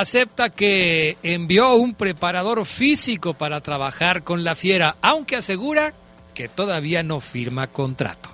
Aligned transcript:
Acepta 0.00 0.50
que 0.50 1.16
envió 1.22 1.74
un 1.74 1.94
preparador 1.94 2.64
físico 2.66 3.34
para 3.34 3.60
trabajar 3.60 4.22
con 4.22 4.44
la 4.44 4.54
fiera, 4.54 4.96
aunque 5.02 5.36
asegura 5.36 5.94
que 6.34 6.48
todavía 6.48 7.02
no 7.02 7.20
firma 7.20 7.66
contrato. 7.66 8.30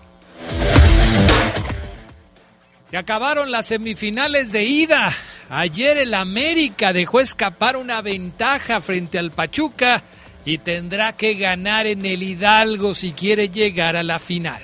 Se 2.86 2.96
acabaron 2.96 3.50
las 3.50 3.66
semifinales 3.66 4.52
de 4.52 4.64
ida. 4.64 5.12
Ayer 5.50 5.98
el 5.98 6.14
América 6.14 6.92
dejó 6.92 7.20
escapar 7.20 7.76
una 7.76 8.00
ventaja 8.00 8.80
frente 8.80 9.18
al 9.18 9.32
Pachuca 9.32 10.02
y 10.44 10.58
tendrá 10.58 11.12
que 11.12 11.34
ganar 11.34 11.88
en 11.88 12.06
el 12.06 12.22
Hidalgo 12.22 12.94
si 12.94 13.10
quiere 13.10 13.48
llegar 13.48 13.96
a 13.96 14.04
la 14.04 14.20
final. 14.20 14.62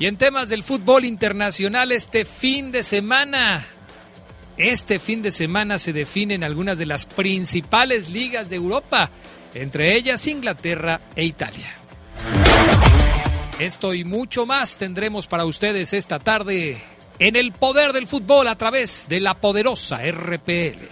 Y 0.00 0.06
en 0.06 0.16
temas 0.16 0.48
del 0.48 0.64
fútbol 0.64 1.04
internacional 1.04 1.92
este 1.92 2.24
fin 2.24 2.72
de 2.72 2.82
semana, 2.82 3.64
este 4.58 4.98
fin 4.98 5.22
de 5.22 5.30
semana 5.30 5.78
se 5.78 5.92
definen 5.92 6.42
algunas 6.42 6.78
de 6.78 6.86
las 6.86 7.06
principales 7.06 8.10
ligas 8.10 8.50
de 8.50 8.56
Europa, 8.56 9.08
entre 9.54 9.94
ellas 9.94 10.26
Inglaterra 10.26 11.00
e 11.14 11.24
Italia. 11.24 11.76
Esto 13.60 13.94
y 13.94 14.04
mucho 14.04 14.46
más 14.46 14.76
tendremos 14.76 15.28
para 15.28 15.44
ustedes 15.44 15.92
esta 15.92 16.18
tarde 16.18 16.76
en 17.20 17.36
el 17.36 17.52
poder 17.52 17.92
del 17.92 18.08
fútbol 18.08 18.48
a 18.48 18.56
través 18.56 19.06
de 19.08 19.20
la 19.20 19.34
poderosa 19.34 19.98
RPL. 20.10 20.88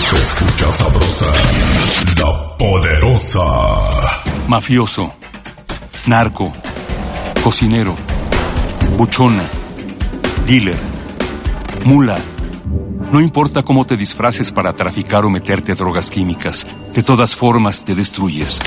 Se 0.00 0.16
escucha 0.16 0.72
sabrosa, 0.72 1.32
la 2.18 2.56
poderosa. 2.56 4.22
Mafioso, 4.46 5.12
narco, 6.06 6.52
cocinero 7.42 8.13
buchona, 8.96 9.42
dealer, 10.46 10.76
mula. 11.84 12.33
No 13.12 13.20
importa 13.20 13.62
cómo 13.62 13.84
te 13.84 13.96
disfraces 13.96 14.50
para 14.50 14.74
traficar 14.74 15.24
o 15.24 15.30
meterte 15.30 15.74
drogas 15.74 16.10
químicas, 16.10 16.66
de 16.94 17.02
todas 17.02 17.36
formas 17.36 17.84
te 17.84 17.94
destruyes. 17.94 18.60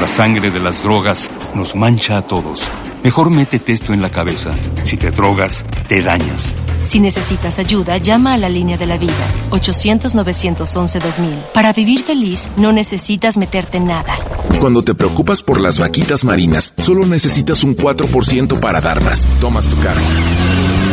La 0.00 0.08
sangre 0.08 0.50
de 0.50 0.60
las 0.60 0.82
drogas 0.82 1.30
nos 1.54 1.74
mancha 1.74 2.18
a 2.18 2.22
todos. 2.22 2.68
Mejor 3.02 3.30
métete 3.30 3.72
esto 3.72 3.92
en 3.92 4.02
la 4.02 4.10
cabeza. 4.10 4.52
Si 4.84 4.96
te 4.96 5.10
drogas, 5.10 5.64
te 5.88 6.02
dañas. 6.02 6.54
Si 6.84 7.00
necesitas 7.00 7.58
ayuda, 7.58 7.96
llama 7.96 8.34
a 8.34 8.38
la 8.38 8.48
línea 8.48 8.76
de 8.76 8.86
la 8.86 8.98
vida, 8.98 9.12
800-911-2000. 9.50 11.52
Para 11.52 11.72
vivir 11.72 12.02
feliz, 12.02 12.48
no 12.56 12.72
necesitas 12.72 13.38
meterte 13.38 13.78
en 13.78 13.86
nada. 13.86 14.14
Cuando 14.60 14.82
te 14.82 14.94
preocupas 14.94 15.42
por 15.42 15.60
las 15.60 15.78
vaquitas 15.78 16.24
marinas, 16.24 16.74
solo 16.78 17.06
necesitas 17.06 17.64
un 17.64 17.76
4% 17.76 18.60
para 18.60 18.80
dar 18.80 19.02
más. 19.02 19.26
Tomas 19.40 19.68
tu 19.68 19.78
carro. 19.80 20.02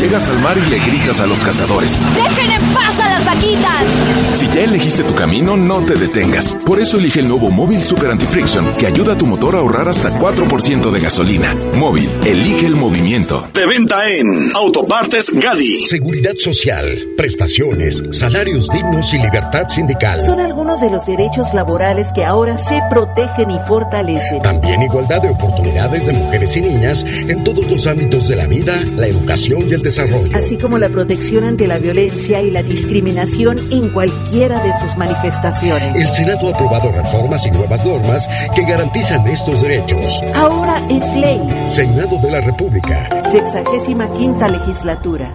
Llegas 0.02 0.30
al 0.30 0.40
mar 0.40 0.58
y 0.58 0.68
le 0.68 0.80
gritas 0.80 1.20
a 1.20 1.28
los 1.28 1.38
cazadores. 1.44 2.02
¡Dejen 2.16 2.50
en 2.50 2.62
paz 2.74 3.00
a 3.00 3.08
las 3.08 3.24
vaquitas! 3.24 3.86
Si 4.34 4.48
ya 4.48 4.64
elegiste 4.64 5.04
tu 5.04 5.14
camino, 5.14 5.56
no 5.56 5.80
te 5.82 5.94
detengas. 5.94 6.56
Por 6.66 6.80
eso 6.80 6.98
elige 6.98 7.20
el 7.20 7.28
nuevo 7.28 7.52
Móvil 7.52 7.84
Super 7.84 8.10
Anti-Friction, 8.10 8.72
que 8.80 8.88
ayuda 8.88 9.14
a 9.14 9.18
tu 9.18 9.28
motor 9.28 9.56
a 9.56 9.60
ahorrar 9.60 9.88
hasta 9.88 10.10
4% 10.18 10.90
de 10.90 11.00
gasolina. 11.00 11.56
Móvil, 11.78 12.10
elige 12.26 12.66
el 12.66 12.76
movimiento. 12.78 13.48
De 13.54 13.68
venta 13.68 14.10
en 14.10 14.52
Autopartes 14.56 15.30
Gadi. 15.34 15.84
Seguridad 15.84 16.34
social, 16.36 17.10
prestaciones, 17.16 18.02
salarios 18.10 18.70
dignos 18.70 19.14
y 19.14 19.20
libertad 19.20 19.70
sindical. 19.70 20.20
Son 20.24 20.40
algunos 20.40 20.82
de 20.82 20.90
los 20.90 21.06
derechos 21.06 21.54
laborales 21.54 22.08
que 22.16 22.26
ahora 22.26 22.58
se 22.58 22.82
protegen 22.90 23.52
y 23.52 23.60
fortalecen. 23.68 24.42
También 24.42 24.82
igualdad 24.82 25.22
de 25.22 25.30
oportunidades 25.30 26.08
de 26.08 26.14
mujeres 26.14 26.58
y 26.58 26.62
niñas 26.62 27.06
en 27.06 27.44
todos 27.44 27.70
los 27.70 27.86
ámbitos 27.86 28.28
de 28.28 28.36
la 28.36 28.48
vida, 28.48 28.84
la 28.96 29.06
educación 29.06 29.62
y 29.70 29.74
el 29.74 29.82
desarrollo 29.84 29.91
Así 30.34 30.57
como 30.57 30.78
la 30.78 30.90
protección 30.90 31.44
ante 31.44 31.68
la 31.68 31.78
violencia 31.78 32.41
y 32.41 32.52
la 32.52 32.63
discriminación 32.63 33.59
en 33.72 33.90
cualquiera 33.90 34.62
de 34.63 34.72
sus 34.79 34.97
manifestaciones. 34.97 35.96
El 35.96 36.07
Senado 36.07 36.47
ha 36.47 36.56
aprobado 36.56 36.91
reformas 36.91 37.46
y 37.46 37.52
nuevas 37.52 37.85
normas 37.85 38.29
que 38.56 38.63
garantizan 38.63 39.28
estos 39.28 39.62
derechos. 39.62 40.22
Ahora 40.34 40.81
es 40.90 41.16
ley. 41.16 41.40
Senado 41.68 42.18
de 42.22 42.31
la 42.31 42.41
República. 42.41 43.09
Sexagésima 43.24 44.12
quinta 44.13 44.47
legislatura. 44.47 45.34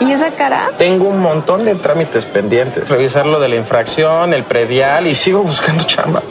¿Y 0.00 0.12
esa 0.12 0.30
cara? 0.32 0.70
Tengo 0.76 1.08
un 1.08 1.20
montón 1.20 1.64
de 1.64 1.74
trámites 1.76 2.26
pendientes. 2.26 2.88
Revisar 2.88 3.26
lo 3.26 3.40
de 3.40 3.48
la 3.48 3.56
infracción, 3.56 4.34
el 4.34 4.44
predial 4.44 5.06
y 5.06 5.14
sigo 5.14 5.42
buscando 5.42 5.84
chamba. 5.84 6.22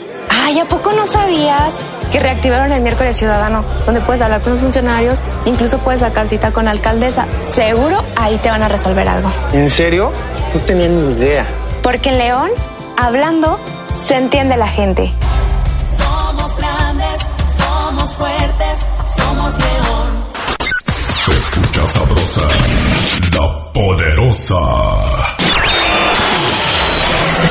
Ay, 0.44 0.60
¿a 0.60 0.64
poco 0.64 0.92
no 0.92 1.06
sabías? 1.06 1.74
Que 2.12 2.18
reactivaron 2.20 2.72
el 2.72 2.80
miércoles 2.82 3.16
ciudadano, 3.16 3.64
donde 3.86 4.00
puedes 4.00 4.22
hablar 4.22 4.40
con 4.40 4.52
los 4.52 4.60
funcionarios, 4.62 5.20
incluso 5.44 5.78
puedes 5.78 6.00
sacar 6.00 6.28
cita 6.28 6.52
con 6.52 6.66
la 6.66 6.70
alcaldesa. 6.70 7.26
Seguro 7.54 8.02
ahí 8.16 8.36
te 8.38 8.50
van 8.50 8.62
a 8.62 8.68
resolver 8.68 9.08
algo. 9.08 9.32
¿En 9.52 9.68
serio? 9.68 10.12
No 10.54 10.60
tenía 10.60 10.88
ni 10.88 11.12
idea. 11.14 11.46
Porque 11.82 12.10
en 12.10 12.18
León, 12.18 12.50
hablando, 12.96 13.58
se 14.06 14.16
entiende 14.16 14.56
la 14.56 14.68
gente. 14.68 15.12
Somos 15.98 16.56
grandes, 16.56 17.20
somos 17.58 18.14
fuertes, 18.14 18.78
somos 19.16 19.54
León. 19.54 20.24
Se 20.88 21.32
escucha 21.32 21.86
sabrosa, 21.86 22.40
la 23.32 23.72
poderosa. 23.72 24.56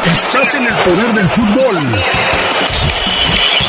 Estás 0.05 0.55
en 0.55 0.67
el 0.67 0.75
poder 0.75 1.13
del 1.13 1.29
fútbol 1.29 1.77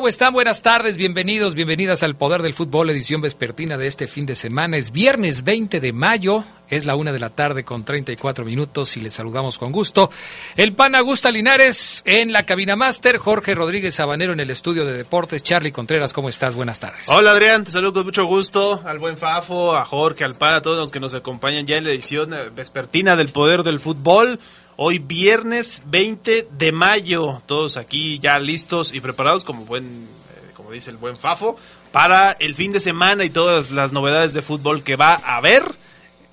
¿Cómo 0.00 0.08
están? 0.08 0.32
Buenas 0.32 0.62
tardes, 0.62 0.96
bienvenidos, 0.96 1.54
bienvenidas 1.54 2.02
al 2.02 2.16
Poder 2.16 2.40
del 2.40 2.54
Fútbol, 2.54 2.88
edición 2.88 3.20
vespertina 3.20 3.76
de 3.76 3.86
este 3.86 4.06
fin 4.06 4.24
de 4.24 4.34
semana. 4.34 4.78
Es 4.78 4.92
viernes 4.92 5.44
20 5.44 5.78
de 5.78 5.92
mayo, 5.92 6.42
es 6.70 6.86
la 6.86 6.96
una 6.96 7.12
de 7.12 7.18
la 7.18 7.28
tarde 7.28 7.64
con 7.64 7.84
34 7.84 8.46
minutos 8.46 8.96
y 8.96 9.02
les 9.02 9.12
saludamos 9.12 9.58
con 9.58 9.72
gusto. 9.72 10.10
El 10.56 10.72
pan 10.72 10.94
Augusta 10.94 11.30
Linares 11.30 12.02
en 12.06 12.32
la 12.32 12.44
cabina 12.44 12.76
máster, 12.76 13.18
Jorge 13.18 13.54
Rodríguez 13.54 13.96
Sabanero 13.96 14.32
en 14.32 14.40
el 14.40 14.50
estudio 14.50 14.86
de 14.86 14.94
deportes. 14.94 15.42
Charlie 15.42 15.70
Contreras, 15.70 16.14
¿cómo 16.14 16.30
estás? 16.30 16.54
Buenas 16.54 16.80
tardes. 16.80 17.06
Hola 17.10 17.32
Adrián, 17.32 17.64
te 17.64 17.70
saludo 17.70 17.92
con 17.92 18.06
mucho 18.06 18.24
gusto 18.24 18.80
al 18.86 19.00
buen 19.00 19.18
Fafo, 19.18 19.76
a 19.76 19.84
Jorge, 19.84 20.24
al 20.24 20.34
pan, 20.34 20.54
a 20.54 20.62
todos 20.62 20.78
los 20.78 20.90
que 20.90 21.00
nos 21.00 21.12
acompañan 21.12 21.66
ya 21.66 21.76
en 21.76 21.84
la 21.84 21.90
edición 21.90 22.32
eh, 22.32 22.48
vespertina 22.56 23.16
del 23.16 23.28
Poder 23.28 23.64
del 23.64 23.80
Fútbol. 23.80 24.38
Hoy 24.82 24.98
viernes 24.98 25.82
20 25.84 26.48
de 26.52 26.72
mayo, 26.72 27.42
todos 27.44 27.76
aquí 27.76 28.18
ya 28.18 28.38
listos 28.38 28.94
y 28.94 29.02
preparados 29.02 29.44
como 29.44 29.66
buen, 29.66 29.84
eh, 29.84 30.52
como 30.54 30.72
dice 30.72 30.90
el 30.90 30.96
buen 30.96 31.18
Fafo, 31.18 31.58
para 31.92 32.32
el 32.32 32.54
fin 32.54 32.72
de 32.72 32.80
semana 32.80 33.26
y 33.26 33.28
todas 33.28 33.72
las 33.72 33.92
novedades 33.92 34.32
de 34.32 34.40
fútbol 34.40 34.82
que 34.82 34.96
va 34.96 35.16
a 35.16 35.36
haber 35.36 35.64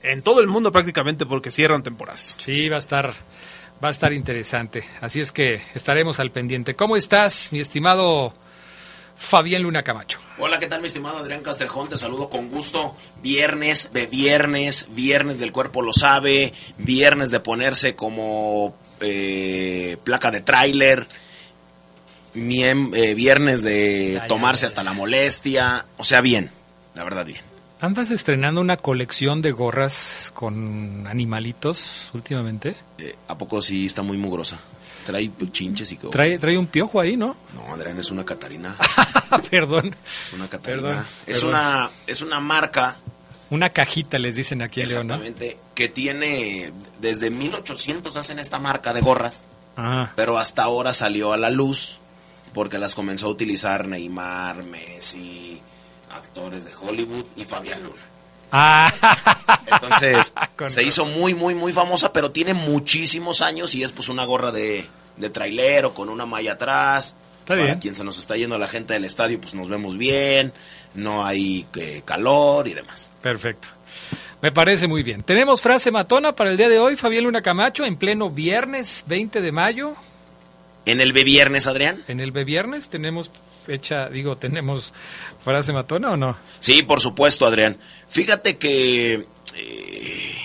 en 0.01 0.21
todo 0.21 0.39
el 0.39 0.47
mundo 0.47 0.71
prácticamente 0.71 1.25
porque 1.25 1.51
cierran 1.51 1.83
temporadas. 1.83 2.37
Sí, 2.39 2.69
va 2.69 2.77
a 2.77 2.79
estar 2.79 3.15
va 3.83 3.89
a 3.89 3.91
estar 3.91 4.13
interesante. 4.13 4.85
Así 5.01 5.19
es 5.19 5.33
que 5.33 5.61
estaremos 5.75 6.21
al 6.21 6.31
pendiente. 6.31 6.73
¿Cómo 6.73 6.95
estás, 6.95 7.49
mi 7.51 7.59
estimado 7.59 8.31
Fabián 9.17 9.63
Luna 9.63 9.83
Camacho? 9.83 10.19
Hola, 10.37 10.59
¿qué 10.59 10.67
tal, 10.67 10.79
mi 10.79 10.87
estimado 10.87 11.17
Adrián 11.17 11.41
Castrejón? 11.41 11.89
Te 11.89 11.97
saludo 11.97 12.29
con 12.29 12.49
gusto. 12.49 12.95
Viernes 13.21 13.89
de 13.91 14.05
viernes, 14.05 14.87
viernes 14.91 15.39
del 15.39 15.51
cuerpo 15.51 15.81
lo 15.81 15.91
sabe, 15.91 16.53
viernes 16.77 17.31
de 17.31 17.39
ponerse 17.39 17.95
como 17.95 18.75
eh, 19.01 19.97
placa 20.03 20.29
de 20.29 20.41
tráiler, 20.41 21.07
eh, 22.35 23.13
viernes 23.15 23.63
de 23.63 24.21
tomarse 24.27 24.67
hasta 24.67 24.83
la 24.83 24.93
molestia. 24.93 25.85
O 25.97 26.03
sea, 26.03 26.21
bien, 26.21 26.51
la 26.93 27.03
verdad, 27.03 27.25
bien. 27.25 27.41
¿Andas 27.79 28.11
estrenando 28.11 28.61
una 28.61 28.77
colección 28.77 29.41
de 29.41 29.51
gorras 29.51 30.31
con 30.33 31.05
animalitos 31.07 32.11
últimamente? 32.13 32.75
Eh, 32.97 33.15
¿A 33.27 33.37
poco 33.37 33.61
sí 33.61 33.85
está 33.85 34.01
muy 34.03 34.17
mugrosa? 34.17 34.59
Trae 35.07 35.31
chinches 35.53 35.89
y. 35.93 35.95
Trae, 35.95 36.37
trae 36.37 36.57
un 36.57 36.67
piojo 36.67 36.99
ahí, 36.99 37.15
¿no? 37.15 37.33
No, 37.55 37.73
Adrián, 37.73 37.97
es 37.97 38.11
una 38.11 38.25
Catarina. 38.25 38.75
Perdón. 39.49 39.95
Es 40.27 40.33
una 40.33 40.49
Catarina. 40.49 40.81
Perdón, 40.81 41.05
es, 41.25 41.37
perdón. 41.39 41.49
Una, 41.49 41.89
es 42.07 42.21
una 42.21 42.39
marca 42.41 42.97
Una 43.49 43.69
cajita 43.69 44.17
les 44.19 44.35
dicen 44.35 44.61
aquí 44.61 44.81
en 44.81 44.89
León. 44.89 45.05
Exactamente, 45.05 45.57
que 45.73 45.87
tiene, 45.87 46.73
desde 46.99 47.29
1800 47.29 48.17
hacen 48.17 48.37
esta 48.39 48.59
marca 48.59 48.93
de 48.93 48.99
gorras, 48.99 49.45
Ah, 49.77 50.11
pero 50.17 50.37
hasta 50.37 50.63
ahora 50.63 50.91
salió 50.91 51.31
a 51.31 51.37
la 51.37 51.49
luz 51.49 51.99
porque 52.53 52.77
las 52.77 52.93
comenzó 52.95 53.27
a 53.27 53.29
utilizar 53.29 53.87
Neymar, 53.87 54.63
Messi, 54.63 55.61
actores 56.11 56.65
de 56.65 56.71
Hollywood 56.75 57.25
y 57.37 57.45
Fabián 57.45 57.81
Luna. 57.83 58.01
Ah. 58.51 58.91
Entonces, 59.71 60.33
se 60.67 60.83
hizo 60.83 61.05
muy, 61.05 61.33
muy, 61.33 61.55
muy 61.55 61.73
famosa, 61.73 62.13
pero 62.13 62.31
tiene 62.31 62.53
muchísimos 62.53 63.41
años 63.41 63.75
y 63.75 63.83
es 63.83 63.91
pues 63.91 64.09
una 64.09 64.25
gorra 64.25 64.51
de, 64.51 64.85
de 65.17 65.29
trailero 65.29 65.93
con 65.93 66.09
una 66.09 66.25
malla 66.25 66.53
atrás. 66.53 67.15
Está 67.39 67.53
Para 67.53 67.65
bien. 67.65 67.79
quien 67.79 67.95
se 67.95 68.03
nos 68.03 68.17
está 68.17 68.35
yendo 68.35 68.57
la 68.57 68.67
gente 68.67 68.93
del 68.93 69.05
estadio, 69.05 69.39
pues 69.39 69.53
nos 69.53 69.69
vemos 69.69 69.97
bien, 69.97 70.51
no 70.93 71.25
hay 71.25 71.65
eh, 71.75 72.01
calor 72.03 72.67
y 72.67 72.73
demás. 72.73 73.09
Perfecto. 73.21 73.69
Me 74.41 74.51
parece 74.51 74.87
muy 74.87 75.01
bien. 75.01 75.23
Tenemos 75.23 75.61
frase 75.61 75.89
matona 75.89 76.35
para 76.35 76.51
el 76.51 76.57
día 76.57 76.69
de 76.69 76.77
hoy, 76.79 76.95
Fabián 76.97 77.23
Luna 77.23 77.41
Camacho, 77.41 77.85
en 77.85 77.95
pleno 77.95 78.29
viernes 78.29 79.03
20 79.07 79.41
de 79.41 79.51
mayo. 79.51 79.93
En 80.85 81.01
el 81.01 81.11
B 81.11 81.23
viernes, 81.23 81.67
Adrián. 81.67 82.03
En 82.07 82.19
el 82.19 82.31
B 82.31 82.43
viernes 82.43 82.89
tenemos 82.89 83.31
fecha, 83.67 84.09
digo, 84.09 84.37
tenemos 84.37 84.93
frase 85.43 85.73
matona 85.73 86.11
o 86.11 86.17
no? 86.17 86.35
Sí, 86.59 86.81
por 86.83 87.01
supuesto, 87.01 87.45
Adrián. 87.45 87.77
Fíjate 88.07 88.57
que 88.57 89.27
eh, 89.55 90.35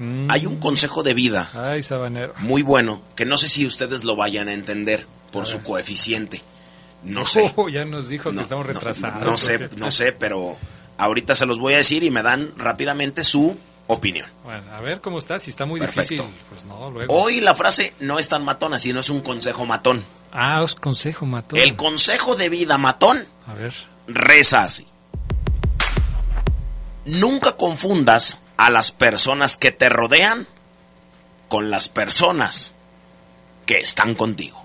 Mm. 0.00 0.30
hay 0.30 0.46
un 0.46 0.58
consejo 0.60 1.02
de 1.02 1.12
vida 1.12 1.50
Ay, 1.54 1.82
sabanero. 1.82 2.32
muy 2.38 2.62
bueno 2.62 3.02
que 3.16 3.24
no 3.24 3.36
sé 3.36 3.48
si 3.48 3.66
ustedes 3.66 4.04
lo 4.04 4.14
vayan 4.14 4.46
a 4.46 4.52
entender 4.52 5.06
por 5.32 5.44
su 5.46 5.60
coeficiente. 5.62 6.40
No 7.02 7.26
sé. 7.26 7.52
Oh, 7.56 7.68
ya 7.68 7.84
nos 7.84 8.08
dijo 8.08 8.30
que 8.30 8.40
estamos 8.40 8.64
retrasados. 8.64 9.24
No, 9.26 9.36
sé, 9.36 9.68
no 9.76 9.90
sé, 9.90 10.12
pero 10.12 10.56
ahorita 10.98 11.34
se 11.34 11.46
los 11.46 11.58
voy 11.58 11.74
a 11.74 11.78
decir 11.78 12.04
y 12.04 12.10
me 12.12 12.22
dan 12.22 12.48
rápidamente 12.56 13.24
su 13.24 13.56
opinión. 13.88 14.26
Bueno, 14.44 14.62
a 14.72 14.80
ver 14.80 15.00
cómo 15.00 15.18
está, 15.18 15.40
si 15.40 15.50
está 15.50 15.64
muy 15.66 15.80
Perfecto. 15.80 16.22
difícil. 16.22 16.34
Pues 16.48 16.64
no, 16.64 16.90
luego. 16.92 17.12
Hoy 17.20 17.40
la 17.40 17.56
frase 17.56 17.92
no 17.98 18.20
es 18.20 18.28
tan 18.28 18.44
matona, 18.44 18.78
sino 18.78 19.00
es 19.00 19.10
un 19.10 19.20
consejo 19.20 19.66
matón. 19.66 20.04
Ah, 20.32 20.62
os 20.62 20.74
consejo 20.74 21.26
matón. 21.26 21.58
El 21.58 21.76
consejo 21.76 22.36
de 22.36 22.48
vida 22.48 22.78
matón 22.78 23.26
A 23.46 23.54
ver. 23.54 23.72
reza 24.06 24.62
así. 24.62 24.86
Nunca 27.06 27.56
confundas 27.56 28.38
a 28.56 28.70
las 28.70 28.92
personas 28.92 29.56
que 29.56 29.72
te 29.72 29.88
rodean 29.88 30.46
con 31.48 31.70
las 31.70 31.88
personas 31.88 32.74
que 33.64 33.78
están 33.80 34.14
contigo. 34.14 34.62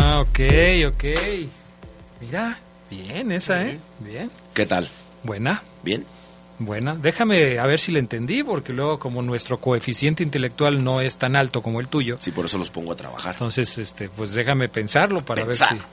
Ah, 0.00 0.20
ok, 0.20 0.40
ok. 0.88 1.04
Mira, 2.20 2.58
bien 2.90 3.32
esa, 3.32 3.62
¿eh? 3.62 3.78
Bien. 4.00 4.30
¿Qué 4.52 4.66
tal? 4.66 4.90
Buena. 5.22 5.62
¿Bien? 5.82 6.04
Buena, 6.58 6.94
déjame 6.94 7.58
a 7.58 7.66
ver 7.66 7.80
si 7.80 7.90
la 7.90 7.98
entendí, 7.98 8.44
porque 8.44 8.72
luego 8.72 8.98
como 9.00 9.22
nuestro 9.22 9.58
coeficiente 9.58 10.22
intelectual 10.22 10.84
no 10.84 11.00
es 11.00 11.16
tan 11.18 11.34
alto 11.34 11.62
como 11.62 11.80
el 11.80 11.88
tuyo, 11.88 12.16
Sí, 12.20 12.30
por 12.30 12.44
eso 12.46 12.58
los 12.58 12.70
pongo 12.70 12.92
a 12.92 12.96
trabajar. 12.96 13.32
entonces 13.34 13.76
este, 13.78 14.08
pues 14.08 14.32
déjame 14.34 14.68
pensarlo 14.68 15.24
para 15.24 15.44
Pensar. 15.44 15.72
ver 15.74 15.78
si 15.82 15.84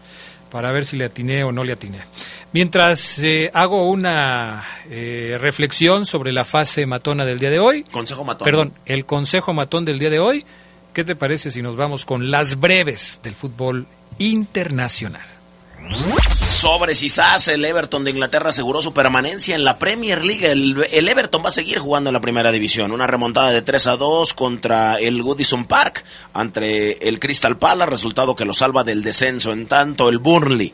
para 0.51 0.71
ver 0.73 0.85
si 0.85 0.97
le 0.97 1.05
atiné 1.05 1.43
o 1.45 1.51
no 1.53 1.63
le 1.63 1.71
atiné. 1.71 1.99
Mientras 2.51 3.17
eh, 3.19 3.49
hago 3.53 3.89
una 3.89 4.61
eh, 4.89 5.37
reflexión 5.39 6.05
sobre 6.05 6.33
la 6.33 6.43
fase 6.43 6.85
matona 6.85 7.23
del 7.25 7.39
día 7.39 7.49
de 7.49 7.57
hoy, 7.59 7.83
Consejo 7.85 8.25
matón. 8.25 8.45
perdón, 8.45 8.73
el 8.85 9.05
consejo 9.05 9.53
matón 9.53 9.85
del 9.85 9.97
día 9.97 10.09
de 10.09 10.19
hoy, 10.19 10.45
¿qué 10.93 11.03
te 11.05 11.15
parece 11.15 11.51
si 11.51 11.61
nos 11.61 11.77
vamos 11.77 12.05
con 12.05 12.29
las 12.31 12.59
breves 12.59 13.21
del 13.23 13.33
fútbol 13.33 13.87
internacional? 14.19 15.25
Sobre 16.61 16.93
Sisas, 16.93 17.47
el 17.47 17.65
Everton 17.65 18.03
de 18.03 18.11
Inglaterra 18.11 18.49
aseguró 18.49 18.83
su 18.83 18.93
permanencia 18.93 19.55
en 19.55 19.63
la 19.63 19.79
Premier 19.79 20.23
League. 20.23 20.45
El, 20.45 20.85
el 20.91 21.07
Everton 21.07 21.43
va 21.43 21.49
a 21.49 21.51
seguir 21.51 21.79
jugando 21.79 22.11
en 22.11 22.13
la 22.13 22.21
primera 22.21 22.51
división. 22.51 22.91
Una 22.91 23.07
remontada 23.07 23.49
de 23.49 23.63
3 23.63 23.87
a 23.87 23.97
2 23.97 24.35
contra 24.35 24.99
el 24.99 25.23
Goodison 25.23 25.65
Park 25.65 26.05
ante 26.33 27.09
el 27.09 27.19
Crystal 27.19 27.57
Palace, 27.57 27.89
resultado 27.89 28.35
que 28.35 28.45
lo 28.45 28.53
salva 28.53 28.83
del 28.83 29.01
descenso. 29.01 29.51
En 29.53 29.65
tanto, 29.65 30.07
el 30.07 30.19
Burnley 30.19 30.71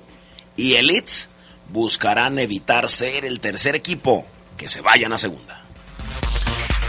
y 0.57 0.73
el 0.73 0.87
Leeds 0.87 1.29
buscarán 1.69 2.37
evitar 2.37 2.89
ser 2.89 3.23
el 3.23 3.39
tercer 3.39 3.77
equipo 3.77 4.25
que 4.57 4.67
se 4.67 4.81
vayan 4.81 5.13
a 5.13 5.17
segunda. 5.17 5.56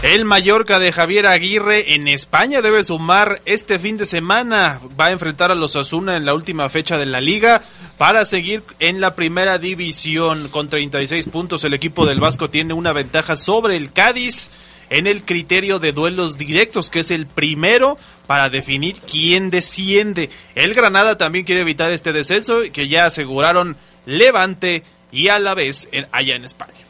El 0.01 0.23
Mallorca 0.23 0.79
de 0.79 0.93
Javier 0.93 1.27
Aguirre 1.27 1.93
en 1.93 2.07
España 2.07 2.61
debe 2.61 2.85
sumar 2.85 3.41
este 3.43 3.79
fin 3.79 3.97
de 3.97 4.05
semana. 4.05 4.79
Va 4.97 5.07
a 5.07 5.11
enfrentar 5.11 5.51
a 5.51 5.55
los 5.55 5.75
Asuna 5.75 6.15
en 6.15 6.23
la 6.25 6.33
última 6.33 6.69
fecha 6.69 6.97
de 6.97 7.05
la 7.05 7.19
liga 7.19 7.61
para 7.97 8.23
seguir 8.23 8.63
en 8.79 9.01
la 9.01 9.13
primera 9.13 9.57
división. 9.57 10.47
Con 10.47 10.69
36 10.69 11.25
puntos 11.25 11.65
el 11.65 11.73
equipo 11.73 12.05
del 12.05 12.21
Vasco 12.21 12.49
tiene 12.49 12.73
una 12.73 12.93
ventaja 12.93 13.35
sobre 13.35 13.75
el 13.75 13.91
Cádiz 13.91 14.51
en 14.89 15.05
el 15.05 15.25
criterio 15.25 15.79
de 15.79 15.91
duelos 15.91 16.37
directos, 16.37 16.89
que 16.89 16.99
es 16.99 17.11
el 17.11 17.27
primero 17.27 17.97
para 18.25 18.49
definir 18.49 19.01
quién 19.01 19.49
desciende. 19.49 20.29
El 20.55 20.75
Granada 20.75 21.17
también 21.17 21.43
quiere 21.43 21.61
evitar 21.61 21.91
este 21.91 22.13
descenso 22.13 22.61
que 22.71 22.87
ya 22.87 23.05
aseguraron 23.05 23.75
Levante 24.05 24.83
y 25.11 25.27
a 25.27 25.39
la 25.39 25.55
vez 25.55 25.89
allá 26.13 26.37
en 26.37 26.45
España. 26.45 26.88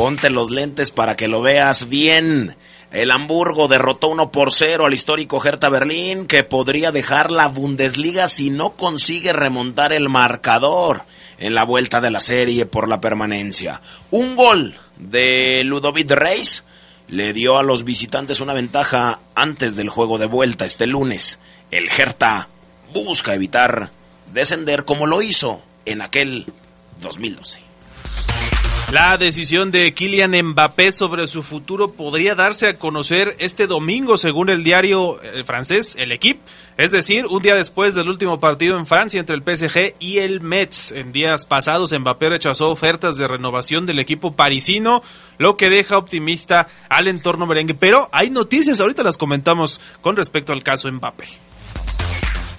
Ponte 0.00 0.30
los 0.30 0.50
lentes 0.50 0.90
para 0.90 1.14
que 1.14 1.28
lo 1.28 1.42
veas 1.42 1.90
bien. 1.90 2.56
El 2.90 3.10
Hamburgo 3.10 3.68
derrotó 3.68 4.08
1 4.08 4.32
por 4.32 4.50
0 4.50 4.86
al 4.86 4.94
histórico 4.94 5.44
Hertha 5.44 5.68
Berlín, 5.68 6.26
que 6.26 6.42
podría 6.42 6.90
dejar 6.90 7.30
la 7.30 7.48
Bundesliga 7.48 8.26
si 8.28 8.48
no 8.48 8.70
consigue 8.76 9.34
remontar 9.34 9.92
el 9.92 10.08
marcador 10.08 11.02
en 11.38 11.54
la 11.54 11.64
vuelta 11.64 12.00
de 12.00 12.10
la 12.10 12.22
serie 12.22 12.64
por 12.64 12.88
la 12.88 13.02
permanencia. 13.02 13.82
Un 14.10 14.36
gol 14.36 14.74
de 14.96 15.64
Ludovic 15.64 16.10
Reis 16.12 16.64
le 17.08 17.34
dio 17.34 17.58
a 17.58 17.62
los 17.62 17.84
visitantes 17.84 18.40
una 18.40 18.54
ventaja 18.54 19.20
antes 19.34 19.76
del 19.76 19.90
juego 19.90 20.16
de 20.16 20.24
vuelta 20.24 20.64
este 20.64 20.86
lunes. 20.86 21.40
El 21.70 21.90
Hertha 21.90 22.48
busca 22.94 23.34
evitar 23.34 23.90
descender 24.32 24.86
como 24.86 25.06
lo 25.06 25.20
hizo 25.20 25.60
en 25.84 26.00
aquel 26.00 26.46
2012. 27.02 27.69
La 28.92 29.16
decisión 29.18 29.70
de 29.70 29.94
Kylian 29.94 30.32
Mbappé 30.32 30.90
sobre 30.90 31.28
su 31.28 31.44
futuro 31.44 31.92
podría 31.92 32.34
darse 32.34 32.66
a 32.66 32.76
conocer 32.76 33.36
este 33.38 33.68
domingo, 33.68 34.16
según 34.16 34.50
el 34.50 34.64
diario 34.64 35.22
eh, 35.22 35.44
francés 35.44 35.94
El 35.96 36.10
Equipe, 36.10 36.40
es 36.76 36.90
decir, 36.90 37.26
un 37.26 37.40
día 37.40 37.54
después 37.54 37.94
del 37.94 38.08
último 38.08 38.40
partido 38.40 38.76
en 38.76 38.88
Francia 38.88 39.20
entre 39.20 39.36
el 39.36 39.44
PSG 39.44 39.94
y 40.00 40.18
el 40.18 40.40
Metz. 40.40 40.90
En 40.90 41.12
días 41.12 41.46
pasados, 41.46 41.96
Mbappé 41.96 42.30
rechazó 42.30 42.68
ofertas 42.70 43.16
de 43.16 43.28
renovación 43.28 43.86
del 43.86 44.00
equipo 44.00 44.32
parisino, 44.32 45.04
lo 45.38 45.56
que 45.56 45.70
deja 45.70 45.96
optimista 45.96 46.66
al 46.88 47.06
entorno 47.06 47.46
merengue. 47.46 47.74
Pero 47.74 48.08
hay 48.10 48.30
noticias, 48.30 48.80
ahorita 48.80 49.04
las 49.04 49.18
comentamos 49.18 49.80
con 50.00 50.16
respecto 50.16 50.52
al 50.52 50.64
caso 50.64 50.90
Mbappé. 50.90 51.49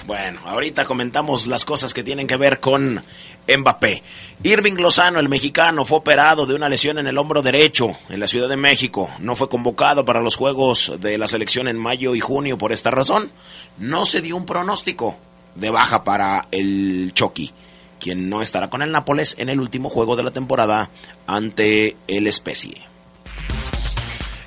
Bueno, 0.07 0.39
ahorita 0.45 0.85
comentamos 0.85 1.45
las 1.45 1.63
cosas 1.63 1.93
que 1.93 2.03
tienen 2.03 2.25
que 2.25 2.35
ver 2.35 2.59
con 2.59 3.03
Mbappé. 3.47 4.01
Irving 4.43 4.73
Lozano, 4.73 5.19
el 5.19 5.29
mexicano, 5.29 5.85
fue 5.85 5.99
operado 5.99 6.47
de 6.47 6.55
una 6.55 6.69
lesión 6.69 6.97
en 6.97 7.05
el 7.05 7.17
hombro 7.19 7.43
derecho 7.43 7.89
en 8.09 8.19
la 8.19 8.27
Ciudad 8.27 8.49
de 8.49 8.57
México. 8.57 9.09
No 9.19 9.35
fue 9.35 9.47
convocado 9.47 10.03
para 10.03 10.19
los 10.19 10.35
Juegos 10.35 10.93
de 10.99 11.19
la 11.19 11.27
selección 11.27 11.67
en 11.67 11.77
mayo 11.77 12.15
y 12.15 12.19
junio 12.19 12.57
por 12.57 12.71
esta 12.71 12.89
razón. 12.89 13.31
No 13.77 14.05
se 14.05 14.21
dio 14.21 14.35
un 14.35 14.47
pronóstico 14.47 15.17
de 15.53 15.69
baja 15.69 16.03
para 16.03 16.47
el 16.51 17.11
Chucky, 17.13 17.51
quien 17.99 18.27
no 18.27 18.41
estará 18.41 18.69
con 18.71 18.81
el 18.81 18.91
Nápoles 18.91 19.35
en 19.37 19.49
el 19.49 19.59
último 19.59 19.89
juego 19.89 20.15
de 20.15 20.23
la 20.23 20.31
temporada 20.31 20.89
ante 21.27 21.95
el 22.07 22.25
Especie. 22.25 22.90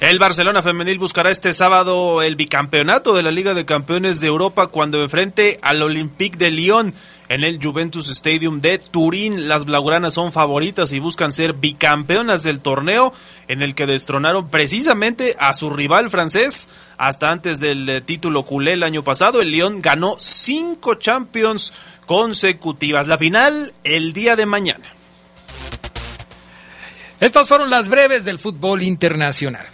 El 0.01 0.19
Barcelona 0.19 0.63
femenil 0.63 0.99
buscará 0.99 1.31
este 1.31 1.53
sábado 1.53 2.21
el 2.21 2.37
bicampeonato 2.37 3.15
de 3.15 3.23
la 3.23 3.31
Liga 3.31 3.55
de 3.55 3.65
Campeones 3.65 4.21
de 4.21 4.27
Europa 4.27 4.67
cuando 4.67 5.01
enfrente 5.01 5.59
al 5.63 5.83
Olympique 5.83 6.37
de 6.37 6.51
Lyon 6.51 6.93
en 7.29 7.45
el 7.45 7.59
Juventus 7.63 8.09
Stadium 8.11 8.61
de 8.61 8.79
Turín. 8.79 9.49
Las 9.49 9.65
blaugranas 9.65 10.15
son 10.15 10.33
favoritas 10.33 10.93
y 10.93 10.99
buscan 10.99 11.33
ser 11.33 11.55
bicampeonas 11.55 12.43
del 12.43 12.61
torneo 12.61 13.15
en 13.47 13.63
el 13.63 13.75
que 13.75 13.87
destronaron 13.87 14.51
precisamente 14.51 15.37
a 15.39 15.55
su 15.55 15.71
rival 15.71 16.11
francés 16.11 16.69
hasta 16.99 17.31
antes 17.31 17.61
del 17.61 17.89
eh, 17.89 18.01
título 18.01 18.43
culé 18.43 18.73
el 18.73 18.83
año 18.83 19.05
pasado. 19.05 19.41
El 19.41 19.53
Lyon 19.53 19.81
ganó 19.81 20.17
cinco 20.19 20.97
Champions 20.97 21.73
consecutivas. 22.05 23.07
La 23.07 23.17
final 23.17 23.73
el 23.85 24.13
día 24.13 24.35
de 24.35 24.45
mañana. 24.45 24.87
Estas 27.21 27.49
fueron 27.49 27.71
las 27.71 27.89
breves 27.89 28.25
del 28.25 28.39
fútbol 28.39 28.83
internacional. 28.83 29.65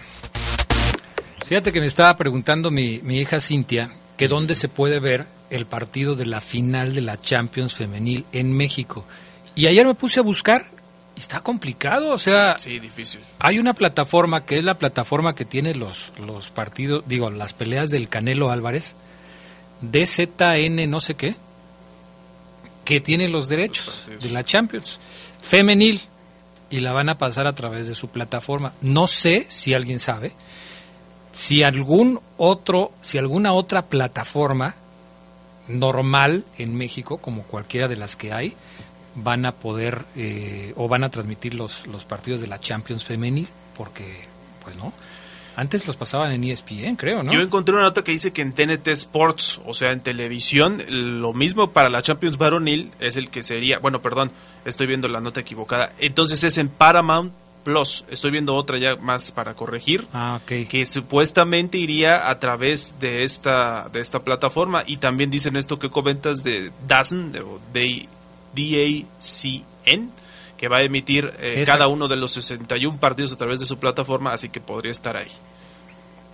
Fíjate 1.51 1.73
que 1.73 1.81
me 1.81 1.87
estaba 1.87 2.17
preguntando 2.17 2.71
mi, 2.71 3.01
mi 3.03 3.19
hija 3.19 3.41
Cintia 3.41 3.91
que 4.17 4.29
dónde 4.29 4.55
se 4.55 4.69
puede 4.69 5.01
ver 5.01 5.27
el 5.51 5.67
partido 5.67 6.15
de 6.15 6.25
la 6.25 6.41
final 6.41 6.95
de 6.95 7.01
la 7.01 7.21
Champions 7.21 7.75
femenil 7.75 8.25
en 8.31 8.57
México. 8.57 9.05
Y 9.57 9.67
ayer 9.67 9.85
me 9.85 9.95
puse 9.95 10.21
a 10.21 10.23
buscar 10.23 10.71
y 11.17 11.19
está 11.19 11.41
complicado, 11.41 12.13
o 12.13 12.19
sea, 12.19 12.57
sí, 12.57 12.79
difícil. 12.79 13.21
Hay 13.41 13.59
una 13.59 13.75
plataforma 13.75 14.47
que 14.47 14.59
es 14.59 14.65
la 14.65 14.79
plataforma 14.79 15.35
que 15.35 15.45
tiene 15.45 15.75
los 15.75 16.13
los 16.25 16.53
partidos, 16.53 17.03
digo, 17.09 17.31
las 17.31 17.53
peleas 17.53 17.91
del 17.91 18.09
Canelo 18.09 18.53
Álvarez, 18.53 18.95
DZN 19.81 20.89
no 20.89 21.01
sé 21.01 21.17
qué, 21.17 21.35
que 22.85 23.01
tiene 23.01 23.29
los 23.29 23.49
derechos 23.49 24.07
de 24.23 24.31
la 24.31 24.45
Champions 24.45 25.01
femenil 25.43 26.01
y 26.71 26.79
la 26.79 26.93
van 26.93 27.09
a 27.09 27.19
pasar 27.19 27.49
a 27.49 27.57
través 27.57 27.89
de 27.89 27.97
su 27.97 28.07
plataforma. 28.07 28.73
No 28.83 29.09
sé 29.09 29.47
si 29.49 29.75
alguien 29.75 29.99
sabe 29.99 30.33
si 31.33 31.63
algún 31.63 32.21
otro, 32.37 32.93
si 33.01 33.19
alguna 33.19 33.53
otra 33.53 33.87
plataforma 33.87 34.75
normal 35.69 36.45
en 36.59 36.77
México, 36.77 37.19
como 37.19 37.45
cualquiera 37.45 37.89
de 37.89 37.97
las 37.97 38.17
que 38.17 38.33
hay, 38.33 38.55
van 39.15 39.47
a 39.47 39.53
poder 39.53 40.05
eh, 40.17 40.73
o 40.77 40.89
van 40.89 41.05
a 41.05 41.11
transmitir 41.11 41.55
los, 41.55 41.87
los 41.87 42.05
partidos 42.05 42.41
de 42.41 42.47
la 42.47 42.59
Champions 42.59 43.05
Femenil, 43.05 43.49
porque, 43.77 44.25
pues 44.63 44.77
no. 44.77 44.93
Antes 45.57 45.87
los 45.87 45.97
pasaban 45.97 46.33
en 46.33 46.45
ESPN, 46.45 46.95
creo, 46.97 47.23
¿no? 47.23 47.33
Yo 47.33 47.41
encontré 47.41 47.75
una 47.75 47.85
nota 47.85 48.03
que 48.03 48.13
dice 48.13 48.33
que 48.33 48.41
en 48.41 48.53
TNT 48.53 48.89
Sports, 48.89 49.61
o 49.67 49.75
sea, 49.75 49.93
en 49.93 50.01
televisión, 50.01 50.81
lo 50.89 51.33
mismo 51.35 51.73
para 51.73 51.91
la 51.91 52.03
Champions 52.03 52.39
Varonil 52.39 52.91
es 53.01 53.17
el 53.17 53.31
que 53.31 53.43
sería, 53.43 53.79
bueno, 53.79 54.01
perdón, 54.01 54.31
estoy 54.65 54.87
viendo 54.87 55.09
la 55.09 55.21
nota 55.21 55.41
equivocada. 55.41 55.93
Entonces 55.99 56.45
es 56.45 56.57
en 56.57 56.69
Paramount 56.69 57.33
Plus. 57.63 58.05
Estoy 58.11 58.31
viendo 58.31 58.55
otra 58.55 58.79
ya 58.79 58.97
más 58.97 59.33
para 59.33 59.55
corregir. 59.55 60.07
Ah, 60.13 60.41
Que 60.47 60.87
supuestamente 60.87 61.79
iría 61.79 62.31
a 62.31 62.39
través 62.39 62.95
de 63.01 63.25
esta, 63.25 63.89
de 63.93 64.01
esta 64.01 64.21
plataforma. 64.21 64.83
Y 64.87 64.97
también 64.97 65.31
dicen 65.31 65.57
esto 65.57 65.79
que 65.79 65.91
comentas 65.91 66.43
de 66.43 66.73
DAZN, 66.87 67.33
de 67.73 68.07
DACN, 68.55 70.11
que 70.57 70.69
va 70.69 70.79
a 70.79 70.83
emitir 70.83 71.33
eh, 71.39 71.63
cada 71.67 71.89
uno 71.89 72.09
de 72.09 72.17
los 72.17 72.33
61 72.33 72.99
partidos 72.99 73.33
a 73.33 73.37
través 73.37 73.61
de 73.61 73.67
su 73.67 73.79
plataforma, 73.79 74.33
así 74.33 74.49
que 74.49 74.61
podría 74.61 74.93
estar 74.93 75.17
ahí. 75.17 75.31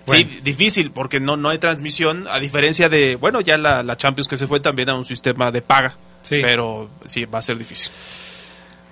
Sí, 0.09 0.25
difícil, 0.43 0.93
porque 0.93 1.19
no, 1.19 1.37
no 1.37 1.49
hay 1.49 1.59
transmisión, 1.59 2.29
a 2.31 2.39
diferencia 2.39 2.89
de, 2.89 3.17
bueno, 3.17 3.41
ya 3.41 3.59
la, 3.59 3.83
la 3.83 3.97
Champions 3.97 4.29
que 4.29 4.37
se 4.37 4.47
fue 4.47 4.61
también 4.61 4.89
a 4.89 4.95
un 4.95 5.05
sistema 5.05 5.51
de 5.51 5.63
paga. 5.63 5.97
Pero 6.29 6.89
sí, 7.05 7.25
va 7.25 7.39
a 7.39 7.43
ser 7.43 7.59
difícil. 7.59 7.91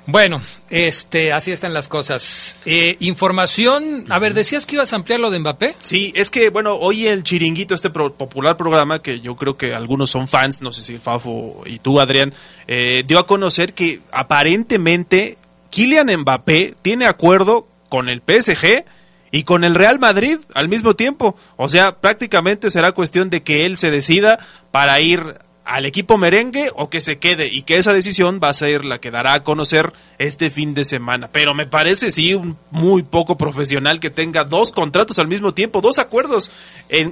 Bueno, 0.06 0.38
este, 0.68 1.32
así 1.32 1.50
están 1.50 1.72
las 1.72 1.88
cosas. 1.88 2.56
Eh, 2.66 2.96
información, 3.00 4.04
a 4.10 4.18
ver, 4.18 4.34
decías 4.34 4.66
que 4.66 4.76
ibas 4.76 4.92
a 4.92 4.96
ampliar 4.96 5.20
lo 5.20 5.30
de 5.30 5.38
Mbappé. 5.38 5.74
Sí, 5.80 6.12
es 6.14 6.30
que, 6.30 6.50
bueno, 6.50 6.74
hoy 6.74 7.06
el 7.06 7.22
Chiringuito, 7.22 7.74
este 7.74 7.88
popular 7.90 8.56
programa, 8.56 9.00
que 9.00 9.20
yo 9.20 9.34
creo 9.36 9.56
que 9.56 9.74
algunos 9.74 10.10
son 10.10 10.28
fans, 10.28 10.60
no 10.60 10.72
sé 10.72 10.82
si 10.82 10.98
Fafo 10.98 11.62
y 11.64 11.78
tú, 11.78 12.00
Adrián, 12.00 12.34
eh, 12.66 13.02
dio 13.06 13.18
a 13.18 13.26
conocer 13.26 13.72
que 13.72 14.00
aparentemente 14.12 15.38
Kylian 15.70 16.14
Mbappé 16.20 16.74
tiene 16.82 17.06
acuerdo 17.06 17.66
con 17.88 18.08
el 18.08 18.20
PSG 18.20 18.84
y 19.30 19.44
con 19.44 19.64
el 19.64 19.74
Real 19.74 19.98
Madrid 19.98 20.38
al 20.54 20.68
mismo 20.68 20.94
tiempo. 20.94 21.34
O 21.56 21.68
sea, 21.68 22.00
prácticamente 22.00 22.70
será 22.70 22.92
cuestión 22.92 23.30
de 23.30 23.42
que 23.42 23.64
él 23.64 23.78
se 23.78 23.90
decida 23.90 24.38
para 24.70 25.00
ir 25.00 25.38
al 25.64 25.86
equipo 25.86 26.18
merengue 26.18 26.70
o 26.74 26.90
que 26.90 27.00
se 27.00 27.18
quede 27.18 27.46
y 27.46 27.62
que 27.62 27.78
esa 27.78 27.92
decisión 27.92 28.38
va 28.42 28.50
a 28.50 28.54
ser 28.54 28.84
la 28.84 29.00
que 29.00 29.10
dará 29.10 29.32
a 29.32 29.42
conocer 29.44 29.92
este 30.18 30.50
fin 30.50 30.74
de 30.74 30.84
semana. 30.84 31.28
Pero 31.32 31.54
me 31.54 31.66
parece 31.66 32.10
sí 32.10 32.34
un 32.34 32.58
muy 32.70 33.02
poco 33.02 33.36
profesional 33.36 33.98
que 33.98 34.10
tenga 34.10 34.44
dos 34.44 34.72
contratos 34.72 35.18
al 35.18 35.28
mismo 35.28 35.54
tiempo, 35.54 35.80
dos 35.80 35.98
acuerdos. 35.98 36.50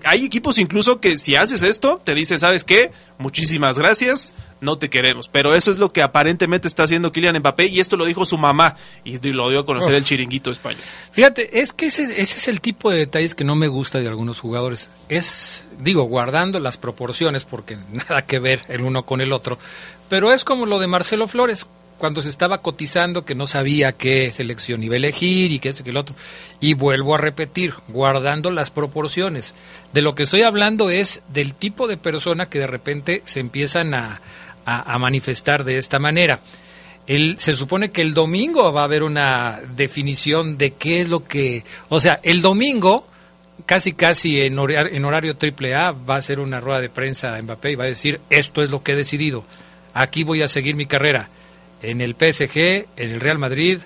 Hay 0.04 0.24
equipos 0.24 0.58
incluso 0.58 1.00
que 1.00 1.16
si 1.16 1.34
haces 1.34 1.62
esto 1.62 2.00
te 2.04 2.14
dicen, 2.14 2.38
¿sabes 2.38 2.64
qué? 2.64 2.92
Muchísimas 3.18 3.78
gracias, 3.78 4.34
no 4.62 4.78
te 4.78 4.88
queremos. 4.88 5.28
Pero 5.28 5.54
eso 5.54 5.70
es 5.70 5.78
lo 5.78 5.92
que 5.92 6.00
aparentemente 6.00 6.68
está 6.68 6.84
haciendo 6.84 7.12
Kylian 7.12 7.38
Mbappé 7.38 7.66
y 7.66 7.80
esto 7.80 7.96
lo 7.96 8.06
dijo 8.06 8.24
su 8.24 8.38
mamá 8.38 8.76
y 9.04 9.18
lo 9.32 9.50
dio 9.50 9.60
a 9.60 9.66
conocer 9.66 9.92
el 9.94 10.04
chiringuito 10.04 10.50
español. 10.50 10.80
Fíjate, 11.10 11.60
es 11.60 11.72
que 11.72 11.86
ese, 11.86 12.04
ese 12.04 12.38
es 12.38 12.48
el 12.48 12.60
tipo 12.60 12.90
de 12.90 12.98
detalles 12.98 13.34
que 13.34 13.44
no 13.44 13.56
me 13.56 13.68
gusta 13.68 13.98
de 13.98 14.08
algunos 14.08 14.40
jugadores. 14.40 14.88
Es, 15.08 15.66
digo, 15.80 16.04
guardando 16.04 16.60
las 16.60 16.78
proporciones 16.78 17.44
porque 17.44 17.76
nada 17.92 18.22
que 18.22 18.38
ver 18.38 18.60
el 18.68 18.80
uno 18.80 19.04
con 19.04 19.20
el 19.20 19.32
otro. 19.32 19.58
Pero 20.08 20.32
es 20.32 20.44
como 20.44 20.64
lo 20.66 20.78
de 20.78 20.86
Marcelo 20.86 21.26
Flores, 21.26 21.66
cuando 21.98 22.20
se 22.20 22.30
estaba 22.30 22.62
cotizando 22.62 23.24
que 23.24 23.34
no 23.34 23.46
sabía 23.46 23.92
qué 23.92 24.30
selección 24.32 24.82
iba 24.82 24.94
a 24.94 24.96
elegir 24.96 25.52
y 25.52 25.58
que 25.58 25.68
esto 25.68 25.82
y 25.82 25.84
que 25.84 25.90
el 25.90 25.96
otro. 25.96 26.14
Y 26.60 26.74
vuelvo 26.74 27.14
a 27.14 27.18
repetir, 27.18 27.74
guardando 27.88 28.50
las 28.50 28.70
proporciones. 28.70 29.54
De 29.92 30.02
lo 30.02 30.14
que 30.14 30.24
estoy 30.24 30.42
hablando 30.42 30.90
es 30.90 31.22
del 31.32 31.54
tipo 31.54 31.86
de 31.86 31.96
persona 31.96 32.48
que 32.48 32.58
de 32.58 32.66
repente 32.66 33.22
se 33.24 33.40
empiezan 33.40 33.94
a, 33.94 34.20
a, 34.64 34.98
manifestar 34.98 35.64
de 35.64 35.78
esta 35.78 35.98
manera. 35.98 36.40
El, 37.06 37.38
se 37.38 37.54
supone 37.54 37.90
que 37.90 38.02
el 38.02 38.14
domingo 38.14 38.72
va 38.72 38.82
a 38.82 38.84
haber 38.84 39.02
una 39.02 39.60
definición 39.74 40.56
de 40.56 40.72
qué 40.74 41.00
es 41.00 41.08
lo 41.08 41.24
que... 41.24 41.64
O 41.88 42.00
sea, 42.00 42.20
el 42.22 42.42
domingo 42.42 43.06
casi 43.66 43.92
casi 43.92 44.40
en 44.40 44.58
horario, 44.58 44.92
en 44.92 45.04
horario 45.04 45.36
triple 45.36 45.74
A 45.74 45.92
va 45.92 46.16
a 46.16 46.22
ser 46.22 46.40
una 46.40 46.60
rueda 46.60 46.80
de 46.80 46.88
prensa 46.88 47.36
a 47.36 47.42
Mbappé 47.42 47.72
y 47.72 47.74
va 47.74 47.84
a 47.84 47.88
decir 47.88 48.20
esto 48.30 48.62
es 48.62 48.70
lo 48.70 48.82
que 48.82 48.92
he 48.92 48.96
decidido, 48.96 49.44
aquí 49.94 50.24
voy 50.24 50.42
a 50.42 50.48
seguir 50.48 50.74
mi 50.74 50.86
carrera, 50.86 51.28
en 51.82 52.00
el 52.00 52.14
PSG, 52.14 52.86
en 52.96 53.10
el 53.10 53.20
Real 53.20 53.38
Madrid 53.38 53.78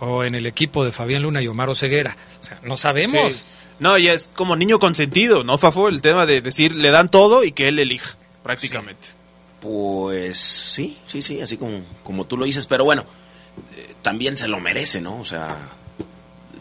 o 0.00 0.24
en 0.24 0.34
el 0.34 0.46
equipo 0.46 0.84
de 0.84 0.92
Fabián 0.92 1.22
Luna 1.22 1.42
y 1.42 1.46
Omar 1.46 1.74
Ceguera. 1.76 2.16
O 2.40 2.44
sea, 2.44 2.58
no 2.64 2.76
sabemos. 2.76 3.44
No, 3.78 3.96
y 3.96 4.08
es 4.08 4.28
como 4.34 4.56
niño 4.56 4.78
consentido, 4.78 5.44
¿no, 5.44 5.56
Fafo? 5.56 5.88
El 5.88 6.02
tema 6.02 6.26
de 6.26 6.40
decir, 6.40 6.74
le 6.74 6.90
dan 6.90 7.08
todo 7.08 7.44
y 7.44 7.52
que 7.52 7.68
él 7.68 7.78
elija, 7.78 8.16
prácticamente. 8.42 9.08
Pues 9.60 10.38
sí, 10.38 10.98
sí, 11.06 11.22
sí, 11.22 11.40
así 11.40 11.56
como, 11.56 11.80
como 12.02 12.24
tú 12.24 12.36
lo 12.36 12.44
dices, 12.46 12.66
pero 12.66 12.84
bueno, 12.84 13.04
eh, 13.76 13.94
también 14.02 14.36
se 14.38 14.48
lo 14.48 14.58
merece, 14.58 15.00
¿no? 15.00 15.20
O 15.20 15.24
sea, 15.24 15.58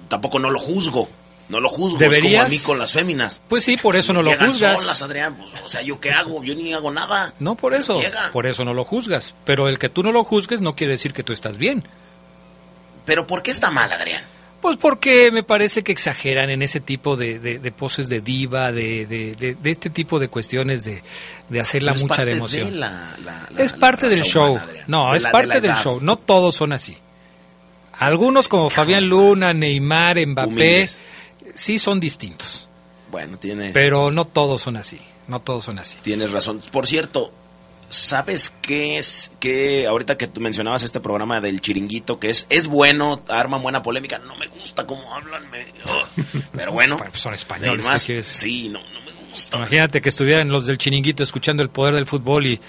tampoco 0.08 0.40
no 0.40 0.50
lo 0.50 0.60
juzgo. 0.60 1.10
No 1.48 1.60
lo 1.60 1.70
juzgo, 1.70 1.98
¿Deberías? 1.98 2.26
es 2.26 2.32
como 2.32 2.46
a 2.46 2.50
mí 2.50 2.60
con 2.60 2.78
las 2.78 2.92
féminas. 2.94 3.42
Pues 3.50 3.64
sí, 3.64 3.76
por 3.76 3.96
eso 3.96 4.14
no 4.14 4.22
lo 4.22 4.38
juzgas. 4.38 4.82
solas, 4.82 5.02
Adrián, 5.02 5.36
pues, 5.36 5.50
o 5.64 5.68
sea, 5.68 5.82
¿yo 5.82 6.00
qué 6.00 6.12
hago? 6.12 6.44
Yo 6.44 6.54
ni 6.54 6.74
hago 6.74 6.92
nada. 6.92 7.34
No, 7.40 7.56
por 7.56 7.74
eso, 7.74 8.00
Llega. 8.00 8.30
por 8.32 8.46
eso 8.46 8.64
no 8.66 8.76
lo 8.76 8.86
juzgas. 8.86 9.34
Pero 9.46 9.68
el 9.68 9.80
que 9.80 9.90
tú 9.90 10.04
no 10.04 10.12
lo 10.12 10.24
juzgues 10.24 10.62
no 10.62 10.76
quiere 10.76 10.94
decir 10.94 11.12
que 11.12 11.24
tú 11.24 11.34
estás 11.34 11.58
bien. 11.58 11.84
Pero 13.06 13.26
¿por 13.26 13.42
qué 13.42 13.50
está 13.50 13.72
mal, 13.72 13.92
Adrián? 13.92 14.24
Pues 14.62 14.76
porque 14.78 15.32
me 15.32 15.42
parece 15.44 15.84
que 15.84 15.92
exageran 15.94 16.50
en 16.50 16.62
ese 16.62 16.82
tipo 16.82 17.16
de, 17.16 17.40
de- 17.40 17.60
de 17.60 17.72
poses 17.72 18.10
de 18.10 18.20
diva, 18.20 18.72
de, 18.74 19.06
de- 19.06 19.58
este 19.72 19.90
tipo 19.90 20.20
de 20.20 20.28
cuestiones 20.28 20.84
de, 20.84 21.02
de 21.48 21.62
hacerla 21.62 21.94
Pero 21.94 22.08
mucha 22.08 22.26
de 22.26 22.32
emoción. 22.34 22.70
de 22.72 22.76
la- 22.76 23.16
la- 23.24 23.48
la- 23.52 23.64
es 23.64 23.72
parte 23.74 24.10
del 24.10 24.22
show. 24.24 24.54
humana, 24.54 24.74
no, 24.88 25.16
es 25.16 25.26
parte 25.26 25.62
del 25.62 25.76
show. 25.76 26.00
No 26.02 26.18
todos 26.18 26.56
son 26.56 26.74
así. 26.74 26.98
Algunos 28.00 28.48
como 28.48 28.70
Fabián 28.70 29.08
Luna, 29.08 29.54
Neymar, 29.54 30.18
Mbappé, 30.26 30.48
Humildes. 30.48 31.02
sí 31.54 31.80
son 31.80 32.00
distintos. 32.00 32.68
Bueno, 33.12 33.38
tienes, 33.38 33.72
Pero 33.74 34.12
no 34.12 34.26
todos 34.26 34.62
son 34.62 34.78
así. 34.78 35.00
No 35.28 35.40
todos 35.42 35.66
son 35.66 35.80
así. 35.80 35.98
tienes 36.02 36.32
razón. 36.32 36.62
Por 36.72 36.88
cierto, 36.88 37.32
¿sabes 37.90 38.54
qué 38.62 38.98
es? 38.98 39.32
Que 39.40 39.88
ahorita 39.88 40.18
que 40.18 40.28
tú 40.28 40.40
mencionabas 40.42 40.84
este 40.84 41.00
programa 41.00 41.42
del 41.42 41.60
chiringuito, 41.62 42.20
que 42.20 42.30
es, 42.30 42.46
es 42.50 42.68
bueno, 42.68 43.22
arma 43.28 43.58
buena 43.58 43.82
polémica. 43.82 44.20
No 44.20 44.36
me 44.36 44.48
gusta 44.48 44.86
cómo 44.86 45.14
hablan, 45.14 45.50
me- 45.52 45.66
oh, 45.86 46.06
pero 46.54 46.72
bueno. 46.72 46.98
Pues 47.10 47.22
son 47.22 47.34
españoles, 47.34 47.86
Además, 47.86 48.02
¿qué 48.04 48.08
quieres? 48.08 48.28
Sí, 48.28 48.70
no, 48.70 48.80
no 48.80 49.02
me 49.02 49.12
gusta. 49.30 49.58
Imagínate 49.58 50.02
que 50.02 50.10
estuvieran 50.10 50.50
los 50.50 50.66
del 50.68 50.78
chiringuito 50.78 51.24
escuchando 51.24 51.62
el 51.64 51.70
poder 51.70 51.96
del 51.96 52.06
fútbol 52.08 52.46
y, 52.48 52.60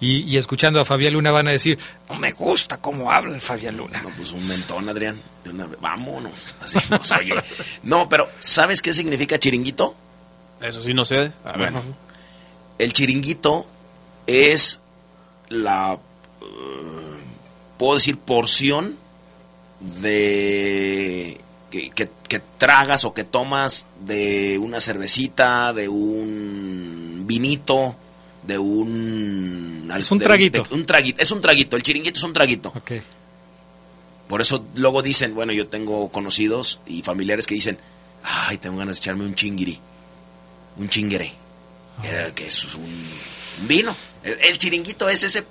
y, 0.00 0.22
y 0.22 0.36
escuchando 0.36 0.80
a 0.80 0.84
Fabián 0.84 1.12
Luna 1.14 1.30
van 1.32 1.48
a 1.48 1.52
decir, 1.52 1.78
no 2.08 2.16
me 2.18 2.32
gusta 2.32 2.76
cómo 2.78 3.10
habla 3.12 3.34
el 3.34 3.40
Fabián 3.40 3.76
Luna. 3.76 4.00
No, 4.02 4.10
pues 4.16 4.30
un 4.32 4.46
mentón, 4.46 4.88
Adrián. 4.88 5.20
De 5.44 5.50
una 5.50 5.66
vez. 5.66 5.80
Vámonos. 5.80 6.54
Así 6.60 6.78
nos 6.90 7.10
oye. 7.12 7.34
No, 7.82 8.08
pero 8.08 8.28
¿sabes 8.40 8.82
qué 8.82 8.92
significa 8.94 9.38
chiringuito? 9.38 9.94
Eso 10.60 10.82
sí, 10.82 10.92
no 10.94 11.04
sé. 11.04 11.30
A 11.44 11.52
ver. 11.52 11.58
Bueno, 11.58 11.82
el 12.78 12.92
chiringuito 12.92 13.66
es 14.28 14.80
la, 15.48 15.98
puedo 17.78 17.94
decir, 17.94 18.16
porción 18.18 18.96
de 19.80 21.38
que, 21.70 21.90
que- 21.90 22.10
que 22.28 22.40
tragas 22.58 23.04
o 23.04 23.14
que 23.14 23.24
tomas 23.24 23.86
de 24.00 24.58
una 24.58 24.80
cervecita, 24.80 25.72
de 25.72 25.88
un 25.88 27.24
vinito, 27.26 27.96
de 28.42 28.58
un... 28.58 29.90
Es 29.96 30.10
un 30.10 30.18
de 30.18 30.24
traguito. 30.24 30.62
de- 30.64 30.74
un 30.74 30.84
traguito. 30.86 31.22
Es 31.22 31.30
un 31.30 31.40
traguito. 31.40 31.76
El 31.76 31.82
chiringuito 31.82 32.18
es 32.18 32.24
un 32.24 32.32
traguito. 32.34 32.68
Ok. 32.76 32.92
Por 34.28 34.42
eso 34.42 34.62
luego 34.74 35.00
dicen, 35.00 35.34
bueno, 35.34 35.52
yo 35.54 35.68
tengo 35.68 36.10
conocidos 36.10 36.80
y 36.86 37.02
familiares 37.02 37.46
que 37.46 37.54
dicen, 37.54 37.78
ay, 38.22 38.58
tengo 38.58 38.76
ganas 38.76 38.96
de 38.96 39.00
echarme 39.00 39.24
un 39.24 39.34
chinguiri, 39.34 39.78
un 40.76 40.88
chinguere, 40.90 41.32
Era 42.02 42.34
que 42.34 42.46
es 42.46 42.74
un 42.74 42.84
vino. 43.66 43.94
El, 44.24 44.38
el 44.40 44.58
chiringuito 44.58 45.08
es 45.08 45.22
ese 45.22 45.44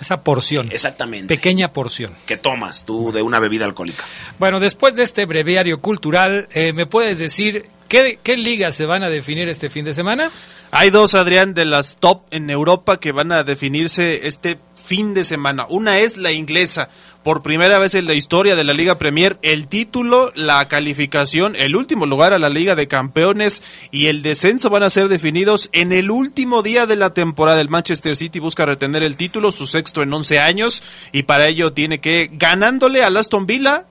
Esa 0.00 0.22
porción. 0.22 0.70
Exactamente. 0.72 1.34
Pequeña 1.34 1.72
porción. 1.72 2.14
que 2.26 2.36
tomas 2.36 2.84
tú 2.84 3.12
de 3.12 3.22
una 3.22 3.38
bebida 3.40 3.64
alcohólica. 3.64 4.04
Bueno, 4.38 4.60
después 4.60 4.96
de 4.96 5.02
este 5.02 5.24
breviario 5.26 5.80
cultural, 5.80 6.48
eh, 6.52 6.72
¿me 6.72 6.86
puedes 6.86 7.18
decir 7.18 7.66
qué, 7.88 8.18
qué 8.22 8.36
ligas 8.36 8.74
se 8.74 8.86
van 8.86 9.02
a 9.02 9.08
definir 9.08 9.48
este 9.48 9.70
fin 9.70 9.84
de 9.84 9.94
semana? 9.94 10.30
Hay 10.72 10.90
dos, 10.90 11.14
Adrián, 11.14 11.54
de 11.54 11.64
las 11.64 11.96
top 11.96 12.22
en 12.32 12.50
Europa 12.50 12.98
que 12.98 13.12
van 13.12 13.30
a 13.30 13.44
definirse 13.44 14.26
este 14.26 14.58
fin 14.84 15.14
de 15.14 15.24
semana. 15.24 15.66
Una 15.68 15.98
es 15.98 16.16
la 16.16 16.32
inglesa. 16.32 16.88
Por 17.22 17.40
primera 17.40 17.78
vez 17.78 17.94
en 17.94 18.06
la 18.06 18.12
historia 18.12 18.54
de 18.54 18.64
la 18.64 18.74
Liga 18.74 18.98
Premier, 18.98 19.38
el 19.40 19.66
título, 19.66 20.30
la 20.34 20.68
calificación, 20.68 21.56
el 21.56 21.74
último 21.74 22.04
lugar 22.04 22.34
a 22.34 22.38
la 22.38 22.50
Liga 22.50 22.74
de 22.74 22.86
Campeones 22.86 23.62
y 23.90 24.08
el 24.08 24.20
descenso 24.20 24.68
van 24.68 24.82
a 24.82 24.90
ser 24.90 25.08
definidos 25.08 25.70
en 25.72 25.92
el 25.92 26.10
último 26.10 26.62
día 26.62 26.86
de 26.86 26.96
la 26.96 27.14
temporada. 27.14 27.62
El 27.62 27.70
Manchester 27.70 28.14
City 28.14 28.40
busca 28.40 28.66
retener 28.66 29.02
el 29.02 29.16
título, 29.16 29.52
su 29.52 29.66
sexto 29.66 30.02
en 30.02 30.12
11 30.12 30.38
años, 30.38 30.82
y 31.12 31.22
para 31.22 31.48
ello 31.48 31.72
tiene 31.72 32.00
que, 32.00 32.28
ganándole 32.32 33.02
al 33.02 33.16
Aston 33.16 33.46
Villa, 33.46 33.86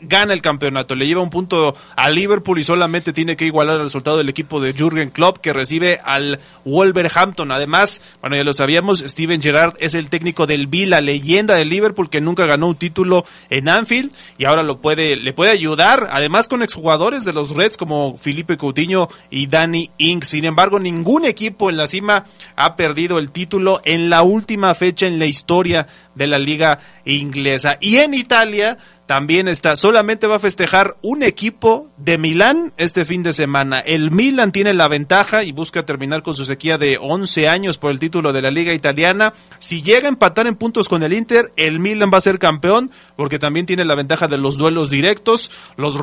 gana 0.00 0.32
el 0.32 0.42
campeonato. 0.42 0.94
Le 0.94 1.06
lleva 1.06 1.22
un 1.22 1.30
punto 1.30 1.74
a 1.96 2.10
Liverpool 2.10 2.58
y 2.58 2.64
solamente 2.64 3.12
tiene 3.12 3.36
que 3.36 3.46
igualar 3.46 3.76
el 3.76 3.82
resultado 3.82 4.16
del 4.16 4.28
equipo 4.28 4.60
de 4.60 4.72
Jürgen 4.72 5.10
Klopp 5.10 5.38
que 5.38 5.52
recibe 5.52 6.00
al 6.04 6.38
Wolverhampton. 6.64 7.52
Además, 7.52 8.02
bueno, 8.20 8.36
ya 8.36 8.44
lo 8.44 8.52
sabíamos, 8.52 9.00
Steven 9.00 9.42
Gerrard 9.42 9.74
es 9.78 9.94
el 9.94 10.10
técnico 10.10 10.46
del 10.46 10.66
Villa, 10.66 11.00
leyenda 11.00 11.54
del 11.54 11.68
Liverpool 11.68 12.10
que 12.10 12.20
nunca 12.20 12.46
ganó 12.46 12.68
un 12.68 12.76
título 12.76 13.24
en 13.50 13.68
Anfield 13.68 14.12
y 14.36 14.44
ahora 14.44 14.62
lo 14.62 14.78
puede 14.78 15.16
le 15.16 15.32
puede 15.32 15.50
ayudar, 15.50 16.08
además 16.10 16.48
con 16.48 16.62
exjugadores 16.62 17.24
de 17.24 17.32
los 17.32 17.50
Reds 17.50 17.76
como 17.76 18.16
Felipe 18.16 18.56
Coutinho 18.56 19.08
y 19.30 19.46
Danny 19.46 19.90
Ings. 19.98 20.28
Sin 20.28 20.44
embargo, 20.44 20.78
ningún 20.78 21.24
equipo 21.24 21.70
en 21.70 21.76
la 21.76 21.86
cima 21.86 22.24
ha 22.56 22.76
perdido 22.76 23.18
el 23.18 23.30
título 23.30 23.80
en 23.84 24.10
la 24.10 24.22
última 24.22 24.74
fecha 24.74 25.06
en 25.06 25.18
la 25.18 25.26
historia 25.26 25.86
de 26.14 26.26
la 26.26 26.38
liga 26.38 26.80
inglesa. 27.04 27.78
Y 27.80 27.96
en 27.96 28.14
Italia 28.14 28.78
también 29.08 29.48
está, 29.48 29.74
solamente 29.74 30.26
va 30.26 30.36
a 30.36 30.38
festejar 30.38 30.98
un 31.00 31.22
equipo 31.22 31.88
de 31.96 32.18
Milán 32.18 32.74
este 32.76 33.06
fin 33.06 33.22
de 33.22 33.32
semana. 33.32 33.78
El 33.78 34.10
Milan 34.10 34.52
tiene 34.52 34.74
la 34.74 34.86
ventaja 34.86 35.44
y 35.44 35.52
busca 35.52 35.86
terminar 35.86 36.22
con 36.22 36.34
su 36.34 36.44
sequía 36.44 36.76
de 36.76 36.98
11 37.00 37.48
años 37.48 37.78
por 37.78 37.90
el 37.90 38.00
título 38.00 38.34
de 38.34 38.42
la 38.42 38.50
liga 38.50 38.74
italiana. 38.74 39.32
Si 39.58 39.82
llega 39.82 40.08
a 40.08 40.10
empatar 40.10 40.46
en 40.46 40.56
puntos 40.56 40.90
con 40.90 41.02
el 41.02 41.14
Inter, 41.14 41.54
el 41.56 41.80
Milan 41.80 42.10
va 42.12 42.18
a 42.18 42.20
ser 42.20 42.38
campeón 42.38 42.90
porque 43.16 43.38
también 43.38 43.64
tiene 43.64 43.86
la 43.86 43.94
ventaja 43.94 44.28
de 44.28 44.36
los 44.36 44.58
duelos 44.58 44.90
directos. 44.90 45.50
Los, 45.78 45.96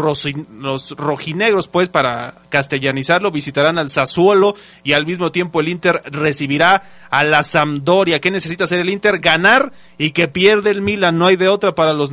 los 0.60 0.92
rojinegros, 0.98 1.68
pues 1.68 1.90
para 1.90 2.34
castellanizarlo, 2.50 3.30
visitarán 3.30 3.78
al 3.78 3.92
Sassuolo 3.92 4.56
y 4.84 4.94
al 4.94 5.06
mismo 5.06 5.32
tiempo 5.32 5.62
el 5.62 5.70
Inter 5.70 6.02
recibirá 6.06 6.82
a 7.12 7.24
la 7.24 7.44
Sampdoria. 7.44 8.20
¿Qué 8.20 8.32
necesita 8.32 8.64
hacer 8.64 8.80
el 8.80 8.90
Inter? 8.90 9.20
Ganar 9.20 9.72
y 10.00 10.10
que 10.10 10.28
pierde 10.28 10.72
el 10.72 10.82
Milan. 10.82 11.20
No 11.20 11.28
hay 11.28 11.36
de 11.36 11.50
otra 11.50 11.76
para 11.76 11.94
los 11.94 12.12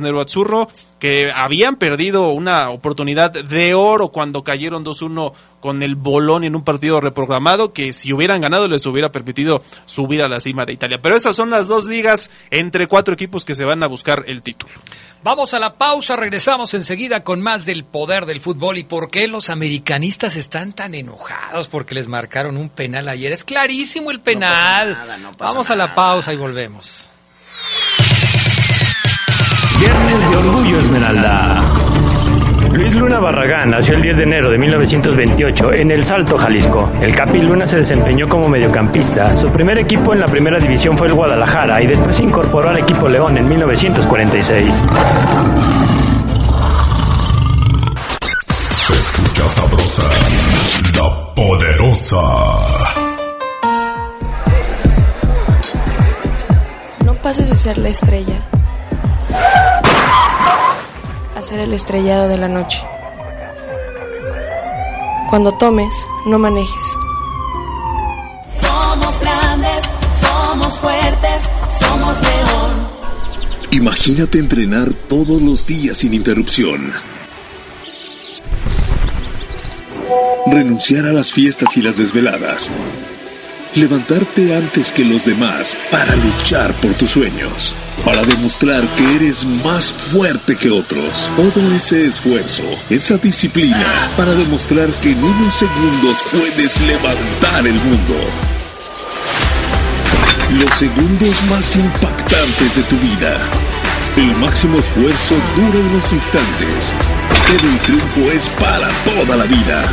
Que 0.99 1.31
habían 1.33 1.75
perdido 1.75 2.29
una 2.29 2.69
oportunidad 2.69 3.31
de 3.31 3.73
oro 3.73 4.09
cuando 4.09 4.43
cayeron 4.43 4.85
2-1 4.85 5.33
con 5.59 5.83
el 5.83 5.95
Bolón 5.95 6.43
en 6.43 6.55
un 6.55 6.63
partido 6.63 6.99
reprogramado 7.01 7.73
que 7.73 7.93
si 7.93 8.11
hubieran 8.13 8.41
ganado 8.41 8.67
les 8.67 8.85
hubiera 8.85 9.11
permitido 9.11 9.63
subir 9.85 10.21
a 10.21 10.27
la 10.27 10.39
cima 10.39 10.65
de 10.65 10.73
Italia. 10.73 10.99
Pero 11.01 11.15
esas 11.15 11.35
son 11.35 11.49
las 11.49 11.67
dos 11.67 11.85
ligas 11.85 12.29
entre 12.51 12.87
cuatro 12.87 13.13
equipos 13.13 13.45
que 13.45 13.55
se 13.55 13.63
van 13.65 13.83
a 13.83 13.87
buscar 13.87 14.23
el 14.27 14.41
título. 14.41 14.73
Vamos 15.23 15.53
a 15.53 15.59
la 15.59 15.75
pausa, 15.75 16.17
regresamos 16.17 16.73
enseguida 16.73 17.23
con 17.23 17.41
más 17.41 17.63
del 17.65 17.85
poder 17.85 18.25
del 18.25 18.41
fútbol 18.41 18.77
y 18.77 18.83
por 18.83 19.09
qué 19.09 19.29
los 19.29 19.49
americanistas 19.49 20.35
están 20.35 20.73
tan 20.73 20.95
enojados 20.95 21.69
porque 21.69 21.95
les 21.95 22.09
marcaron 22.09 22.57
un 22.57 22.67
penal 22.67 23.07
ayer. 23.07 23.31
Es 23.31 23.45
clarísimo 23.45 24.11
el 24.11 24.19
penal. 24.19 24.91
nada, 24.91 25.17
no 25.17 25.31
pasa 25.31 25.53
Vamos 25.53 25.69
a 25.69 25.77
la 25.77 25.95
pausa 25.95 26.33
y 26.33 26.35
volvemos. 26.35 27.09
Viernes 29.83 30.29
de 30.29 30.37
Orgullo 30.37 30.79
Esmeralda. 30.79 31.61
Luis 32.71 32.95
Luna 32.95 33.19
Barragán 33.19 33.71
nació 33.71 33.95
el 33.95 34.01
10 34.01 34.15
de 34.15 34.23
enero 34.23 34.49
de 34.49 34.57
1928 34.57 35.73
en 35.73 35.91
El 35.91 36.05
Salto, 36.05 36.37
Jalisco. 36.37 36.89
El 37.01 37.13
Capi 37.13 37.39
Luna 37.41 37.67
se 37.67 37.75
desempeñó 37.77 38.25
como 38.29 38.47
mediocampista. 38.47 39.35
Su 39.35 39.49
primer 39.49 39.77
equipo 39.77 40.13
en 40.13 40.21
la 40.21 40.25
primera 40.27 40.57
división 40.57 40.97
fue 40.97 41.07
el 41.07 41.13
Guadalajara 41.15 41.81
y 41.81 41.87
después 41.87 42.15
se 42.15 42.23
incorporó 42.23 42.69
al 42.69 42.77
equipo 42.77 43.09
León 43.09 43.37
en 43.37 43.49
1946. 43.49 44.73
Se 48.47 48.93
escucha 48.93 49.49
sabrosa, 49.49 50.09
la 50.97 51.33
poderosa. 51.35 52.21
No 57.03 57.13
pases 57.15 57.49
de 57.49 57.55
ser 57.55 57.77
la 57.79 57.89
estrella 57.89 58.39
a 61.35 61.41
ser 61.41 61.59
el 61.59 61.73
estrellado 61.73 62.27
de 62.27 62.37
la 62.37 62.47
noche. 62.47 62.83
Cuando 65.29 65.51
tomes, 65.51 66.05
no 66.25 66.37
manejes. 66.37 66.97
Somos 68.61 69.19
grandes, 69.19 69.83
somos 70.21 70.77
fuertes, 70.77 71.43
somos 71.79 72.21
león. 72.21 72.87
Imagínate 73.71 74.37
entrenar 74.37 74.93
todos 75.09 75.41
los 75.41 75.65
días 75.65 75.97
sin 75.97 76.13
interrupción. 76.13 76.93
Renunciar 80.45 81.05
a 81.05 81.13
las 81.13 81.31
fiestas 81.31 81.75
y 81.77 81.81
las 81.81 81.97
desveladas. 81.97 82.69
Levantarte 83.73 84.55
antes 84.55 84.91
que 84.91 85.03
los 85.03 85.25
demás 85.25 85.75
para 85.89 86.15
luchar 86.15 86.73
por 86.75 86.93
tus 86.93 87.09
sueños. 87.09 87.73
Para 88.05 88.25
demostrar 88.25 88.83
que 88.97 89.15
eres 89.15 89.45
más 89.63 89.93
fuerte 89.93 90.57
que 90.57 90.69
otros. 90.69 91.31
Todo 91.37 91.73
ese 91.73 92.05
esfuerzo, 92.05 92.63
esa 92.89 93.17
disciplina, 93.17 94.09
para 94.17 94.33
demostrar 94.33 94.89
que 95.01 95.11
en 95.11 95.23
unos 95.23 95.53
segundos 95.53 96.23
puedes 96.31 96.81
levantar 96.81 97.65
el 97.65 97.75
mundo. 97.75 98.15
Los 100.59 100.69
segundos 100.71 101.43
más 101.49 101.75
impactantes 101.77 102.75
de 102.75 102.83
tu 102.83 102.97
vida. 102.97 103.37
El 104.17 104.35
máximo 104.35 104.77
esfuerzo 104.79 105.35
dura 105.55 105.79
unos 105.79 106.11
instantes, 106.11 106.93
pero 107.47 107.67
el 107.67 107.79
triunfo 107.79 108.31
es 108.31 108.49
para 108.59 108.89
toda 109.05 109.37
la 109.37 109.45
vida. 109.45 109.83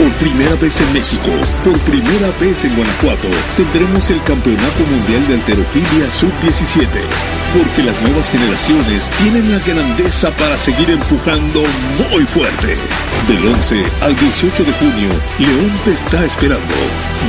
Por 0.00 0.10
primera 0.12 0.54
vez 0.54 0.80
en 0.80 0.92
México, 0.94 1.28
por 1.62 1.78
primera 1.80 2.30
vez 2.40 2.64
en 2.64 2.74
Guanajuato, 2.74 3.28
tendremos 3.54 4.10
el 4.10 4.22
Campeonato 4.22 4.82
Mundial 4.90 5.28
de 5.28 5.34
Alterofilia 5.34 6.08
Sub-17. 6.08 6.86
Porque 7.52 7.82
las 7.82 8.00
nuevas 8.00 8.30
generaciones 8.30 9.04
tienen 9.22 9.52
la 9.52 9.58
grandeza 9.58 10.30
para 10.38 10.56
seguir 10.56 10.88
empujando 10.88 11.60
muy 12.14 12.24
fuerte. 12.24 12.76
Del 13.28 13.46
11 13.46 13.84
al 14.00 14.16
18 14.16 14.64
de 14.64 14.72
junio, 14.72 15.10
León 15.38 15.70
te 15.84 15.90
está 15.90 16.24
esperando. 16.24 16.74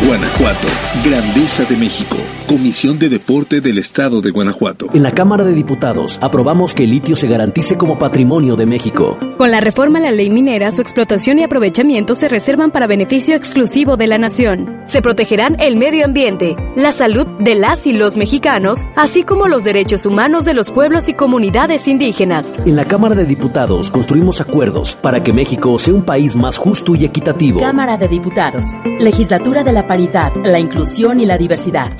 Guanajuato, 0.07 0.67
Grandeza 1.03 1.65
de 1.65 1.75
México. 1.75 2.15
Comisión 2.47 2.97
de 2.99 3.09
Deporte 3.09 3.61
del 3.61 3.77
Estado 3.77 4.21
de 4.21 4.31
Guanajuato. 4.31 4.87
En 4.93 5.03
la 5.03 5.11
Cámara 5.11 5.43
de 5.43 5.53
Diputados 5.53 6.17
aprobamos 6.21 6.73
que 6.73 6.85
el 6.85 6.91
litio 6.91 7.15
se 7.15 7.27
garantice 7.27 7.77
como 7.77 7.99
patrimonio 7.99 8.55
de 8.55 8.65
México. 8.65 9.17
Con 9.37 9.51
la 9.51 9.59
reforma 9.59 9.99
a 9.99 10.03
la 10.03 10.11
ley 10.11 10.29
minera, 10.29 10.71
su 10.71 10.81
explotación 10.81 11.39
y 11.39 11.43
aprovechamiento 11.43 12.15
se 12.15 12.27
reservan 12.27 12.60
conservan 12.61 12.71
para 12.71 12.87
beneficio 12.87 13.35
exclusivo 13.35 13.97
de 13.97 14.07
la 14.07 14.17
nación. 14.17 14.81
Se 14.85 15.01
protegerán 15.01 15.55
el 15.59 15.77
medio 15.77 16.05
ambiente, 16.05 16.55
la 16.75 16.91
salud 16.91 17.25
de 17.39 17.55
las 17.55 17.87
y 17.87 17.93
los 17.93 18.17
mexicanos, 18.17 18.79
así 18.95 19.23
como 19.23 19.47
los 19.47 19.63
derechos 19.63 20.05
humanos 20.05 20.45
de 20.45 20.53
los 20.53 20.69
pueblos 20.69 21.09
y 21.09 21.13
comunidades 21.13 21.87
indígenas. 21.87 22.45
En 22.65 22.75
la 22.75 22.85
Cámara 22.85 23.15
de 23.15 23.25
Diputados 23.25 23.89
construimos 23.89 24.41
acuerdos 24.41 24.95
para 24.95 25.23
que 25.23 25.33
México 25.33 25.77
sea 25.79 25.93
un 25.93 26.03
país 26.03 26.35
más 26.35 26.57
justo 26.57 26.95
y 26.95 27.05
equitativo. 27.05 27.59
Cámara 27.59 27.97
de 27.97 28.07
Diputados, 28.07 28.65
Legislatura 28.99 29.63
de 29.63 29.71
la 29.71 29.87
Paridad, 29.87 30.31
la 30.43 30.59
Inclusión 30.59 31.19
y 31.19 31.25
la 31.25 31.37
Diversidad. 31.37 31.91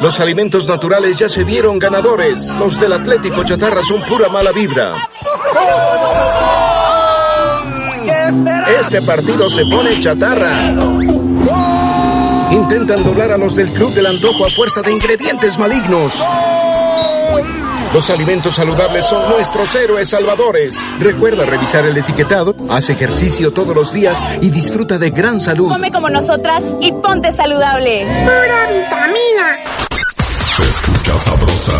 Los 0.00 0.20
alimentos 0.20 0.68
naturales 0.68 1.18
ya 1.18 1.28
se 1.28 1.44
vieron 1.44 1.78
ganadores. 1.78 2.54
Los 2.58 2.78
del 2.78 2.92
Atlético 2.92 3.42
Chatarra 3.42 3.82
son 3.82 4.02
pura 4.02 4.28
mala 4.28 4.52
vibra. 4.52 5.08
Este 8.78 9.02
partido 9.02 9.48
se 9.50 9.64
pone 9.66 10.00
chatarra. 10.00 10.72
Intentan 12.50 13.02
doblar 13.02 13.32
a 13.32 13.38
los 13.38 13.56
del 13.56 13.70
Club 13.70 13.92
del 13.94 14.06
Antojo 14.06 14.46
a 14.46 14.50
fuerza 14.50 14.82
de 14.82 14.92
ingredientes 14.92 15.58
malignos. 15.58 16.24
Los 17.92 18.10
alimentos 18.10 18.56
saludables 18.56 19.06
son 19.06 19.30
nuestros 19.30 19.72
héroes 19.76 20.08
salvadores. 20.08 20.84
Recuerda 20.98 21.46
revisar 21.46 21.86
el 21.86 21.96
etiquetado, 21.96 22.56
haz 22.68 22.90
ejercicio 22.90 23.52
todos 23.52 23.74
los 23.74 23.92
días 23.92 24.24
y 24.40 24.50
disfruta 24.50 24.98
de 24.98 25.10
gran 25.10 25.40
salud. 25.40 25.68
Come 25.68 25.92
como 25.92 26.10
nosotras 26.10 26.64
y 26.80 26.90
ponte 26.90 27.30
saludable. 27.30 28.04
Pura 28.24 28.68
vitamina. 28.68 29.58
Se 30.56 30.64
escucha 30.64 31.18
sabrosa, 31.18 31.78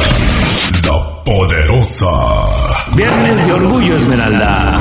la 0.84 1.24
poderosa. 1.24 2.10
Viernes 2.94 3.46
de 3.46 3.52
Orgullo 3.52 3.96
Esmeralda. 3.96 4.80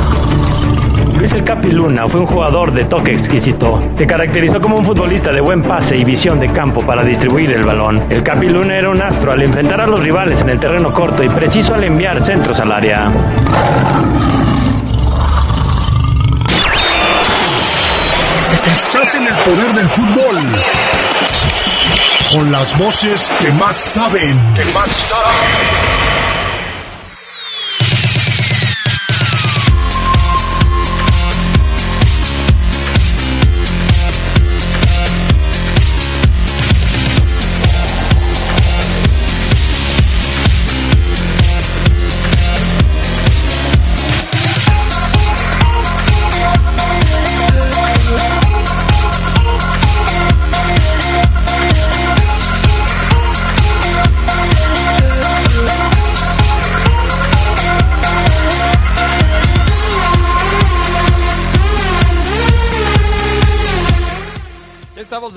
Luis 1.24 1.32
El 1.32 1.44
Capi 1.46 1.72
Luna 1.72 2.06
fue 2.10 2.20
un 2.20 2.26
jugador 2.26 2.74
de 2.74 2.84
toque 2.84 3.14
exquisito. 3.14 3.82
Se 3.98 4.06
caracterizó 4.06 4.60
como 4.60 4.76
un 4.76 4.84
futbolista 4.84 5.32
de 5.32 5.40
buen 5.40 5.64
pase 5.64 5.96
y 5.96 6.04
visión 6.04 6.38
de 6.38 6.52
campo 6.52 6.82
para 6.82 7.02
distribuir 7.02 7.50
el 7.52 7.64
balón. 7.64 8.04
El 8.10 8.22
Capi 8.24 8.50
Luna 8.50 8.76
era 8.76 8.90
un 8.90 9.02
astro 9.02 9.32
al 9.32 9.42
enfrentar 9.42 9.80
a 9.80 9.88
los 9.88 10.02
rivales 10.02 10.42
en 10.42 10.50
el 10.50 10.60
terreno 10.60 10.92
corto 10.92 11.24
y 11.24 11.30
preciso 11.30 11.76
al 11.76 11.86
enviar 11.86 12.22
centros 12.22 12.60
al 12.60 12.74
área. 12.74 13.10
Estás 18.70 19.16
en 19.16 19.26
el 19.26 19.36
poder 19.46 19.72
del 19.76 19.88
fútbol. 19.88 20.38
Con 22.34 22.52
las 22.52 22.78
voces 22.78 23.32
que 23.40 23.50
más 23.54 23.78
saben. 23.78 24.38
Que 24.56 24.66
más 24.74 24.90
saben. 24.90 26.13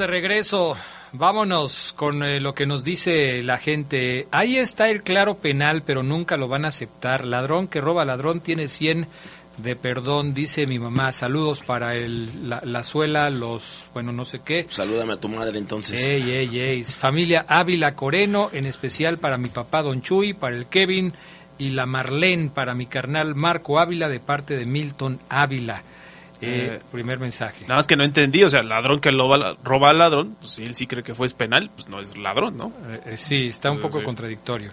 De 0.07 0.12
regreso. 0.12 0.77
Vámonos 1.12 1.92
con 1.97 2.23
eh, 2.23 2.40
lo 2.40 2.55
que 2.55 2.66
nos 2.66 2.85
dice 2.85 3.42
la 3.42 3.59
gente. 3.59 4.29
Ahí 4.31 4.57
está 4.57 4.88
el 4.88 5.03
claro 5.03 5.38
penal, 5.38 5.83
pero 5.83 6.03
nunca 6.03 6.37
lo 6.37 6.49
van 6.49 6.64
a 6.64 6.69
aceptar. 6.69 7.25
Ladrón 7.25 7.66
que 7.66 7.81
roba 7.81 8.05
ladrón 8.05 8.40
tiene 8.40 8.69
100 8.69 9.09
de 9.59 9.75
perdón, 9.75 10.35
dice 10.35 10.66
mi 10.66 10.79
mamá. 10.79 11.11
Saludos 11.12 11.62
para 11.66 11.95
el, 11.97 12.49
la, 12.49 12.61
la 12.64 12.85
suela, 12.85 13.31
los, 13.31 13.87
bueno, 13.95 14.12
no 14.12 14.25
sé 14.25 14.40
qué. 14.45 14.66
Salúdame 14.71 15.14
a 15.14 15.21
tu 15.21 15.29
madre 15.29 15.59
entonces. 15.59 16.01
Ey, 16.01 16.31
ey, 16.31 16.61
ey. 16.61 16.85
Familia 16.85 17.45
Ávila 17.49 17.95
Coreno, 17.95 18.51
en 18.53 18.66
especial 18.66 19.19
para 19.19 19.38
mi 19.38 19.49
papá 19.49 19.83
Don 19.83 20.03
Chuy, 20.03 20.35
para 20.35 20.55
el 20.55 20.66
Kevin 20.66 21.12
y 21.59 21.71
la 21.71 21.87
Marlene, 21.87 22.51
para 22.51 22.75
mi 22.75 22.87
carnal 22.87 23.35
Marco 23.35 23.81
Ávila, 23.81 24.09
de 24.09 24.21
parte 24.21 24.57
de 24.57 24.66
Milton 24.66 25.19
Ávila. 25.29 25.83
Eh, 26.40 26.77
Eh, 26.77 26.81
primer 26.92 27.18
mensaje. 27.18 27.62
Nada 27.62 27.77
más 27.77 27.87
que 27.87 27.96
no 27.96 28.05
entendí, 28.05 28.44
o 28.44 28.51
sea, 28.51 28.62
ladrón 28.62 29.01
que 29.01 29.11
roba, 29.11 29.57
roba 29.64 29.90
al 29.90 29.99
ladrón, 29.99 30.37
pues 30.40 30.53
si 30.53 30.64
él 30.64 30.75
sí 30.75 30.87
cree 30.87 31.03
que 31.03 31.14
fue 31.14 31.29
penal, 31.31 31.70
pues 31.75 31.88
no 31.88 32.01
es 32.01 32.16
ladrón, 32.16 32.57
¿no? 32.57 32.72
Eh, 33.07 33.16
sí, 33.16 33.46
está 33.49 33.70
un 33.70 33.81
poco 33.81 33.99
sí. 34.01 34.05
contradictorio. 34.05 34.70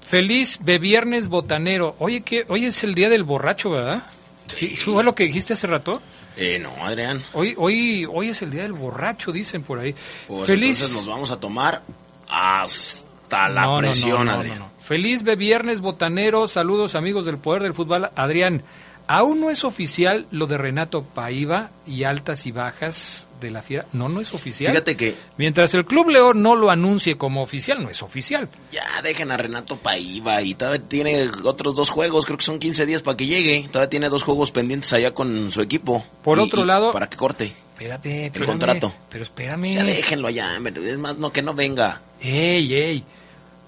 Feliz 0.00 0.58
Beviernes 0.62 1.28
Botanero. 1.28 1.96
Oye, 1.98 2.22
que 2.22 2.44
hoy 2.48 2.64
es 2.66 2.82
el 2.82 2.94
día 2.94 3.08
del 3.08 3.24
borracho, 3.24 3.70
¿verdad? 3.70 4.02
Sí. 4.48 4.74
¿Fue 4.76 5.04
lo 5.04 5.14
que 5.14 5.24
dijiste 5.24 5.52
hace 5.52 5.66
rato? 5.66 6.02
Eh, 6.36 6.58
no, 6.58 6.70
Adrián. 6.84 7.22
Hoy, 7.34 7.54
hoy, 7.58 8.06
hoy 8.10 8.28
es 8.28 8.40
el 8.42 8.50
día 8.50 8.62
del 8.62 8.72
borracho, 8.72 9.32
dicen 9.32 9.62
por 9.62 9.78
ahí. 9.78 9.94
Pues 10.26 10.46
Feliz. 10.46 10.78
entonces 10.80 10.96
nos 10.96 11.06
vamos 11.06 11.30
a 11.30 11.38
tomar 11.38 11.82
hasta 12.28 13.48
la 13.48 13.62
No, 13.62 13.66
no, 13.66 13.72
no, 13.82 13.88
presión, 13.88 14.18
no, 14.18 14.24
no, 14.24 14.32
Adrián. 14.32 14.58
no. 14.60 14.70
Feliz 14.78 15.22
Beviernes 15.22 15.80
Botanero. 15.80 16.48
Saludos, 16.48 16.94
amigos 16.94 17.24
del 17.26 17.38
Poder 17.38 17.62
del 17.62 17.74
Fútbol. 17.74 18.10
Adrián, 18.16 18.62
aún 19.06 19.40
no 19.40 19.50
es 19.50 19.64
oficial 19.64 20.26
lo 20.30 20.46
de 20.46 20.58
Renato 20.58 21.02
Paiva 21.04 21.70
y 21.86 22.04
altas 22.04 22.46
y 22.46 22.52
bajas 22.52 23.28
de 23.40 23.50
la 23.50 23.60
fiera. 23.62 23.86
No, 23.92 24.08
no 24.08 24.20
es 24.20 24.32
oficial. 24.34 24.70
Fíjate 24.72 24.96
que 24.96 25.14
Mientras 25.36 25.74
el 25.74 25.84
Club 25.84 26.08
León 26.10 26.42
no 26.42 26.54
lo 26.56 26.70
anuncie 26.70 27.18
como 27.18 27.42
oficial, 27.42 27.82
no 27.82 27.90
es 27.90 28.02
oficial. 28.02 28.48
ya 28.70 29.02
dejen 29.02 29.30
a 29.32 29.36
Renato 29.36 29.76
Paiva 29.76 30.42
y 30.42 30.54
todavía 30.54 30.82
tiene 30.86 31.28
otros 31.44 31.74
dos 31.74 31.90
juegos, 31.90 32.24
creo 32.24 32.38
que 32.38 32.44
son 32.44 32.58
15 32.58 32.86
días 32.86 33.02
para 33.02 33.16
que 33.16 33.26
llegue. 33.26 33.68
Todavía 33.70 33.90
tiene 33.90 34.08
dos 34.08 34.22
juegos 34.22 34.50
pendientes 34.52 34.92
allá 34.92 35.12
con 35.12 35.50
su 35.50 35.60
equipo. 35.60 36.04
Por 36.22 36.38
Y- 36.38 36.42
otro 36.42 36.62
y 36.62 36.66
lado- 36.66 36.92
Para 36.92 37.08
que 37.10 37.16
corte 37.16 37.52
Espérame, 37.72 38.00
el 38.04 38.24
espérame, 38.26 38.46
contrato. 38.46 38.94
Pero 39.10 39.24
espérame. 39.24 39.74
Ya 39.74 39.84
déjenlo 39.84 40.28
allá, 40.28 40.56
es 40.56 40.98
más, 40.98 41.16
no 41.16 41.32
que 41.32 41.42
no 41.42 41.52
venga. 41.54 42.00
Ey, 42.20 42.72
ey. 42.74 43.04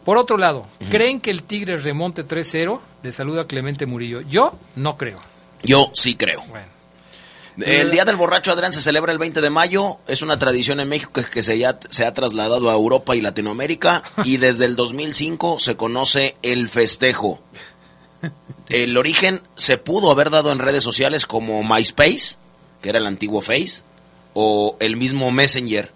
Por 0.05 0.19
otro 0.19 0.37
lado, 0.37 0.67
¿creen 0.90 1.21
que 1.21 1.31
el 1.31 1.43
Tigre 1.43 1.77
remonte 1.79 2.27
3-0? 2.27 2.79
Le 3.03 3.12
saluda 3.12 3.47
Clemente 3.47 3.87
Murillo. 3.87 4.21
Yo 4.23 4.59
no 4.77 4.97
creo. 4.97 5.19
Yo 5.62 5.90
sí 5.95 6.14
creo. 6.14 6.43
Bueno. 6.49 6.75
El 7.61 7.93
Día 7.93 8.05
del 8.05 8.17
Borracho, 8.17 8.51
Adrián, 8.51 8.73
se 8.73 8.83
celebra 8.83 9.12
el 9.12 9.19
20 9.19 9.40
de 9.40 9.49
mayo. 9.49 9.99
Es 10.09 10.23
una 10.23 10.38
tradición 10.38 10.81
en 10.81 10.88
México 10.88 11.12
que, 11.12 11.25
que 11.25 11.43
se, 11.43 11.57
ya, 11.57 11.79
se 11.88 12.05
ha 12.05 12.12
trasladado 12.12 12.69
a 12.69 12.75
Europa 12.75 13.14
y 13.14 13.21
Latinoamérica. 13.21 14.03
y 14.25 14.37
desde 14.38 14.64
el 14.64 14.77
2005 14.77 15.61
se 15.61 15.77
conoce 15.77 16.37
el 16.43 16.69
festejo. 16.69 17.40
El 18.69 18.97
origen 18.97 19.40
se 19.57 19.79
pudo 19.79 20.11
haber 20.11 20.31
dado 20.31 20.51
en 20.51 20.59
redes 20.59 20.83
sociales 20.83 21.27
como 21.27 21.62
MySpace, 21.62 22.37
que 22.83 22.88
era 22.88 22.99
el 22.99 23.07
antiguo 23.07 23.40
Face, 23.40 23.83
o 24.33 24.77
el 24.81 24.97
mismo 24.97 25.31
Messenger. 25.31 25.93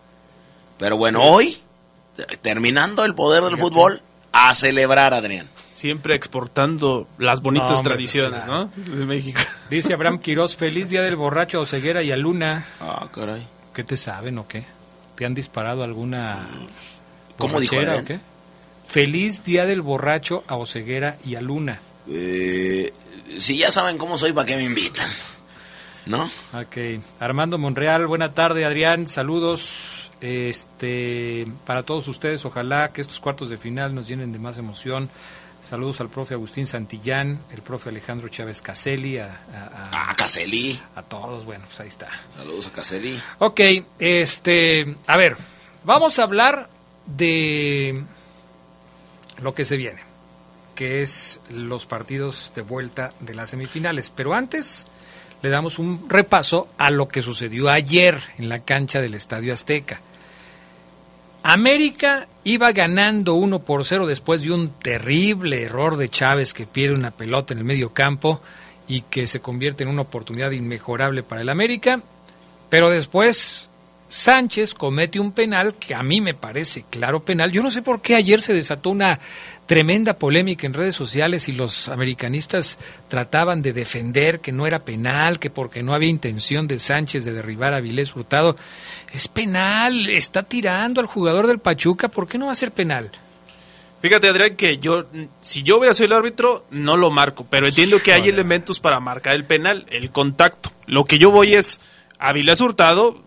Pero 0.78 0.96
bueno, 0.96 1.22
hoy, 1.22 1.58
terminando 2.42 3.04
el 3.04 3.14
poder 3.14 3.44
del 3.44 3.58
fútbol, 3.58 4.02
a 4.32 4.54
celebrar, 4.54 5.14
Adrián. 5.14 5.48
Siempre 5.72 6.14
exportando 6.14 7.06
las 7.18 7.40
bonitas 7.40 7.70
No, 7.70 7.76
hombre, 7.78 7.94
tradiciones, 7.94 8.30
pues, 8.30 8.44
claro. 8.44 8.70
¿no? 8.76 8.96
De 8.96 9.04
México. 9.04 9.40
Dice 9.70 9.94
Abraham 9.94 10.18
Quiroz, 10.18 10.56
feliz 10.56 10.90
día 10.90 11.02
del 11.02 11.16
borracho 11.16 11.58
a 11.58 11.60
Oseguera 11.62 12.02
y 12.02 12.10
a 12.10 12.16
Luna. 12.16 12.64
Ah, 12.80 13.08
caray. 13.12 13.46
¿Qué 13.72 13.84
te 13.84 13.96
saben 13.96 14.38
o 14.38 14.48
qué? 14.48 14.64
¿Te 15.14 15.24
han 15.24 15.34
disparado 15.34 15.84
alguna 15.84 16.48
¿Cómo 17.36 17.60
dijo 17.60 17.76
o 17.76 18.04
qué? 18.04 18.20
Feliz 18.86 19.44
día 19.44 19.66
del 19.66 19.82
borracho 19.82 20.44
a 20.46 20.56
Oseguera 20.56 21.18
y 21.24 21.36
a 21.36 21.40
Luna. 21.40 21.80
Eh, 22.08 22.92
si 23.38 23.58
ya 23.58 23.70
saben 23.70 23.98
cómo 23.98 24.18
soy, 24.18 24.32
¿para 24.32 24.46
qué 24.46 24.56
me 24.56 24.64
invitan? 24.64 25.06
¿No? 26.06 26.24
Ok. 26.54 27.02
Armando 27.20 27.58
Monreal, 27.58 28.06
buena 28.06 28.32
tarde, 28.32 28.64
Adrián. 28.64 29.06
Saludos 29.06 30.07
este, 30.20 31.46
para 31.66 31.82
todos 31.82 32.08
ustedes. 32.08 32.44
Ojalá 32.44 32.92
que 32.92 33.00
estos 33.00 33.20
cuartos 33.20 33.48
de 33.50 33.56
final 33.56 33.94
nos 33.94 34.08
llenen 34.08 34.32
de 34.32 34.38
más 34.38 34.58
emoción. 34.58 35.08
Saludos 35.62 36.00
al 36.00 36.08
profe 36.08 36.34
Agustín 36.34 36.66
Santillán, 36.66 37.40
el 37.50 37.62
profe 37.62 37.88
Alejandro 37.90 38.28
Chávez 38.28 38.62
Caselli, 38.62 39.18
a, 39.18 39.40
a- 39.52 39.88
a- 39.90 40.10
A 40.10 40.14
Caselli. 40.14 40.80
a 40.94 41.02
todos. 41.02 41.44
Bueno, 41.44 41.64
pues 41.66 41.80
ahí 41.80 41.88
está. 41.88 42.08
Saludos 42.34 42.68
a 42.68 42.72
Caselli. 42.72 43.20
Ok, 43.40 43.60
este, 43.98 44.96
a 45.06 45.16
ver, 45.16 45.36
vamos 45.84 46.18
a 46.18 46.22
hablar 46.22 46.70
de 47.06 48.04
lo 49.42 49.52
que 49.54 49.64
se 49.64 49.76
viene, 49.76 50.00
que 50.76 51.02
es 51.02 51.40
los 51.50 51.86
partidos 51.86 52.52
de 52.54 52.62
vuelta 52.62 53.12
de 53.20 53.34
las 53.34 53.50
semifinales. 53.50 54.10
Pero 54.10 54.34
antes 54.34 54.86
le 55.42 55.50
damos 55.50 55.78
un 55.78 56.08
repaso 56.08 56.68
a 56.78 56.90
lo 56.90 57.08
que 57.08 57.22
sucedió 57.22 57.68
ayer 57.68 58.18
en 58.38 58.48
la 58.48 58.60
cancha 58.60 59.00
del 59.00 59.14
Estadio 59.14 59.52
Azteca. 59.52 60.00
América 61.42 62.26
iba 62.44 62.72
ganando 62.72 63.34
1 63.34 63.60
por 63.60 63.84
0 63.84 64.06
después 64.06 64.42
de 64.42 64.52
un 64.52 64.70
terrible 64.70 65.62
error 65.62 65.96
de 65.96 66.08
Chávez 66.08 66.52
que 66.52 66.66
pierde 66.66 66.96
una 66.96 67.12
pelota 67.12 67.52
en 67.52 67.58
el 67.58 67.64
medio 67.64 67.92
campo 67.92 68.40
y 68.88 69.02
que 69.02 69.26
se 69.26 69.40
convierte 69.40 69.84
en 69.84 69.90
una 69.90 70.02
oportunidad 70.02 70.50
inmejorable 70.50 71.22
para 71.22 71.42
el 71.42 71.48
América. 71.48 72.00
Pero 72.68 72.90
después 72.90 73.68
Sánchez 74.08 74.74
comete 74.74 75.20
un 75.20 75.32
penal 75.32 75.74
que 75.74 75.94
a 75.94 76.02
mí 76.02 76.20
me 76.20 76.34
parece 76.34 76.84
claro 76.90 77.20
penal. 77.20 77.52
Yo 77.52 77.62
no 77.62 77.70
sé 77.70 77.82
por 77.82 78.00
qué 78.00 78.16
ayer 78.16 78.40
se 78.40 78.54
desató 78.54 78.90
una 78.90 79.20
tremenda 79.68 80.18
polémica 80.18 80.66
en 80.66 80.72
redes 80.72 80.96
sociales 80.96 81.46
y 81.50 81.52
los 81.52 81.90
americanistas 81.90 82.78
trataban 83.06 83.60
de 83.60 83.74
defender 83.74 84.40
que 84.40 84.50
no 84.50 84.66
era 84.66 84.78
penal, 84.78 85.38
que 85.38 85.50
porque 85.50 85.82
no 85.82 85.94
había 85.94 86.08
intención 86.08 86.66
de 86.66 86.78
Sánchez 86.78 87.26
de 87.26 87.34
derribar 87.34 87.74
a 87.74 87.80
Vilés 87.80 88.16
Hurtado. 88.16 88.56
Es 89.12 89.28
penal, 89.28 90.08
está 90.08 90.42
tirando 90.42 91.02
al 91.02 91.06
jugador 91.06 91.46
del 91.46 91.58
Pachuca, 91.58 92.08
¿por 92.08 92.26
qué 92.26 92.38
no 92.38 92.46
va 92.46 92.52
a 92.52 92.56
ser 92.56 92.72
penal? 92.72 93.10
Fíjate, 94.00 94.28
Adrián, 94.28 94.56
que 94.56 94.78
yo, 94.78 95.04
si 95.42 95.62
yo 95.62 95.76
hubiera 95.76 95.92
sido 95.92 96.06
el 96.06 96.12
árbitro, 96.14 96.64
no 96.70 96.96
lo 96.96 97.10
marco, 97.10 97.46
pero 97.48 97.66
entiendo 97.66 98.02
que 98.02 98.14
hay 98.14 98.26
elementos 98.26 98.80
para 98.80 99.00
marcar 99.00 99.34
el 99.34 99.44
penal, 99.44 99.84
el 99.90 100.10
contacto. 100.10 100.72
Lo 100.86 101.04
que 101.04 101.18
yo 101.18 101.30
voy 101.30 101.54
es, 101.54 101.82
a 102.18 102.32
Vilés 102.32 102.62
Hurtado, 102.62 103.22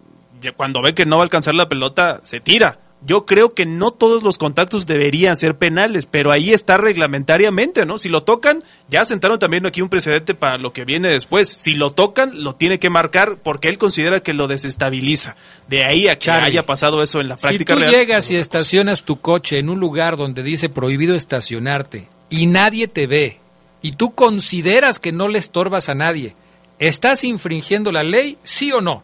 cuando 0.57 0.81
ve 0.81 0.95
que 0.95 1.05
no 1.05 1.17
va 1.17 1.21
a 1.21 1.25
alcanzar 1.25 1.53
la 1.53 1.69
pelota, 1.69 2.19
se 2.23 2.39
tira 2.39 2.79
yo 3.03 3.25
creo 3.25 3.53
que 3.53 3.65
no 3.65 3.91
todos 3.91 4.21
los 4.21 4.37
contactos 4.37 4.85
deberían 4.85 5.35
ser 5.35 5.57
penales, 5.57 6.05
pero 6.05 6.31
ahí 6.31 6.51
está 6.51 6.77
reglamentariamente, 6.77 7.85
¿no? 7.85 7.97
Si 7.97 8.09
lo 8.09 8.23
tocan, 8.23 8.63
ya 8.89 9.05
sentaron 9.05 9.39
también 9.39 9.65
aquí 9.65 9.81
un 9.81 9.89
precedente 9.89 10.35
para 10.35 10.59
lo 10.59 10.71
que 10.71 10.85
viene 10.85 11.09
después. 11.09 11.47
Si 11.47 11.73
lo 11.73 11.91
tocan, 11.91 12.43
lo 12.43 12.55
tiene 12.55 12.77
que 12.77 12.91
marcar 12.91 13.37
porque 13.41 13.69
él 13.69 13.79
considera 13.79 14.21
que 14.21 14.33
lo 14.33 14.47
desestabiliza. 14.47 15.35
De 15.67 15.83
ahí 15.83 16.07
a 16.07 16.19
que 16.19 16.29
haya 16.29 16.65
pasado 16.65 17.01
eso 17.01 17.19
en 17.21 17.29
la 17.29 17.37
práctica 17.37 17.75
si 17.75 17.81
tú 17.81 17.87
llegas 17.87 18.29
y 18.29 18.35
estacionas 18.35 19.03
tu 19.03 19.19
coche 19.19 19.57
en 19.57 19.69
un 19.69 19.79
lugar 19.79 20.15
donde 20.15 20.43
dice 20.43 20.69
prohibido 20.69 21.15
estacionarte 21.15 22.07
y 22.29 22.45
nadie 22.45 22.87
te 22.87 23.07
ve 23.07 23.39
y 23.81 23.93
tú 23.93 24.13
consideras 24.13 24.99
que 24.99 25.11
no 25.11 25.27
le 25.27 25.39
estorbas 25.39 25.89
a 25.89 25.95
nadie, 25.95 26.35
¿estás 26.77 27.23
infringiendo 27.23 27.91
la 27.91 28.03
ley, 28.03 28.37
sí 28.43 28.71
o 28.71 28.79
no? 28.79 29.03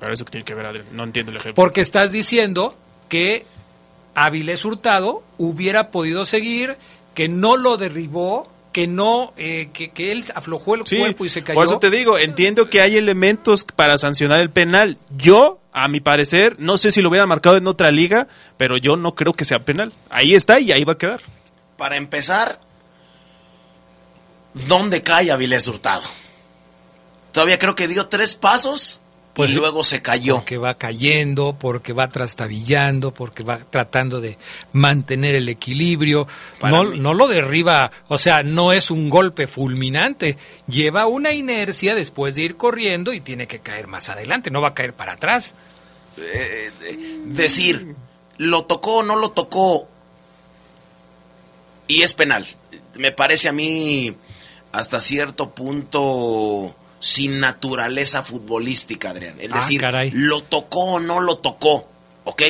Pero 0.00 0.14
eso 0.14 0.24
que 0.24 0.30
tiene 0.30 0.44
que 0.44 0.54
ver, 0.54 0.84
No 0.92 1.04
entiendo 1.04 1.30
el 1.30 1.36
ejemplo. 1.36 1.54
Porque 1.54 1.82
estás 1.82 2.10
diciendo 2.10 2.74
que 3.08 3.44
Avilés 4.14 4.64
Hurtado 4.64 5.22
hubiera 5.36 5.90
podido 5.90 6.24
seguir, 6.24 6.76
que 7.14 7.28
no 7.28 7.56
lo 7.56 7.76
derribó, 7.76 8.50
que 8.72 8.86
no, 8.86 9.32
eh, 9.36 9.70
que, 9.72 10.12
él 10.12 10.24
aflojó 10.34 10.76
el 10.76 10.84
cuerpo 10.84 11.24
y 11.24 11.28
se 11.28 11.42
cayó. 11.42 11.54
Por 11.54 11.66
eso 11.66 11.78
te 11.78 11.90
digo, 11.90 12.18
entiendo 12.18 12.70
que 12.70 12.80
hay 12.80 12.96
elementos 12.96 13.64
para 13.64 13.98
sancionar 13.98 14.40
el 14.40 14.50
penal. 14.50 14.96
Yo, 15.16 15.60
a 15.72 15.88
mi 15.88 16.00
parecer, 16.00 16.56
no 16.58 16.78
sé 16.78 16.92
si 16.92 17.02
lo 17.02 17.10
hubiera 17.10 17.26
marcado 17.26 17.56
en 17.56 17.66
otra 17.66 17.90
liga, 17.90 18.28
pero 18.56 18.78
yo 18.78 18.96
no 18.96 19.14
creo 19.14 19.34
que 19.34 19.44
sea 19.44 19.58
penal. 19.58 19.92
Ahí 20.08 20.34
está 20.34 20.60
y 20.60 20.72
ahí 20.72 20.84
va 20.84 20.94
a 20.94 20.98
quedar. 20.98 21.20
Para 21.76 21.96
empezar, 21.96 22.60
¿dónde 24.66 25.02
cae 25.02 25.30
Avilés 25.30 25.66
Hurtado? 25.66 26.02
Todavía 27.32 27.58
creo 27.58 27.74
que 27.74 27.88
dio 27.88 28.08
tres 28.08 28.34
pasos 28.34 29.00
pues, 29.34 29.50
y 29.50 29.54
luego 29.54 29.84
se 29.84 30.02
cayó. 30.02 30.36
Porque 30.36 30.58
va 30.58 30.74
cayendo, 30.74 31.56
porque 31.58 31.92
va 31.92 32.08
trastabillando, 32.08 33.12
porque 33.12 33.42
va 33.42 33.58
tratando 33.58 34.20
de 34.20 34.36
mantener 34.72 35.34
el 35.34 35.48
equilibrio. 35.48 36.26
No, 36.62 36.84
no, 36.84 37.14
lo 37.14 37.28
derriba, 37.28 37.90
o 38.08 38.18
sea, 38.18 38.42
no 38.42 38.72
es 38.72 38.90
un 38.90 39.08
golpe 39.08 39.46
fulminante. 39.46 40.36
Lleva 40.66 41.06
una 41.06 41.32
inercia 41.32 41.94
después 41.94 42.34
de 42.34 42.42
ir 42.42 42.56
corriendo 42.56 43.12
y 43.12 43.20
tiene 43.20 43.46
que 43.46 43.60
caer 43.60 43.86
más 43.86 44.08
adelante, 44.08 44.50
no 44.50 44.60
va 44.60 44.68
a 44.68 44.74
caer 44.74 44.94
para 44.94 45.12
atrás. 45.12 45.54
Eh, 46.18 46.70
decir, 47.26 47.94
lo 48.38 48.64
tocó 48.64 48.96
o 48.96 49.02
no 49.02 49.16
lo 49.16 49.30
tocó 49.30 49.88
y 51.86 52.02
es 52.02 52.14
penal. 52.14 52.46
Me 52.94 53.12
parece 53.12 53.48
a 53.48 53.52
mí 53.52 54.14
hasta 54.72 55.00
cierto 55.00 55.50
punto 55.50 56.74
sin 57.00 57.40
naturaleza 57.40 58.22
futbolística, 58.22 59.10
Adrián. 59.10 59.36
Es 59.40 59.50
ah, 59.52 59.56
decir, 59.56 59.82
lo 60.12 60.42
tocó 60.42 60.84
o 60.84 61.00
no 61.00 61.20
lo 61.20 61.38
tocó. 61.38 61.88
Ok, 62.24 62.42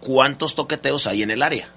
¿cuántos 0.00 0.54
toqueteos 0.54 1.06
hay 1.06 1.22
en 1.22 1.30
el 1.30 1.42
área? 1.42 1.68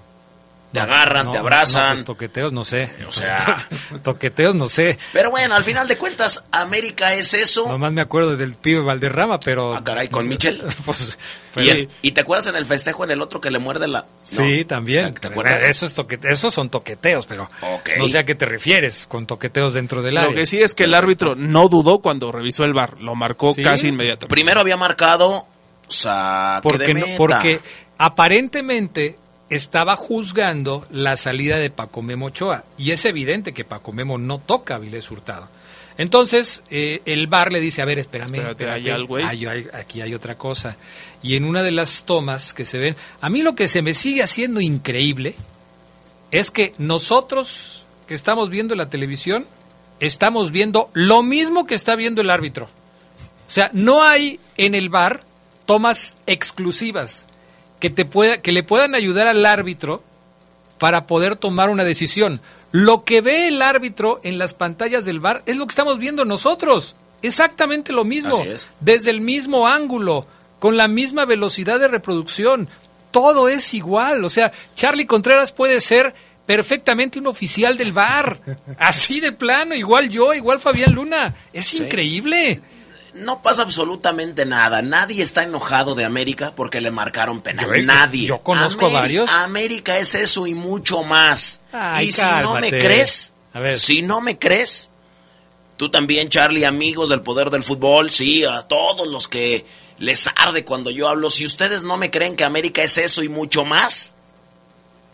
Te 0.74 0.80
agarran, 0.80 1.30
te 1.30 1.38
abrazan. 1.38 1.92
pues 1.92 2.06
toqueteos 2.06 2.52
no 2.52 2.64
sé. 2.64 2.90
O 3.08 3.12
sea, 3.12 3.58
toqueteos 4.04 4.56
no 4.56 4.68
sé. 4.68 4.98
Pero 5.12 5.30
bueno, 5.30 5.54
al 5.54 5.64
final 5.64 5.88
de 5.88 5.98
cuentas, 5.98 6.44
América 6.52 7.14
es 7.14 7.36
eso. 7.36 7.68
Nomás 7.68 7.94
me 7.94 8.02
acuerdo 8.02 8.36
del 8.36 8.56
pibe 8.56 8.82
Valderrama, 8.82 9.40
pero. 9.40 9.76
Ah, 9.76 9.84
caray, 9.84 10.08
con 10.08 10.28
Michel. 10.28 10.64
pues, 10.86 11.20
¿Y, 12.02 12.12
te 12.12 12.22
acuerdas 12.22 12.48
en 12.48 12.56
el 12.56 12.66
festejo 12.66 13.04
en 13.04 13.12
el 13.12 13.22
otro 13.22 13.40
que 13.40 13.52
le 13.52 13.60
muerde 13.60 13.88
la.? 13.88 14.08
Sí, 14.24 14.66
también. 14.66 15.14
¿Te 15.14 15.28
acuerdas? 15.28 15.64
Eso 15.66 15.86
es 15.86 15.96
Esos 16.24 16.52
son 16.52 16.72
toqueteos, 16.72 17.28
pero. 17.28 17.48
No 18.00 18.08
sé 18.08 18.18
a 18.18 18.26
qué 18.26 18.34
te 18.34 18.48
refieres 18.48 19.06
con 19.08 19.28
toqueteos 19.28 19.76
dentro 19.76 20.02
del 20.02 20.18
área. 20.18 20.32
Lo 20.32 20.36
que 20.36 20.48
sí 20.48 20.60
es 20.60 20.74
que 20.74 20.86
el 20.86 20.96
árbitro 20.96 21.36
no 21.36 21.70
dudó 21.70 22.00
cuando 22.00 22.32
revisó 22.32 22.64
el 22.64 22.74
bar. 22.74 23.00
Lo 23.00 23.14
marcó 23.14 23.54
casi 23.54 23.90
inmediatamente. 23.90 24.34
Primero 24.34 24.60
había 24.60 24.78
marcado. 24.78 25.46
O 25.88 25.92
sea, 25.92 26.62
porque, 26.64 26.96
no, 26.96 27.06
porque 27.18 27.62
aparentemente 28.00 29.18
estaba 29.56 29.96
juzgando 29.96 30.86
la 30.90 31.16
salida 31.16 31.58
de 31.58 31.70
Paco 31.70 32.02
Memo 32.02 32.28
Ochoa. 32.28 32.64
Y 32.78 32.92
es 32.92 33.06
evidente 33.06 33.54
que 33.54 33.64
Paco 33.64 33.92
Memo 33.92 34.18
no 34.18 34.40
toca 34.40 34.76
a 34.76 34.80
Vilés 34.80 35.12
Hurtado. 35.12 35.48
Entonces, 35.98 36.64
eh, 36.72 37.02
el 37.06 37.28
bar 37.28 37.52
le 37.52 37.60
dice, 37.60 37.84
a 37.84 37.86
ver, 37.86 38.00
espérame, 38.00 38.56
aquí 39.74 40.02
hay 40.02 40.14
otra 40.16 40.36
cosa. 40.36 40.76
Y 41.22 41.36
en 41.36 41.44
una 41.46 41.62
de 41.62 41.70
las 41.70 42.04
tomas 42.04 42.56
que 42.56 42.66
se 42.66 42.80
ven, 42.80 42.96
a 43.22 43.30
mí 43.30 43.44
lo 43.44 43.54
que 43.54 43.68
se 43.68 43.84
me 43.84 43.94
sigue 43.94 44.24
haciendo 44.24 44.60
increíble 44.60 45.36
es 46.32 46.50
que 46.50 46.74
nosotros 46.80 47.86
que 48.08 48.16
estamos 48.16 48.50
viendo 48.50 48.74
la 48.74 48.90
televisión, 48.90 49.46
estamos 50.00 50.52
viendo 50.52 50.90
lo 50.94 51.22
mismo 51.22 51.66
que 51.68 51.76
está 51.76 51.96
viendo 51.96 52.22
el 52.22 52.32
árbitro. 52.32 52.66
O 53.48 53.52
sea, 53.52 53.70
no 53.72 54.04
hay 54.04 54.40
en 54.58 54.74
el 54.74 54.90
bar 54.90 55.24
tomas 55.68 56.16
exclusivas 56.26 57.28
que, 57.84 57.90
te 57.90 58.06
pueda, 58.06 58.38
que 58.38 58.54
le 58.54 58.64
puedan 58.64 58.96
ayudar 58.96 59.28
al 59.28 59.46
árbitro 59.46 60.02
para 60.80 61.06
poder 61.06 61.36
tomar 61.36 61.70
una 61.70 61.84
decisión. 61.84 62.40
Lo 62.72 63.04
que 63.04 63.20
ve 63.20 63.50
el 63.50 63.62
árbitro 63.62 64.22
en 64.24 64.38
las 64.38 64.54
pantallas 64.54 65.04
del 65.04 65.20
bar 65.20 65.44
es 65.48 65.58
lo 65.58 65.68
que 65.68 65.72
estamos 65.72 66.00
viendo 66.00 66.24
nosotros. 66.24 66.96
Exactamente 67.22 67.92
lo 67.92 68.06
mismo. 68.06 68.42
Desde 68.80 69.12
el 69.12 69.20
mismo 69.20 69.68
ángulo, 69.68 70.26
con 70.60 70.78
la 70.78 70.88
misma 70.88 71.26
velocidad 71.26 71.78
de 71.78 71.90
reproducción. 71.90 72.70
Todo 73.12 73.50
es 73.50 73.74
igual. 73.74 74.24
O 74.24 74.30
sea, 74.30 74.54
Charlie 74.76 75.06
Contreras 75.06 75.52
puede 75.52 75.82
ser 75.82 76.16
perfectamente 76.46 77.20
un 77.20 77.28
oficial 77.28 77.78
del 77.78 77.92
bar. 77.92 78.40
Así 78.80 79.20
de 79.20 79.34
plano, 79.34 79.76
igual 79.76 80.08
yo, 80.08 80.34
igual 80.34 80.62
Fabián 80.62 80.94
Luna. 80.94 81.36
Es 81.52 81.74
increíble 81.74 82.62
no 83.14 83.42
pasa 83.42 83.62
absolutamente 83.62 84.46
nada. 84.46 84.82
Nadie 84.82 85.24
está 85.24 85.44
enojado 85.44 85.96
de 85.96 86.06
América 86.06 86.54
porque 86.56 86.82
le 86.82 86.92
marcaron 86.92 87.42
penal. 87.42 87.86
Nadie. 87.86 88.28
Yo 88.28 88.40
conozco 88.40 88.88
a 88.88 88.90
varios. 88.90 89.30
América 89.30 89.98
es 89.98 90.16
eso 90.16 90.48
y 90.48 90.54
mucho 90.54 91.04
más. 91.04 91.62
y 92.02 92.12
si 92.12 92.26
no 92.42 92.56
me 92.60 92.70
crees, 92.70 93.34
si 93.76 94.02
no 94.02 94.22
me 94.22 94.38
crees, 94.40 94.90
tú 95.78 95.90
también, 95.90 96.30
Charlie, 96.30 96.66
amigos 96.66 97.10
del 97.10 97.22
poder 97.22 97.50
del 97.50 97.64
fútbol, 97.64 98.12
sí, 98.12 98.44
a 98.44 98.64
todos 98.64 99.08
los 99.08 99.28
que 99.28 99.66
les 100.00 100.28
arde 100.36 100.66
cuando 100.66 100.90
yo 100.90 101.08
hablo, 101.08 101.30
si 101.30 101.46
ustedes 101.46 101.84
no 101.84 101.98
me 101.98 102.12
creen 102.12 102.36
que 102.36 102.44
América 102.44 102.84
es 102.84 102.98
eso 102.98 103.24
y 103.24 103.30
mucho 103.30 103.64
más, 103.64 104.16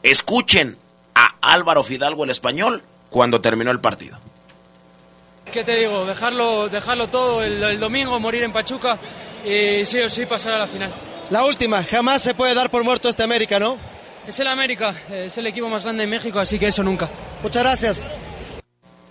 escuchen 0.03 0.77
a 1.15 1.35
Álvaro 1.41 1.83
Fidalgo 1.83 2.23
el 2.23 2.29
español 2.29 2.81
cuando 3.09 3.41
terminó 3.41 3.71
el 3.71 3.79
partido. 3.79 4.19
¿Qué 5.51 5.63
te 5.63 5.75
digo? 5.77 6.05
Dejarlo, 6.05 6.69
dejarlo 6.69 7.09
todo 7.09 7.43
el, 7.43 7.79
domingo, 7.79 8.19
morir 8.19 8.43
en 8.43 8.53
Pachuca 8.53 8.99
y 9.43 9.85
sí 9.85 9.99
o 9.99 10.09
sí 10.09 10.25
pasar 10.25 10.53
a 10.53 10.59
la 10.59 10.67
final. 10.67 10.91
La 11.29 11.45
última, 11.45 11.83
jamás 11.83 12.21
se 12.21 12.35
puede 12.35 12.53
dar 12.53 12.69
por 12.69 12.83
muerto 12.83 13.09
este 13.09 13.23
América, 13.23 13.59
¿no? 13.59 13.77
Es 14.27 14.39
el 14.39 14.47
América, 14.47 14.93
es 15.11 15.37
el 15.37 15.47
equipo 15.47 15.69
más 15.69 15.83
grande 15.83 16.01
de 16.01 16.07
México, 16.07 16.39
así 16.39 16.59
que 16.59 16.67
eso 16.67 16.83
nunca. 16.83 17.09
Muchas 17.41 17.63
gracias. 17.63 18.17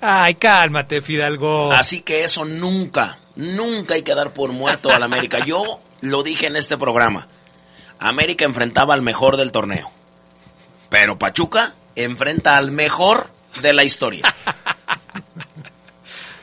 Ay, 0.01 0.35
cálmate, 0.35 1.03
Fidalgo. 1.03 1.73
Así 1.73 2.03
que 2.03 2.23
eso 2.23 2.45
nunca, 2.45 3.19
nunca 3.35 3.95
hay 3.95 4.03
que 4.03 4.15
dar 4.15 4.31
por 4.31 4.53
muerto 4.53 4.91
al 4.91 5.03
América. 5.03 5.41
Yo 5.45 5.81
lo 6.03 6.23
dije 6.23 6.47
en 6.47 6.57
este 6.57 6.79
programa. 6.79 7.27
América 7.99 8.45
enfrentaba 8.45 8.95
al 8.95 9.03
mejor 9.03 9.37
del 9.37 9.51
torneo. 9.51 9.91
Pero 10.89 11.19
Pachuca 11.19 11.75
enfrenta 11.97 12.57
al 12.57 12.71
mejor 12.71 13.31
de 13.61 13.73
la 13.73 13.83
historia. 13.83 14.23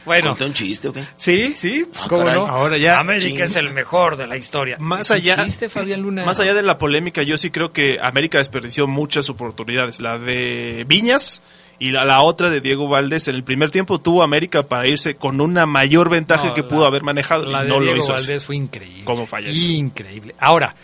Bueno. 0.06 0.38
un 0.40 0.54
chiste 0.54 0.90
o 0.90 0.94
qué? 0.94 1.04
Sí, 1.16 1.54
sí, 1.56 1.86
pues 1.92 2.06
ah, 2.06 2.34
no. 2.34 2.48
Ahora 2.48 2.78
ya. 2.78 3.00
América 3.00 3.44
es 3.44 3.56
el 3.56 3.74
mejor 3.74 4.18
de 4.18 4.28
la 4.28 4.38
historia. 4.38 4.78
Más 4.80 5.12
allá. 5.12 5.36
Más 6.26 6.40
allá 6.40 6.54
de 6.54 6.64
la 6.64 6.78
polémica, 6.78 7.24
yo 7.24 7.38
sí 7.38 7.50
creo 7.50 7.72
que 7.72 7.98
América 8.02 8.38
desperdició 8.38 8.88
muchas 8.88 9.30
oportunidades. 9.30 10.00
La 10.00 10.18
de 10.18 10.86
Viñas 10.88 11.42
y 11.80 11.92
la, 11.92 12.22
otra 12.22 12.50
de 12.50 12.62
Diego 12.62 12.88
Valdés. 12.88 13.28
En 13.28 13.36
el 13.36 13.44
primer 13.44 13.72
tiempo 13.72 14.00
tuvo 14.00 14.24
América 14.24 14.64
para 14.64 14.88
irse 14.88 15.16
con 15.16 15.42
una 15.42 15.66
mayor 15.66 16.10
ventaja 16.10 16.54
que 16.54 16.64
pudo 16.64 16.86
haber 16.86 17.04
manejado. 17.04 17.46
La 17.46 17.64
de 17.64 17.70
no 17.70 17.82
Diego 17.82 18.08
Valdés 18.08 18.46
fue 18.46 18.56
increíble. 18.56 19.04
¿Cómo 19.04 19.26
falla 19.28 19.50
Increíble. 19.50 20.36
Ahora, 20.40 20.76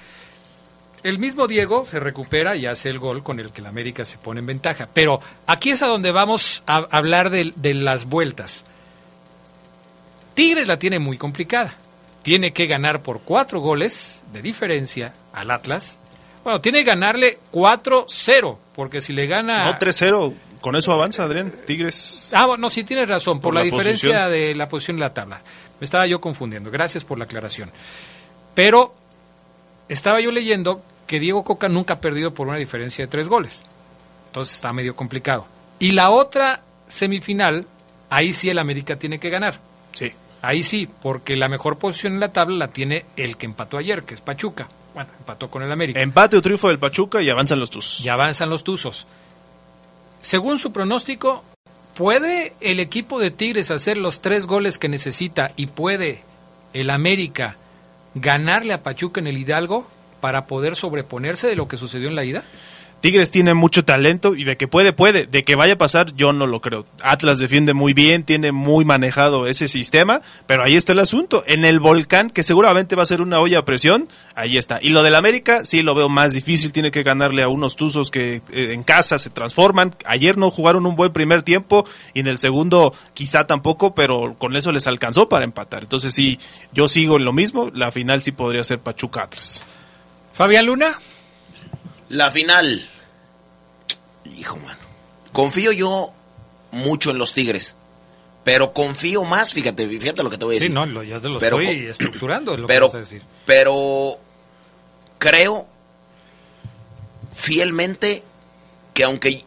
El 1.04 1.18
mismo 1.18 1.48
Diego 1.48 1.86
se 1.86 2.00
recupera 2.00 2.56
y 2.56 2.68
hace 2.68 2.90
el 2.90 3.00
gol 3.00 3.24
con 3.24 3.40
el 3.40 3.52
que 3.52 3.62
el 3.62 3.68
América 3.68 4.06
se 4.06 4.18
pone 4.18 4.40
en 4.40 4.46
ventaja. 4.46 4.88
Pero 4.94 5.20
aquí 5.48 5.72
es 5.72 5.82
a 5.82 5.88
donde 5.88 6.12
vamos 6.12 6.62
a 6.68 6.88
hablar 6.92 7.30
de, 7.32 7.54
de 7.56 7.74
las 7.74 8.06
vueltas. 8.06 8.66
Tigres 10.42 10.68
la 10.68 10.80
tiene 10.80 10.98
muy 10.98 11.20
complicada. 11.20 11.76
Tiene 12.24 12.52
que 12.52 12.66
ganar 12.66 13.04
por 13.04 13.22
cuatro 13.22 13.60
goles 13.60 14.24
de 14.34 14.42
diferencia 14.42 15.14
al 15.34 15.52
Atlas. 15.52 16.00
Bueno, 16.44 16.60
tiene 16.60 16.80
que 16.80 16.86
ganarle 16.86 17.38
4-0, 17.52 18.58
porque 18.74 19.02
si 19.02 19.14
le 19.14 19.28
gana... 19.28 19.66
No, 19.66 19.78
3-0. 19.78 20.34
Con 20.60 20.76
eso 20.76 20.94
avanza, 20.94 21.26
Adrián. 21.26 21.54
Tigres. 21.68 22.30
Ah, 22.34 22.48
bueno, 22.48 22.72
sí 22.72 22.84
tienes 22.84 23.08
razón, 23.08 23.38
por, 23.38 23.50
Por 23.50 23.54
la, 23.54 23.60
la 23.60 23.66
diferencia 23.66 24.30
de 24.30 24.56
la 24.56 24.68
posición 24.68 24.98
de 24.98 25.02
la 25.02 25.14
tabla. 25.14 25.44
Me 25.80 25.86
estaba 25.86 26.08
yo 26.08 26.20
confundiendo. 26.20 26.72
Gracias 26.72 27.04
por 27.04 27.20
la 27.20 27.26
aclaración. 27.26 27.70
Pero 28.56 28.96
estaba 29.90 30.22
yo 30.22 30.32
leyendo 30.32 30.82
que 31.06 31.20
Diego 31.20 31.44
Coca 31.44 31.70
nunca 31.70 31.94
ha 31.94 32.02
perdido 32.02 32.34
por 32.34 32.48
una 32.48 32.58
diferencia 32.58 33.06
de 33.06 33.12
tres 33.12 33.30
goles. 33.30 33.62
Entonces 34.30 34.56
está 34.56 34.74
medio 34.74 34.96
complicado. 34.96 35.46
Y 35.78 35.92
la 35.92 36.10
otra 36.10 36.62
semifinal, 36.88 37.68
ahí 38.10 38.34
sí 38.34 38.50
el 38.50 38.58
América 38.58 38.96
tiene 38.96 39.20
que 39.20 39.30
ganar. 39.30 39.60
Sí. 39.94 40.12
Ahí 40.42 40.64
sí, 40.64 40.88
porque 41.02 41.36
la 41.36 41.50
mejor 41.50 41.78
posición 41.78 42.14
en 42.14 42.20
la 42.20 42.34
tabla 42.34 42.58
la 42.58 42.68
tiene 42.70 43.06
el 43.16 43.38
que 43.38 43.46
empató 43.46 43.78
ayer, 43.78 44.04
que 44.04 44.16
es 44.16 44.22
Pachuca. 44.22 44.68
Bueno, 44.94 45.10
empató 45.20 45.50
con 45.50 45.62
el 45.64 45.72
América. 45.72 46.02
Empate 46.02 46.38
o 46.38 46.42
triunfo 46.42 46.68
del 46.68 46.80
Pachuca 46.80 47.22
y 47.22 47.30
avanzan 47.30 47.60
los 47.60 47.70
Tuzos. 47.70 48.04
Y 48.04 48.10
avanzan 48.10 48.50
los 48.50 48.64
Tuzos. 48.64 49.06
Según 50.22 50.60
su 50.60 50.72
pronóstico, 50.72 51.44
¿puede 51.94 52.54
el 52.60 52.80
equipo 52.80 53.20
de 53.20 53.32
Tigres 53.32 53.72
hacer 53.72 53.98
los 53.98 54.22
tres 54.22 54.48
goles 54.48 54.80
que 54.80 54.90
necesita 54.90 55.52
y 55.56 55.68
puede 55.68 56.24
el 56.74 56.90
América 56.90 57.58
ganarle 58.16 58.74
a 58.74 58.84
Pachuca 58.84 59.22
en 59.22 59.28
el 59.28 59.38
Hidalgo 59.38 59.88
para 60.20 60.46
poder 60.46 60.76
sobreponerse 60.76 61.48
de 61.48 61.56
lo 61.56 61.68
que 61.68 61.78
sucedió 61.78 62.10
en 62.10 62.16
la 62.16 62.26
ida? 62.26 62.44
Tigres 63.02 63.32
tiene 63.32 63.56
mucho 63.56 63.84
talento 63.84 64.36
y 64.36 64.44
de 64.44 64.58
que 64.58 64.68
puede, 64.68 64.94
puede. 64.94 65.26
De 65.26 65.44
que 65.44 65.56
vaya 65.56 65.74
a 65.74 65.78
pasar, 65.78 66.14
yo 66.16 66.34
no 66.34 66.46
lo 66.46 66.62
creo. 66.62 66.86
Atlas 67.02 67.40
defiende 67.40 67.74
muy 67.74 67.94
bien, 67.94 68.24
tiene 68.24 68.52
muy 68.52 68.86
manejado 68.86 69.48
ese 69.48 69.68
sistema, 69.68 70.22
pero 70.46 70.64
ahí 70.64 70.76
está 70.76 70.94
el 70.94 71.00
asunto. 71.00 71.44
En 71.48 71.66
el 71.66 71.80
volcán, 71.80 72.30
que 72.30 72.44
seguramente 72.44 72.96
va 72.96 73.02
a 73.02 73.08
ser 73.08 73.22
una 73.22 73.40
olla 73.40 73.60
a 73.60 73.66
presión, 73.66 74.08
ahí 74.36 74.58
está. 74.58 74.78
Y 74.82 74.90
lo 74.90 75.02
del 75.02 75.16
América, 75.16 75.66
sí 75.66 75.82
lo 75.82 75.96
veo 75.96 76.10
más 76.10 76.34
difícil, 76.34 76.72
tiene 76.72 76.92
que 76.92 77.02
ganarle 77.02 77.42
a 77.42 77.48
unos 77.48 77.76
tuzos 77.76 78.12
que 78.12 78.36
eh, 78.52 78.74
en 78.74 78.84
casa 78.84 79.18
se 79.18 79.32
transforman. 79.32 79.96
Ayer 80.06 80.38
no 80.38 80.52
jugaron 80.52 80.86
un 80.86 80.96
buen 80.96 81.12
primer 81.12 81.42
tiempo 81.42 81.88
y 82.14 82.20
en 82.20 82.28
el 82.28 82.38
segundo 82.38 82.94
quizá 83.16 83.48
tampoco, 83.48 83.96
pero 83.96 84.36
con 84.38 84.56
eso 84.56 84.72
les 84.72 84.86
alcanzó 84.86 85.28
para 85.28 85.44
empatar. 85.44 85.82
Entonces 85.82 86.14
sí, 86.14 86.40
yo 86.72 86.88
sigo 86.88 87.18
en 87.18 87.26
lo 87.26 87.34
mismo, 87.34 87.72
la 87.74 87.92
final 87.92 88.22
sí 88.22 88.32
podría 88.32 88.64
ser 88.64 88.78
Pachuca 88.78 89.24
Atlas. 89.24 89.66
Fabián 90.34 90.68
Luna. 90.68 90.94
La 92.10 92.30
final. 92.30 92.88
Hijo, 94.26 94.58
mano. 94.58 94.80
Confío 95.32 95.72
yo 95.72 96.12
mucho 96.72 97.12
en 97.12 97.18
los 97.18 97.34
Tigres. 97.34 97.76
Pero 98.44 98.74
confío 98.74 99.24
más, 99.24 99.54
fíjate, 99.54 99.88
fíjate 99.88 100.24
lo 100.24 100.30
que 100.32 100.38
te 100.38 100.46
voy 100.46 100.56
a 100.56 100.58
Sí, 100.60 100.64
decir. 100.64 100.74
no, 100.74 100.86
lo, 100.88 101.04
ya 101.04 101.20
te 101.20 101.30
lo 101.30 101.38
Pero 101.40 101.60
estoy 101.60 101.86
estructurando, 101.88 102.54
es 102.56 102.60
lo 102.60 102.68
pero, 102.68 102.88
que 102.88 102.90
vas 102.90 102.96
a 102.96 102.98
decir. 103.00 103.22
pero 103.46 104.18
creo 105.20 105.68
fielmente 107.34 108.24
que 108.94 109.04
aunque 109.04 109.44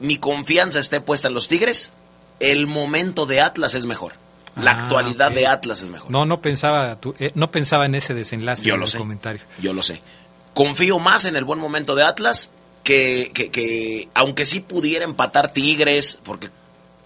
mi 0.00 0.16
confianza 0.18 0.78
esté 0.78 1.00
puesta 1.00 1.28
en 1.28 1.34
los 1.34 1.48
Tigres, 1.48 1.92
el 2.40 2.66
momento 2.66 3.26
de 3.26 3.40
Atlas 3.40 3.74
es 3.74 3.86
mejor. 3.86 4.12
La 4.54 4.70
Ah, 4.72 4.82
actualidad 4.84 5.32
de 5.32 5.46
Atlas 5.46 5.82
es 5.82 5.90
mejor. 5.90 6.10
No, 6.10 6.24
no 6.24 6.40
pensaba, 6.40 6.96
tu- 6.98 7.14
eh, 7.18 7.30
no 7.34 7.50
pensaba 7.50 7.84
en 7.84 7.94
ese 7.94 8.14
desenlace 8.14 8.62
Yo 8.62 8.74
del 8.74 8.80
lo 8.80 8.86
sé. 8.86 8.98
comentario. 8.98 9.42
Yo 9.60 9.72
lo 9.74 9.82
sé. 9.82 10.00
Confío 10.54 10.98
más 10.98 11.26
en 11.26 11.36
el 11.36 11.44
buen 11.44 11.58
momento 11.58 11.94
de 11.94 12.04
Atlas 12.04 12.52
que, 12.86 13.32
que, 13.34 13.50
que 13.50 14.08
aunque 14.14 14.46
sí 14.46 14.60
pudiera 14.60 15.04
empatar 15.04 15.50
Tigres, 15.52 16.20
porque 16.22 16.50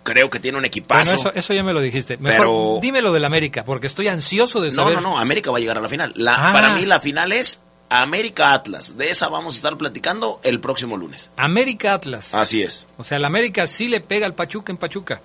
creo 0.02 0.28
que 0.28 0.38
tiene 0.38 0.58
un 0.58 0.64
equipazo. 0.66 1.16
Bueno, 1.16 1.30
eso, 1.30 1.38
eso 1.38 1.54
ya 1.54 1.62
me 1.64 1.72
lo 1.72 1.80
dijiste. 1.80 2.18
Mejor 2.18 2.38
Pero- 2.38 2.78
dime 2.82 3.00
lo 3.00 3.12
del 3.14 3.24
América, 3.24 3.64
porque 3.64 3.86
estoy 3.86 4.08
ansioso 4.08 4.60
de 4.60 4.68
no, 4.68 4.74
saber. 4.74 4.94
no, 4.96 5.00
no, 5.00 5.18
América 5.18 5.50
va 5.50 5.56
a 5.56 5.60
llegar 5.60 5.78
a 5.78 5.80
la 5.80 5.88
final. 5.88 6.12
La, 6.16 6.50
Ah. 6.50 6.52
Para 6.52 6.74
mí 6.74 6.84
la 6.84 7.00
final 7.00 7.32
es 7.32 7.62
América 7.88 8.52
Atlas. 8.52 8.96
De 8.98 9.08
esa 9.10 9.28
vamos 9.28 9.54
a 9.54 9.56
estar 9.56 9.76
platicando 9.78 10.38
el 10.44 10.60
próximo 10.60 10.96
lunes. 10.98 11.30
América 11.36 11.94
Atlas. 11.94 12.34
Así 12.34 12.62
es. 12.62 12.86
O 12.98 13.02
sea, 13.04 13.16
el 13.16 13.24
América 13.24 13.66
sí 13.66 13.88
le 13.88 14.00
pega 14.00 14.26
al 14.26 14.34
Pachuca 14.34 14.70
en 14.72 14.76
Pachuca. 14.76 15.18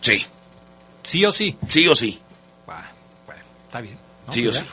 Sí. 0.00 0.26
Sí 1.04 1.24
o 1.24 1.30
sí. 1.32 1.56
Sí 1.68 1.86
o 1.88 1.94
sí. 1.96 2.20
Está 3.66 3.80
bien. 3.80 3.96
¿no? 4.26 4.32
Sí 4.32 4.46
o 4.46 4.50
Ya. 4.50 4.60
sí. 4.60 4.66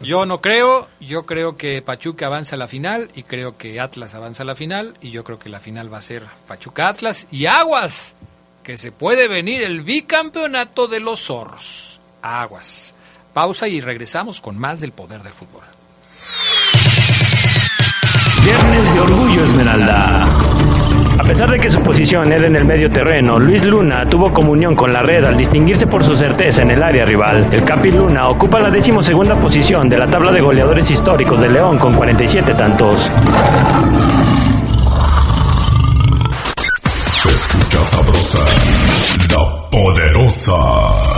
Yo 0.00 0.26
no 0.26 0.40
creo, 0.40 0.88
yo 1.00 1.26
creo 1.26 1.56
que 1.56 1.82
Pachuca 1.82 2.26
avanza 2.26 2.56
a 2.56 2.58
la 2.58 2.68
final 2.68 3.10
y 3.14 3.24
creo 3.24 3.56
que 3.56 3.80
Atlas 3.80 4.14
avanza 4.14 4.42
a 4.42 4.46
la 4.46 4.54
final 4.54 4.94
y 5.00 5.10
yo 5.10 5.24
creo 5.24 5.38
que 5.38 5.48
la 5.48 5.60
final 5.60 5.92
va 5.92 5.98
a 5.98 6.02
ser 6.02 6.24
Pachuca 6.46 6.88
Atlas 6.88 7.26
y 7.30 7.46
Aguas, 7.46 8.14
que 8.62 8.78
se 8.78 8.92
puede 8.92 9.28
venir 9.28 9.62
el 9.62 9.82
bicampeonato 9.82 10.86
de 10.88 11.00
los 11.00 11.20
zorros. 11.20 12.00
Aguas. 12.22 12.94
Pausa 13.34 13.68
y 13.68 13.80
regresamos 13.80 14.40
con 14.40 14.58
más 14.58 14.80
del 14.80 14.92
poder 14.92 15.22
del 15.22 15.32
fútbol. 15.32 15.62
Viernes 18.44 18.94
de 18.94 19.00
Orgullo 19.00 19.44
Esmeralda. 19.44 20.47
A 21.18 21.22
pesar 21.22 21.50
de 21.50 21.58
que 21.58 21.68
su 21.68 21.82
posición 21.82 22.32
era 22.32 22.46
en 22.46 22.54
el 22.54 22.64
medio 22.64 22.88
terreno, 22.88 23.38
Luis 23.40 23.64
Luna 23.64 24.08
tuvo 24.08 24.32
comunión 24.32 24.76
con 24.76 24.92
la 24.92 25.02
red 25.02 25.24
al 25.24 25.36
distinguirse 25.36 25.86
por 25.86 26.04
su 26.04 26.14
certeza 26.14 26.62
en 26.62 26.70
el 26.70 26.82
área 26.82 27.04
rival. 27.04 27.48
El 27.50 27.64
Capi 27.64 27.90
Luna 27.90 28.28
ocupa 28.28 28.60
la 28.60 28.70
decimosegunda 28.70 29.34
posición 29.34 29.88
de 29.88 29.98
la 29.98 30.06
tabla 30.06 30.30
de 30.30 30.40
goleadores 30.40 30.88
históricos 30.90 31.40
de 31.40 31.48
León 31.48 31.76
con 31.78 31.92
47 31.94 32.54
tantos. 32.54 33.10
Se 36.94 37.28
escucha 37.28 37.84
sabrosa, 37.84 38.44
la 39.34 39.70
poderosa. 39.70 41.17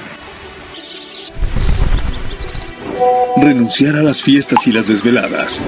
Renunciar 3.41 3.95
a 3.95 4.03
las 4.03 4.21
fiestas 4.21 4.67
y 4.67 4.71
las 4.71 4.87
desveladas. 4.87 5.63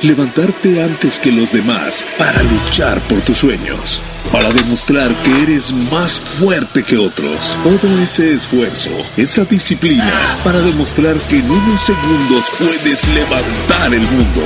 Levantarte 0.00 0.80
antes 0.80 1.18
que 1.18 1.32
los 1.32 1.50
demás 1.50 2.04
para 2.16 2.40
luchar 2.44 3.00
por 3.08 3.20
tus 3.22 3.38
sueños. 3.38 4.00
Para 4.30 4.52
demostrar 4.52 5.10
que 5.24 5.42
eres 5.42 5.72
más 5.72 6.20
fuerte 6.20 6.84
que 6.84 6.96
otros. 6.96 7.58
Todo 7.64 8.00
ese 8.00 8.32
esfuerzo, 8.32 8.90
esa 9.16 9.44
disciplina, 9.44 10.36
para 10.44 10.60
demostrar 10.60 11.16
que 11.28 11.40
en 11.40 11.50
unos 11.50 11.80
segundos 11.80 12.48
puedes 12.56 13.08
levantar 13.08 13.92
el 13.92 14.02
mundo. 14.02 14.42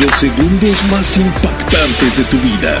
Los 0.00 0.12
segundos 0.18 0.82
más 0.90 1.18
impactantes 1.18 2.16
de 2.16 2.24
tu 2.24 2.38
vida. 2.38 2.78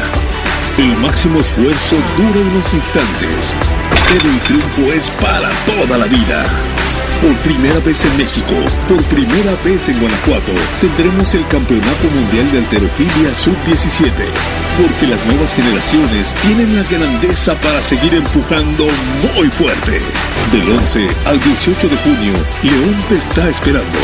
El 0.78 0.96
máximo 0.96 1.40
esfuerzo 1.40 1.96
dura 2.16 2.40
unos 2.40 2.72
instantes, 2.72 3.54
pero 4.08 4.30
el 4.30 4.40
triunfo 4.40 4.92
es 4.94 5.10
para 5.20 5.50
toda 5.66 5.98
la 5.98 6.06
vida. 6.06 6.81
Por 7.22 7.36
primera 7.36 7.78
vez 7.78 8.04
en 8.04 8.16
México, 8.16 8.52
por 8.88 9.00
primera 9.04 9.54
vez 9.64 9.88
en 9.88 10.00
Guanajuato, 10.00 10.50
tendremos 10.80 11.32
el 11.36 11.46
Campeonato 11.46 12.08
Mundial 12.12 12.50
de 12.50 12.58
Alterofilia 12.58 13.32
Sub-17. 13.32 14.10
Porque 14.76 15.06
las 15.06 15.24
nuevas 15.26 15.54
generaciones 15.54 16.34
tienen 16.42 16.74
la 16.74 16.82
grandeza 16.82 17.54
para 17.60 17.80
seguir 17.80 18.12
empujando 18.14 18.88
muy 19.36 19.46
fuerte. 19.50 19.98
Del 20.50 20.68
11 20.68 21.06
al 21.26 21.40
18 21.40 21.88
de 21.90 21.96
junio, 21.98 22.32
León 22.64 22.96
te 23.08 23.14
está 23.14 23.48
esperando. 23.48 23.98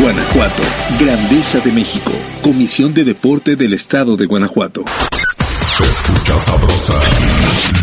Guanajuato, 0.00 0.62
Grandeza 0.98 1.60
de 1.60 1.70
México, 1.70 2.12
Comisión 2.40 2.94
de 2.94 3.04
Deporte 3.04 3.56
del 3.56 3.74
Estado 3.74 4.16
de 4.16 4.24
Guanajuato. 4.24 4.84
Se 5.38 5.84
escucha 5.84 6.38
sabrosa, 6.38 6.94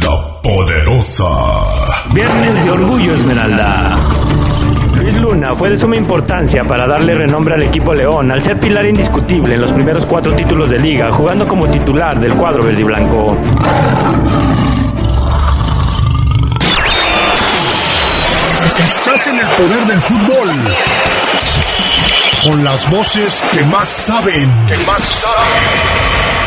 la 0.02 0.42
poderosa. 0.42 1.24
poderosa. 1.24 2.14
Viernes 2.16 2.66
de 2.66 2.72
Orgullo 2.72 3.14
Esmeralda. 3.14 4.21
Luis 5.02 5.16
Luna 5.16 5.56
fue 5.56 5.72
de 5.72 5.80
suma 5.80 5.98
importancia 5.98 6.64
para 6.64 6.86
darle 6.86 7.16
renombre 7.16 7.56
al 7.56 7.64
equipo 7.64 7.92
León 7.92 8.30
al 8.30 8.44
ser 8.44 8.60
pilar 8.60 8.86
indiscutible 8.86 9.56
en 9.56 9.62
los 9.62 9.72
primeros 9.72 10.06
cuatro 10.06 10.32
títulos 10.36 10.70
de 10.70 10.78
liga, 10.78 11.12
jugando 11.12 11.48
como 11.48 11.68
titular 11.68 12.20
del 12.20 12.36
cuadro 12.36 12.62
verde 12.62 12.82
y 12.82 12.84
blanco. 12.84 13.36
Estás 18.84 19.28
en 19.28 19.40
el 19.40 19.48
poder 19.48 19.86
del 19.86 20.02
fútbol. 20.02 20.50
Con 22.44 22.64
las 22.64 22.88
voces 22.92 23.42
que 23.54 23.64
más 23.66 23.88
saben. 23.88 24.52
Que 24.68 24.78
más 24.86 25.02
saben. 25.02 26.41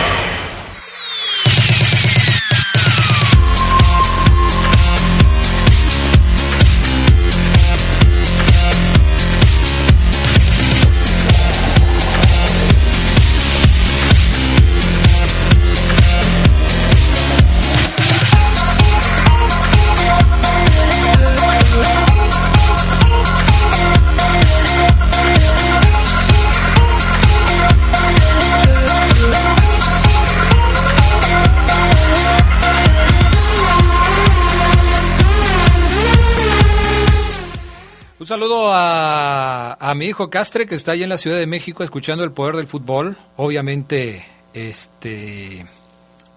A, 39.95 39.97
mi 39.97 40.07
hijo 40.07 40.29
Castre, 40.29 40.67
que 40.67 40.75
está 40.75 40.93
ahí 40.93 41.03
en 41.03 41.09
la 41.09 41.19
Ciudad 41.19 41.39
de 41.39 41.47
México 41.47 41.83
escuchando 41.85 42.25
el 42.25 42.33
poder 42.33 42.57
del 42.57 42.67
fútbol. 42.67 43.17
Obviamente, 43.37 44.27
este, 44.53 45.67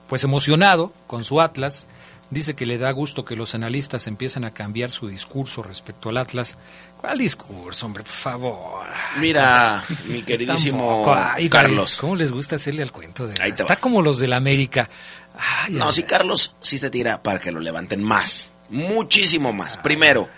pues 0.08 0.24
emocionado 0.24 0.94
con 1.08 1.24
su 1.24 1.42
Atlas. 1.42 1.88
Dice 2.30 2.56
que 2.56 2.66
le 2.66 2.78
da 2.78 2.92
gusto 2.92 3.24
que 3.24 3.38
los 3.38 3.56
analistas 3.56 4.06
empiezan 4.06 4.44
a 4.44 4.54
cambiar 4.54 4.92
su 4.92 5.08
discurso 5.08 5.64
respecto 5.64 6.10
al 6.10 6.18
Atlas. 6.18 6.58
¿Cuál 7.00 7.18
discurso, 7.18 7.86
hombre? 7.86 8.04
Por 8.04 8.12
favor. 8.12 8.86
Mira, 9.20 9.84
mi 10.08 10.24
queridísimo 10.24 11.06
Ay, 11.08 11.50
Carlos. 11.50 11.98
¿Cómo 11.98 12.16
les 12.16 12.32
gusta 12.32 12.58
hacerle 12.58 12.84
al 12.84 12.92
cuento? 12.92 13.28
De 13.28 13.36
Está 13.48 13.78
como 13.78 14.02
los 14.02 14.20
del 14.20 14.34
América. 14.34 14.90
Ay, 15.38 15.74
no, 15.74 15.92
si 15.92 16.04
Carlos 16.04 16.56
sí 16.60 16.78
se 16.78 16.90
tira 16.90 17.24
para 17.24 17.40
que 17.40 17.52
lo 17.52 17.62
levanten 17.62 18.04
más. 18.04 18.52
Muchísimo 18.70 19.54
más. 19.54 19.78
Primero 19.78 20.30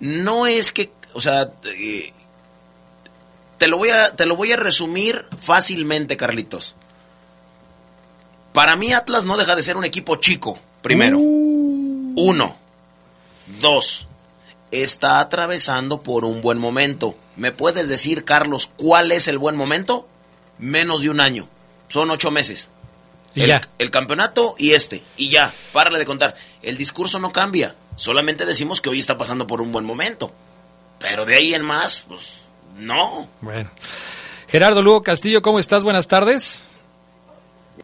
no 0.00 0.46
es 0.46 0.72
que, 0.72 0.90
o 1.14 1.20
sea, 1.20 1.52
eh, 1.64 2.12
te 3.58 3.68
lo 3.68 3.76
voy 3.76 3.90
a 3.90 4.14
te 4.14 4.26
lo 4.26 4.36
voy 4.36 4.52
a 4.52 4.56
resumir 4.56 5.24
fácilmente, 5.38 6.16
Carlitos. 6.16 6.76
Para 8.52 8.76
mí 8.76 8.92
Atlas 8.92 9.24
no 9.24 9.36
deja 9.36 9.56
de 9.56 9.62
ser 9.62 9.76
un 9.76 9.84
equipo 9.84 10.16
chico, 10.16 10.58
primero. 10.82 11.18
Uh. 11.18 12.14
Uno. 12.16 12.56
Dos. 13.60 14.06
Está 14.70 15.20
atravesando 15.20 16.02
por 16.02 16.24
un 16.24 16.42
buen 16.42 16.58
momento. 16.58 17.16
¿Me 17.36 17.52
puedes 17.52 17.88
decir, 17.88 18.24
Carlos, 18.24 18.70
cuál 18.76 19.12
es 19.12 19.28
el 19.28 19.38
buen 19.38 19.56
momento? 19.56 20.08
Menos 20.58 21.02
de 21.02 21.10
un 21.10 21.20
año. 21.20 21.48
Son 21.88 22.10
ocho 22.10 22.30
meses. 22.30 22.70
Y 23.34 23.42
el, 23.42 23.48
ya. 23.48 23.60
el 23.78 23.90
campeonato 23.90 24.56
y 24.58 24.72
este. 24.72 25.02
Y 25.16 25.28
ya, 25.30 25.52
párale 25.72 25.98
de 25.98 26.06
contar. 26.06 26.34
El 26.62 26.76
discurso 26.76 27.20
no 27.20 27.32
cambia. 27.32 27.76
Solamente 27.94 28.44
decimos 28.44 28.80
que 28.80 28.88
hoy 28.88 28.98
está 28.98 29.16
pasando 29.16 29.46
por 29.46 29.60
un 29.60 29.70
buen 29.70 29.84
momento. 29.84 30.32
Pero 30.98 31.24
de 31.24 31.36
ahí 31.36 31.54
en 31.54 31.62
más, 31.62 32.04
pues 32.08 32.48
no. 32.76 33.28
Bueno. 33.40 33.70
Gerardo 34.48 34.82
Lugo 34.82 35.02
Castillo, 35.02 35.42
¿cómo 35.42 35.58
estás? 35.58 35.82
Buenas 35.82 36.08
tardes. 36.08 36.64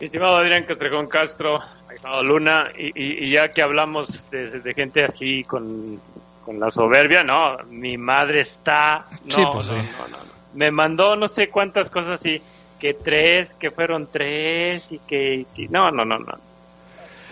Mi 0.00 0.06
estimado 0.06 0.36
Adrián 0.36 0.64
Castrejón 0.64 1.06
Castro, 1.06 1.60
estimado 1.90 2.22
Luna, 2.24 2.70
y, 2.76 3.24
y, 3.24 3.30
ya 3.30 3.50
que 3.50 3.62
hablamos 3.62 4.28
de, 4.30 4.48
de 4.48 4.74
gente 4.74 5.04
así 5.04 5.44
con, 5.44 6.00
con, 6.44 6.58
la 6.58 6.70
soberbia, 6.70 7.22
no, 7.22 7.58
mi 7.68 7.96
madre 7.96 8.40
está... 8.40 9.06
No, 9.24 9.34
sí, 9.34 9.42
pues 9.52 9.70
no, 9.70 9.82
sí. 9.82 9.88
no, 9.98 10.08
no, 10.08 10.24
no. 10.24 10.32
Me 10.54 10.70
mandó 10.70 11.16
no 11.16 11.28
sé 11.28 11.48
cuántas 11.48 11.90
cosas 11.90 12.12
así, 12.12 12.42
que 12.80 12.94
tres, 12.94 13.54
que 13.54 13.70
fueron 13.70 14.08
tres, 14.10 14.90
y 14.90 14.98
que... 14.98 15.46
que 15.54 15.68
no, 15.68 15.90
no, 15.92 16.04
no, 16.04 16.18
no. 16.18 16.38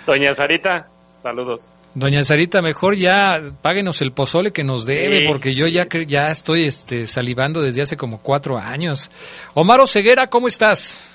Doña 0.06 0.32
Sarita, 0.32 0.88
saludos. 1.20 1.66
Doña 1.94 2.24
Sarita, 2.24 2.62
mejor 2.62 2.96
ya 2.96 3.40
páguenos 3.60 4.00
el 4.00 4.12
pozole 4.12 4.50
que 4.52 4.64
nos 4.64 4.86
debe, 4.86 5.20
Sí. 5.20 5.24
porque 5.28 5.54
yo 5.54 5.66
ya, 5.66 5.86
ya 6.06 6.30
estoy 6.30 6.64
este, 6.64 7.06
salivando 7.06 7.60
desde 7.60 7.82
hace 7.82 7.98
como 7.98 8.22
cuatro 8.22 8.56
años. 8.58 9.10
Omar 9.54 9.86
Ceguera, 9.86 10.26
¿cómo 10.26 10.48
estás? 10.48 11.10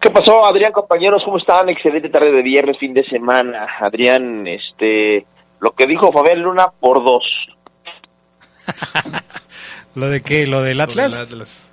¿Qué 0.00 0.10
pasó, 0.10 0.44
Adrián, 0.44 0.72
compañeros? 0.72 1.22
¿Cómo 1.24 1.38
están? 1.38 1.68
Excelente 1.68 2.08
tarde 2.08 2.32
de 2.32 2.42
viernes, 2.42 2.76
fin 2.80 2.92
de 2.92 3.04
semana. 3.04 3.68
Adrián, 3.80 4.44
este, 4.48 5.24
lo 5.60 5.70
que 5.70 5.86
dijo 5.86 6.10
Fabián 6.10 6.42
Luna 6.42 6.66
por 6.80 7.04
dos. 7.04 7.22
¿Lo 9.94 10.08
de 10.08 10.20
qué? 10.22 10.46
¿Lo 10.48 10.62
del 10.62 10.80
Atlas? 10.80 11.68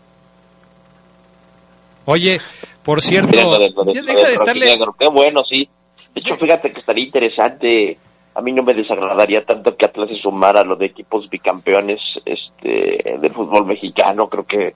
Oye, 2.06 2.40
por 2.84 3.02
cierto, 3.02 3.42
lo 3.42 3.58
de- 3.58 3.70
lo 3.72 3.84
de- 3.86 3.94
ya 3.94 4.02
lo 4.02 4.14
deja 4.14 4.28
de 4.28 4.34
estarle... 4.36 4.66
Negro, 4.68 4.96
Qué 5.00 5.08
bueno, 5.12 5.42
sí. 5.50 5.68
De 6.14 6.22
hecho, 6.22 6.36
fíjate 6.36 6.72
que 6.72 6.80
estaría 6.80 7.06
interesante. 7.06 7.98
A 8.36 8.42
mí 8.42 8.52
no 8.52 8.64
me 8.64 8.74
desagradaría 8.74 9.44
tanto 9.44 9.76
que 9.76 9.86
Atlas 9.86 10.10
se 10.10 10.16
sumara 10.16 10.62
a 10.62 10.66
lo 10.66 10.76
de 10.76 10.88
equipos 10.88 11.30
bicampeones 11.30 12.00
este, 12.26 13.18
del 13.20 13.34
fútbol 13.34 13.66
mexicano. 13.66 14.30
Creo 14.30 14.46
que 14.46 14.76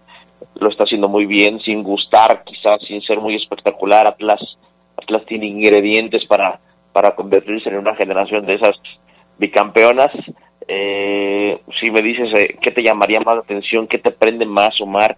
lo 0.60 0.70
está 0.70 0.84
haciendo 0.84 1.08
muy 1.08 1.26
bien, 1.26 1.60
sin 1.60 1.84
gustar, 1.84 2.44
quizás 2.44 2.82
sin 2.88 3.02
ser 3.02 3.20
muy 3.20 3.36
espectacular. 3.36 4.08
Atlas, 4.08 4.42
Atlas 4.98 5.26
tiene 5.26 5.48
ingredientes 5.48 6.26
para, 6.26 6.60
para 6.92 7.16
convertirse 7.16 7.70
en 7.70 7.78
una 7.78 7.96
generación 7.96 8.46
de 8.46 8.56
esas 8.56 8.76
bicampeonas. 9.38 10.12
Eh, 10.68 11.60
si 11.80 11.92
me 11.92 12.02
dices 12.02 12.30
eh, 12.38 12.58
qué 12.62 12.72
te 12.72 12.84
llamaría 12.84 13.20
más 13.20 13.36
la 13.36 13.42
atención, 13.42 13.88
qué 13.88 13.98
te 13.98 14.12
prende 14.12 14.46
más, 14.46 14.80
Omar, 14.82 15.18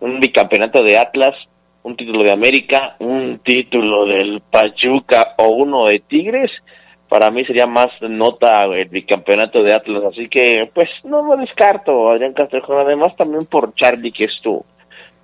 un 0.00 0.20
bicampeonato 0.20 0.82
de 0.82 0.98
Atlas, 0.98 1.34
un 1.86 1.96
título 1.96 2.24
de 2.24 2.32
América, 2.32 2.96
un 2.98 3.38
título 3.44 4.06
del 4.06 4.42
Pachuca 4.50 5.34
o 5.38 5.50
uno 5.50 5.86
de 5.86 6.00
Tigres, 6.00 6.50
para 7.08 7.30
mí 7.30 7.44
sería 7.44 7.66
más 7.68 7.86
nota 8.00 8.64
el 8.64 8.88
bicampeonato 8.88 9.62
de 9.62 9.72
Atlas, 9.72 10.02
así 10.10 10.28
que 10.28 10.68
pues 10.74 10.88
no 11.04 11.22
me 11.22 11.36
descarto, 11.36 12.10
Adrián 12.10 12.32
Castrejón, 12.32 12.80
además 12.80 13.14
también 13.16 13.46
por 13.48 13.72
Charlie 13.76 14.10
que 14.10 14.24
es 14.24 14.32
tu, 14.42 14.64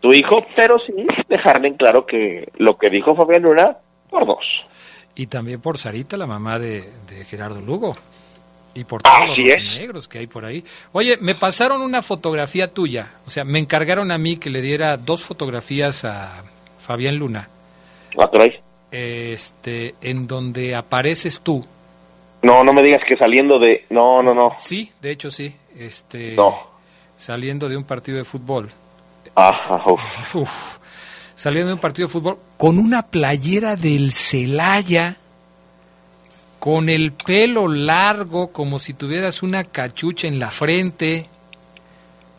tu 0.00 0.12
hijo, 0.12 0.46
pero 0.54 0.76
sí 0.86 0.92
dejarle 1.28 1.66
en 1.66 1.74
claro 1.74 2.06
que 2.06 2.46
lo 2.58 2.78
que 2.78 2.90
dijo 2.90 3.16
Fabián 3.16 3.42
Luna, 3.42 3.78
por 4.08 4.24
dos. 4.24 4.44
Y 5.16 5.26
también 5.26 5.60
por 5.60 5.78
Sarita, 5.78 6.16
la 6.16 6.28
mamá 6.28 6.60
de, 6.60 6.84
de 7.08 7.24
Gerardo 7.24 7.60
Lugo. 7.60 7.94
Y 8.74 8.84
por 8.84 9.02
todos 9.02 9.32
Así 9.32 9.42
los 9.42 9.52
es. 9.52 9.62
negros 9.74 10.08
que 10.08 10.18
hay 10.20 10.26
por 10.26 10.46
ahí. 10.46 10.64
Oye, 10.92 11.18
me 11.20 11.34
pasaron 11.34 11.82
una 11.82 12.00
fotografía 12.00 12.72
tuya. 12.72 13.10
O 13.26 13.30
sea, 13.30 13.44
me 13.44 13.58
encargaron 13.58 14.10
a 14.10 14.16
mí 14.16 14.38
que 14.38 14.48
le 14.48 14.62
diera 14.62 14.96
dos 14.96 15.22
fotografías 15.24 16.06
a 16.06 16.42
Fabián 16.82 17.16
Luna. 17.16 17.48
Ah. 18.18 18.30
Este, 18.90 19.94
en 20.02 20.26
donde 20.26 20.74
apareces 20.74 21.40
tú. 21.40 21.64
No, 22.42 22.62
no 22.64 22.72
me 22.72 22.82
digas 22.82 23.00
que 23.08 23.16
saliendo 23.16 23.58
de... 23.58 23.86
No, 23.88 24.22
no, 24.22 24.34
no. 24.34 24.52
Sí, 24.58 24.90
de 25.00 25.12
hecho 25.12 25.30
sí. 25.30 25.54
Este, 25.76 26.34
No. 26.34 26.72
Saliendo 27.16 27.68
de 27.68 27.76
un 27.76 27.84
partido 27.84 28.18
de 28.18 28.24
fútbol. 28.24 28.68
Ajá, 29.34 29.82
uf. 29.86 30.34
Uf, 30.34 30.78
saliendo 31.34 31.68
de 31.68 31.74
un 31.74 31.80
partido 31.80 32.08
de 32.08 32.12
fútbol 32.12 32.38
con 32.58 32.78
una 32.78 33.02
playera 33.06 33.76
del 33.76 34.12
Celaya, 34.12 35.16
con 36.58 36.88
el 36.88 37.12
pelo 37.12 37.68
largo, 37.68 38.52
como 38.52 38.78
si 38.78 38.92
tuvieras 38.92 39.42
una 39.42 39.64
cachucha 39.64 40.26
en 40.26 40.38
la 40.38 40.50
frente, 40.50 41.26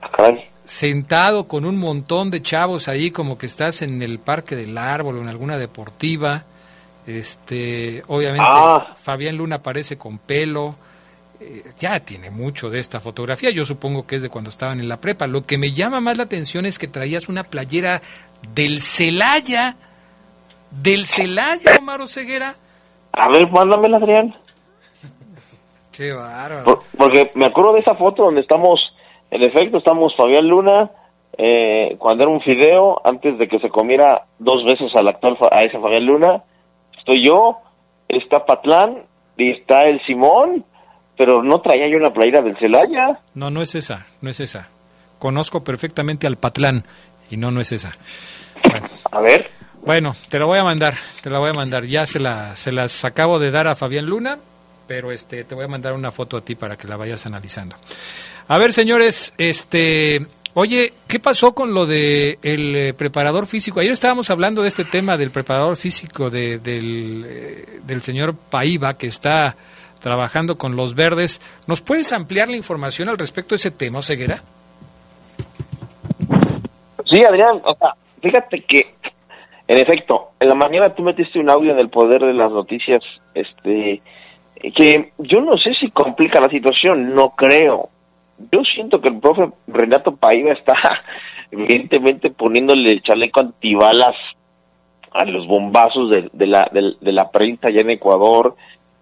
Caray. 0.02 0.53
Sentado 0.64 1.48
con 1.48 1.66
un 1.66 1.78
montón 1.78 2.32
de 2.32 2.42
chavos 2.42 2.88
ahí, 2.88 3.12
como 3.12 3.38
que 3.38 3.46
estás 3.46 3.82
en 3.82 4.02
el 4.02 4.20
Parque 4.20 4.56
del 4.56 4.78
Árbol 4.78 5.18
o 5.18 5.22
en 5.22 5.28
alguna 5.30 5.58
deportiva. 5.58 6.44
Este, 7.06 8.02
obviamente, 8.08 8.48
Ah. 8.50 8.94
Fabián 8.96 9.38
Luna 9.38 9.58
aparece 9.58 9.98
con 9.98 10.18
pelo. 10.20 10.76
eh, 11.42 11.64
ya 11.78 12.00
tiene 12.00 12.30
mucho 12.30 12.70
de 12.70 12.80
esta 12.80 13.02
fotografía. 13.02 13.50
Yo 13.50 13.66
supongo 13.66 14.08
que 14.08 14.16
es 14.16 14.22
de 14.22 14.30
cuando 14.30 14.50
estaban 14.50 14.80
en 14.80 14.88
la 14.88 14.98
prepa. 15.02 15.28
Lo 15.28 15.46
que 15.46 15.58
me 15.58 15.74
llama 15.74 16.00
más 16.00 16.16
la 16.18 16.24
atención 16.24 16.66
es 16.66 16.80
que 16.80 16.88
traías 16.88 17.28
una 17.28 17.44
playera 17.44 18.02
del 18.56 18.80
Celaya. 18.80 19.76
Del 20.72 21.04
Celaya, 21.06 21.76
Omar 21.80 22.08
Ceguera. 22.08 22.56
A 23.12 23.28
ver, 23.30 23.52
mándamela, 23.52 23.98
Adrián. 23.98 24.34
Qué 25.92 26.14
bárbaro. 26.14 26.64
Por- 26.64 26.84
porque 26.98 27.32
me 27.36 27.46
acuerdo 27.48 27.74
de 27.74 27.82
esa 27.82 27.96
foto 27.96 28.24
donde 28.24 28.40
estamos, 28.42 28.80
en 29.34 29.44
efecto, 29.44 29.80
estamos 29.80 30.16
Fabián 30.16 30.48
Luna, 30.48 30.92
eh, 31.36 31.96
cuando 31.98 32.24
era 32.24 32.32
un 32.32 32.42
fideo, 32.42 33.02
antes 33.04 33.40
de 33.40 33.48
que 33.48 33.58
se 33.58 33.70
comiera 33.70 34.26
dos 34.38 34.64
veces 34.64 34.92
al 34.96 35.08
actual, 35.08 35.38
a 35.52 35.64
ese 35.64 35.80
Fabián 35.80 36.06
Luna, 36.06 36.44
estoy 36.96 37.26
yo, 37.26 37.58
está 38.08 38.46
Patlán 38.46 39.00
y 39.36 39.50
está 39.50 39.86
el 39.86 40.00
Simón, 40.06 40.64
pero 41.18 41.42
no 41.42 41.62
traía 41.62 41.90
yo 41.90 41.98
una 41.98 42.14
playera 42.14 42.44
del 42.44 42.56
Celaya. 42.58 43.20
No, 43.34 43.50
no 43.50 43.64
es 43.64 43.74
esa, 43.74 44.06
no 44.22 44.30
es 44.30 44.40
esa. 44.40 44.70
Conozco 45.18 45.64
perfectamente 45.64 46.28
al 46.28 46.38
Patlán 46.38 46.84
y 47.32 47.38
no, 47.38 47.50
no 47.50 47.60
es 47.60 47.72
esa. 47.72 47.92
A 49.12 49.20
ver. 49.20 49.50
Bueno, 49.84 50.12
te 50.30 50.38
la 50.38 50.46
voy 50.46 50.60
a 50.60 50.64
mandar, 50.64 50.94
te 51.24 51.32
la 51.32 51.40
voy 51.40 51.50
a 51.50 51.54
mandar. 51.54 51.86
Ya 51.86 52.06
se, 52.06 52.20
la, 52.20 52.56
se 52.56 52.72
las 52.72 53.04
acabo 53.04 53.40
de 53.40 53.50
dar 53.50 53.68
a 53.68 53.76
Fabián 53.76 54.06
Luna, 54.06 54.38
pero 54.88 55.12
este, 55.12 55.44
te 55.44 55.56
voy 55.56 55.66
a 55.66 55.68
mandar 55.68 55.94
una 55.94 56.12
foto 56.12 56.38
a 56.38 56.42
ti 56.42 56.56
para 56.56 56.78
que 56.78 56.88
la 56.88 56.98
vayas 56.98 57.26
analizando. 57.26 57.76
A 58.48 58.58
ver, 58.58 58.74
señores, 58.74 59.34
este, 59.38 60.26
oye, 60.54 60.94
¿qué 61.08 61.20
pasó 61.20 61.54
con 61.54 61.74
lo 61.74 61.86
de 61.86 62.40
el 62.44 62.76
eh, 62.76 62.94
preparador 62.94 63.48
físico? 63.48 63.80
Ayer 63.80 63.94
estábamos 63.94 64.30
hablando 64.30 64.62
de 64.62 64.68
este 64.68 64.86
tema 64.86 65.18
del 65.18 65.32
preparador 65.32 65.78
físico 65.78 66.30
de, 66.30 66.60
del, 66.60 67.26
eh, 67.28 67.80
del 67.84 68.02
señor 68.02 68.36
Paiva 68.36 68.98
que 68.98 69.08
está 69.08 69.56
trabajando 70.02 70.58
con 70.58 70.76
los 70.76 70.96
verdes. 70.96 71.42
¿Nos 71.66 71.82
puedes 71.82 72.12
ampliar 72.12 72.50
la 72.50 72.58
información 72.58 73.08
al 73.10 73.18
respecto 73.18 73.52
de 73.52 73.56
ese 73.56 73.72
tema, 73.72 74.02
Ceguera? 74.02 74.42
Sí, 77.10 77.24
Adrián, 77.24 77.62
o 77.64 77.76
sea, 77.76 77.94
fíjate 78.22 78.62
que, 78.68 78.86
en 79.68 79.78
efecto, 79.78 80.32
en 80.40 80.50
la 80.50 80.56
mañana 80.56 80.94
tú 80.94 81.04
metiste 81.04 81.40
un 81.40 81.50
audio 81.50 81.72
en 81.72 81.80
el 81.80 81.90
poder 81.90 82.22
de 82.22 82.34
las 82.34 82.52
noticias, 82.52 83.00
este, 83.34 84.02
que 84.72 85.12
yo 85.20 85.42
no 85.42 85.54
sé 85.58 85.74
si 85.80 85.90
complica 85.92 86.40
la 86.40 86.50
situación, 86.50 87.14
no 87.16 87.30
creo. 87.32 87.90
Yo 88.52 88.62
siento 88.64 89.02
que 89.02 89.10
el 89.10 89.20
profe 89.20 89.50
Renato 89.68 90.16
Paiva 90.16 90.54
está 90.54 90.74
evidentemente 91.52 92.30
poniéndole 92.32 92.90
el 92.92 93.02
chaleco 93.04 93.42
antibalas 93.42 94.16
a 95.12 95.26
los 95.26 95.46
bombazos 95.46 96.10
de, 96.10 96.48
la, 96.48 96.68
de, 96.72 97.12
la 97.12 97.30
prensa 97.30 97.68
allá 97.68 97.82
en 97.82 97.92
Ecuador 97.92 98.56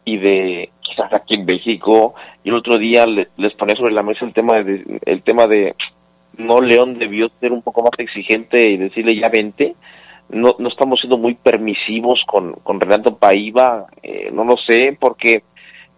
y 0.03 0.17
de 0.17 0.69
quizás 0.81 1.13
aquí 1.13 1.35
en 1.35 1.45
México. 1.45 2.15
Y 2.43 2.49
el 2.49 2.55
otro 2.55 2.77
día 2.77 3.05
le- 3.05 3.29
les 3.37 3.53
ponía 3.53 3.75
sobre 3.77 3.93
la 3.93 4.03
mesa 4.03 4.25
el 4.25 4.33
tema 4.33 4.61
de, 4.61 4.99
el 5.05 5.21
tema 5.23 5.47
de 5.47 5.73
no 6.37 6.59
León 6.59 6.97
debió 6.97 7.29
ser 7.39 7.51
un 7.53 7.61
poco 7.61 7.81
más 7.83 7.91
exigente 7.97 8.69
y 8.71 8.77
decirle 8.77 9.17
ya 9.19 9.29
vente. 9.29 9.75
No, 10.29 10.55
no 10.59 10.69
estamos 10.69 10.99
siendo 10.99 11.17
muy 11.17 11.35
permisivos 11.35 12.21
con, 12.25 12.53
con 12.63 12.79
Renato 12.79 13.17
Paiva, 13.17 13.85
eh, 14.01 14.29
no 14.33 14.43
lo 14.45 14.55
sé, 14.57 14.97
porque 14.99 15.43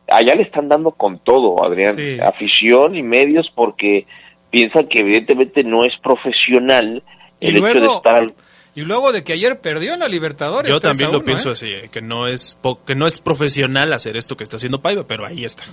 allá 0.10 0.36
le 0.36 0.44
están 0.44 0.68
dando 0.70 0.92
con 0.92 1.20
todo, 1.20 1.64
Adrián, 1.64 1.96
Sí. 1.96 2.20
afición 2.20 2.96
y 2.96 3.04
medios, 3.04 3.48
porque 3.56 4.06
piensan 4.52 4.88
que 4.88 5.00
evidentemente 5.00 5.64
no 5.64 5.84
es 5.84 5.94
profesional 6.02 7.02
el 7.42 7.58
hecho 7.58 7.66
de 7.66 7.74
luego- 7.80 7.98
estar 7.98 8.28
Y 8.76 8.82
luego 8.82 9.12
de 9.12 9.24
que 9.24 9.34
ayer 9.34 9.60
perdió 9.62 9.94
en 9.94 10.00
la 10.00 10.08
Libertadores. 10.08 10.68
Yo 10.68 10.80
3 10.80 10.86
a 10.86 10.90
también 10.92 11.12
lo 11.12 11.18
1, 11.20 11.26
pienso 11.26 11.50
¿eh? 11.50 11.54
así, 11.54 11.68
eh, 11.72 11.90
que 11.92 12.02
no 12.02 12.28
es 12.28 12.58
po- 12.62 12.84
que 12.84 12.96
no 12.96 13.06
es 13.06 13.20
profesional 13.20 13.94
hacer 13.94 14.18
esto 14.18 14.36
que 14.36 14.44
está 14.44 14.56
haciendo 14.56 14.82
Paiva, 14.82 15.04
pero 15.08 15.26
ahí 15.26 15.46
está. 15.46 15.64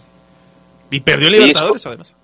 Y 0.91 1.01
perdió 1.01 1.29
Sí, 1.29 1.35
Libertadores, 1.35 1.87
además. 1.87 2.15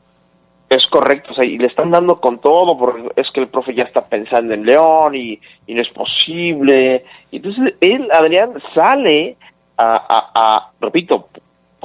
Es 0.68 0.84
correcto, 0.90 1.30
o 1.30 1.34
sea, 1.34 1.44
y 1.44 1.56
le 1.58 1.68
están 1.68 1.90
dando 1.92 2.16
con 2.16 2.40
todo, 2.40 2.76
porque 2.76 3.08
es 3.16 3.26
que 3.32 3.40
el 3.40 3.46
profe 3.48 3.72
ya 3.74 3.84
está 3.84 4.00
pensando 4.02 4.52
en 4.52 4.66
León 4.66 5.14
y, 5.14 5.38
y 5.66 5.74
no 5.74 5.80
es 5.80 5.88
posible. 5.90 7.04
Entonces 7.32 7.74
él, 7.80 8.08
Adrián, 8.12 8.50
sale 8.74 9.36
a, 9.76 9.94
a, 9.96 10.30
a, 10.34 10.70
repito, 10.80 11.28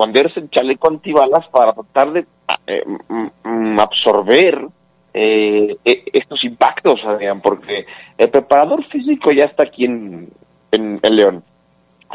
ponerse 0.01 0.39
el 0.39 0.49
chaleco 0.49 0.89
antibalas 0.89 1.47
para 1.49 1.73
tratar 1.73 2.11
de 2.11 2.25
eh, 2.65 2.83
mm, 3.07 3.27
mm, 3.43 3.79
absorber 3.79 4.65
eh, 5.13 5.77
e- 5.85 6.03
estos 6.13 6.43
impactos, 6.43 6.99
Adrián, 7.05 7.39
porque 7.39 7.85
el 8.17 8.29
preparador 8.31 8.83
físico 8.85 9.31
ya 9.31 9.43
está 9.43 9.63
aquí 9.63 9.85
en, 9.85 10.27
en, 10.71 10.99
en 11.03 11.15
León. 11.15 11.43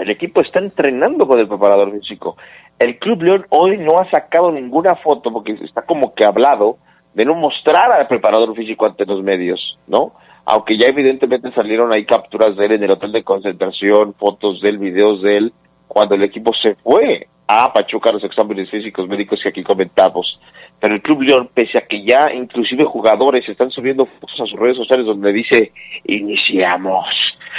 El 0.00 0.10
equipo 0.10 0.40
está 0.40 0.58
entrenando 0.58 1.28
con 1.28 1.38
el 1.38 1.46
preparador 1.46 1.92
físico. 1.92 2.36
El 2.76 2.98
Club 2.98 3.22
León 3.22 3.46
hoy 3.50 3.78
no 3.78 4.00
ha 4.00 4.10
sacado 4.10 4.50
ninguna 4.50 4.96
foto 4.96 5.32
porque 5.32 5.52
está 5.52 5.82
como 5.82 6.12
que 6.12 6.24
hablado 6.24 6.78
de 7.14 7.24
no 7.24 7.34
mostrar 7.34 7.92
al 7.92 8.08
preparador 8.08 8.54
físico 8.56 8.84
ante 8.84 9.06
los 9.06 9.22
medios, 9.22 9.78
¿no? 9.86 10.12
Aunque 10.44 10.76
ya 10.76 10.88
evidentemente 10.88 11.52
salieron 11.52 11.92
ahí 11.92 12.04
capturas 12.04 12.56
de 12.56 12.66
él 12.66 12.72
en 12.72 12.82
el 12.82 12.90
hotel 12.90 13.12
de 13.12 13.22
concentración, 13.22 14.14
fotos 14.14 14.60
de 14.60 14.70
él, 14.70 14.78
videos 14.78 15.22
de 15.22 15.36
él, 15.38 15.52
cuando 15.88 16.14
el 16.14 16.22
equipo 16.24 16.52
se 16.54 16.74
fue 16.76 17.26
a 17.48 17.72
Pachuca 17.72 18.12
los 18.12 18.24
exámenes 18.24 18.70
físicos 18.70 19.08
médicos 19.08 19.40
que 19.42 19.48
aquí 19.50 19.62
comentamos. 19.62 20.40
Pero 20.80 20.94
el 20.94 21.02
Club 21.02 21.22
León, 21.22 21.48
pese 21.54 21.78
a 21.78 21.86
que 21.86 22.04
ya 22.04 22.30
inclusive 22.34 22.84
jugadores 22.84 23.48
están 23.48 23.70
subiendo 23.70 24.04
fotos 24.04 24.40
a 24.40 24.46
sus 24.46 24.58
redes 24.58 24.76
sociales 24.76 25.06
donde 25.06 25.32
dice, 25.32 25.72
iniciamos, 26.04 27.06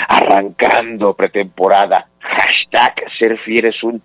arrancando 0.07 1.13
pretemporada, 1.13 2.07
hashtag 2.19 2.93
ser 3.19 3.37
un... 3.83 4.01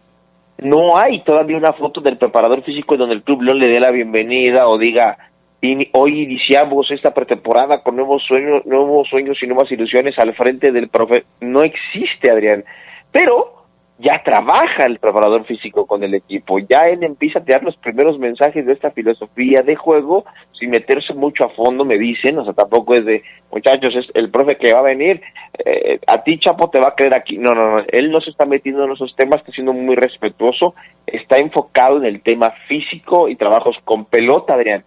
No 0.58 0.96
hay 0.96 1.22
todavía 1.24 1.56
una 1.56 1.72
foto 1.72 2.00
del 2.00 2.16
preparador 2.16 2.62
físico 2.62 2.96
donde 2.96 3.16
el 3.16 3.22
Club 3.22 3.42
León 3.42 3.58
le 3.58 3.68
dé 3.68 3.80
la 3.80 3.90
bienvenida 3.90 4.66
o 4.66 4.78
diga, 4.78 5.18
"Ini- 5.60 5.90
hoy 5.92 6.22
iniciamos 6.22 6.90
esta 6.90 7.12
pretemporada 7.12 7.82
con 7.82 7.96
nuevos 7.96 8.22
sueños, 8.22 8.64
nuevos 8.64 9.08
sueños 9.08 9.36
y 9.42 9.46
nuevas 9.46 9.70
ilusiones 9.72 10.16
al 10.18 10.34
frente 10.34 10.70
del 10.70 10.88
profe. 10.88 11.24
No 11.40 11.62
existe, 11.62 12.30
Adrián. 12.30 12.64
Pero 13.10 13.61
ya 14.02 14.20
trabaja 14.24 14.84
el 14.84 14.98
preparador 14.98 15.44
físico 15.46 15.86
con 15.86 16.02
el 16.02 16.14
equipo, 16.14 16.58
ya 16.58 16.88
él 16.88 17.04
empieza 17.04 17.38
a 17.38 17.44
tirar 17.44 17.62
los 17.62 17.76
primeros 17.76 18.18
mensajes 18.18 18.66
de 18.66 18.72
esta 18.72 18.90
filosofía 18.90 19.62
de 19.62 19.76
juego 19.76 20.24
sin 20.58 20.70
meterse 20.70 21.14
mucho 21.14 21.44
a 21.44 21.50
fondo, 21.50 21.84
me 21.84 21.98
dicen, 21.98 22.36
o 22.38 22.44
sea, 22.44 22.52
tampoco 22.52 22.94
es 22.94 23.04
de, 23.04 23.22
muchachos, 23.52 23.94
es 23.94 24.06
el 24.14 24.30
profe 24.30 24.56
que 24.56 24.72
va 24.72 24.80
a 24.80 24.82
venir, 24.82 25.22
eh, 25.64 26.00
a 26.06 26.22
ti 26.22 26.38
Chapo 26.40 26.68
te 26.68 26.80
va 26.80 26.88
a 26.88 26.94
creer 26.96 27.14
aquí, 27.14 27.38
no, 27.38 27.54
no, 27.54 27.76
no, 27.76 27.84
él 27.86 28.10
no 28.10 28.20
se 28.20 28.30
está 28.30 28.44
metiendo 28.44 28.84
en 28.84 28.92
esos 28.92 29.14
temas, 29.14 29.40
está 29.40 29.52
siendo 29.52 29.72
muy 29.72 29.94
respetuoso, 29.94 30.74
está 31.06 31.38
enfocado 31.38 31.98
en 31.98 32.06
el 32.06 32.22
tema 32.22 32.52
físico 32.66 33.28
y 33.28 33.36
trabajos 33.36 33.76
con 33.84 34.04
pelota, 34.06 34.54
Adrián. 34.54 34.84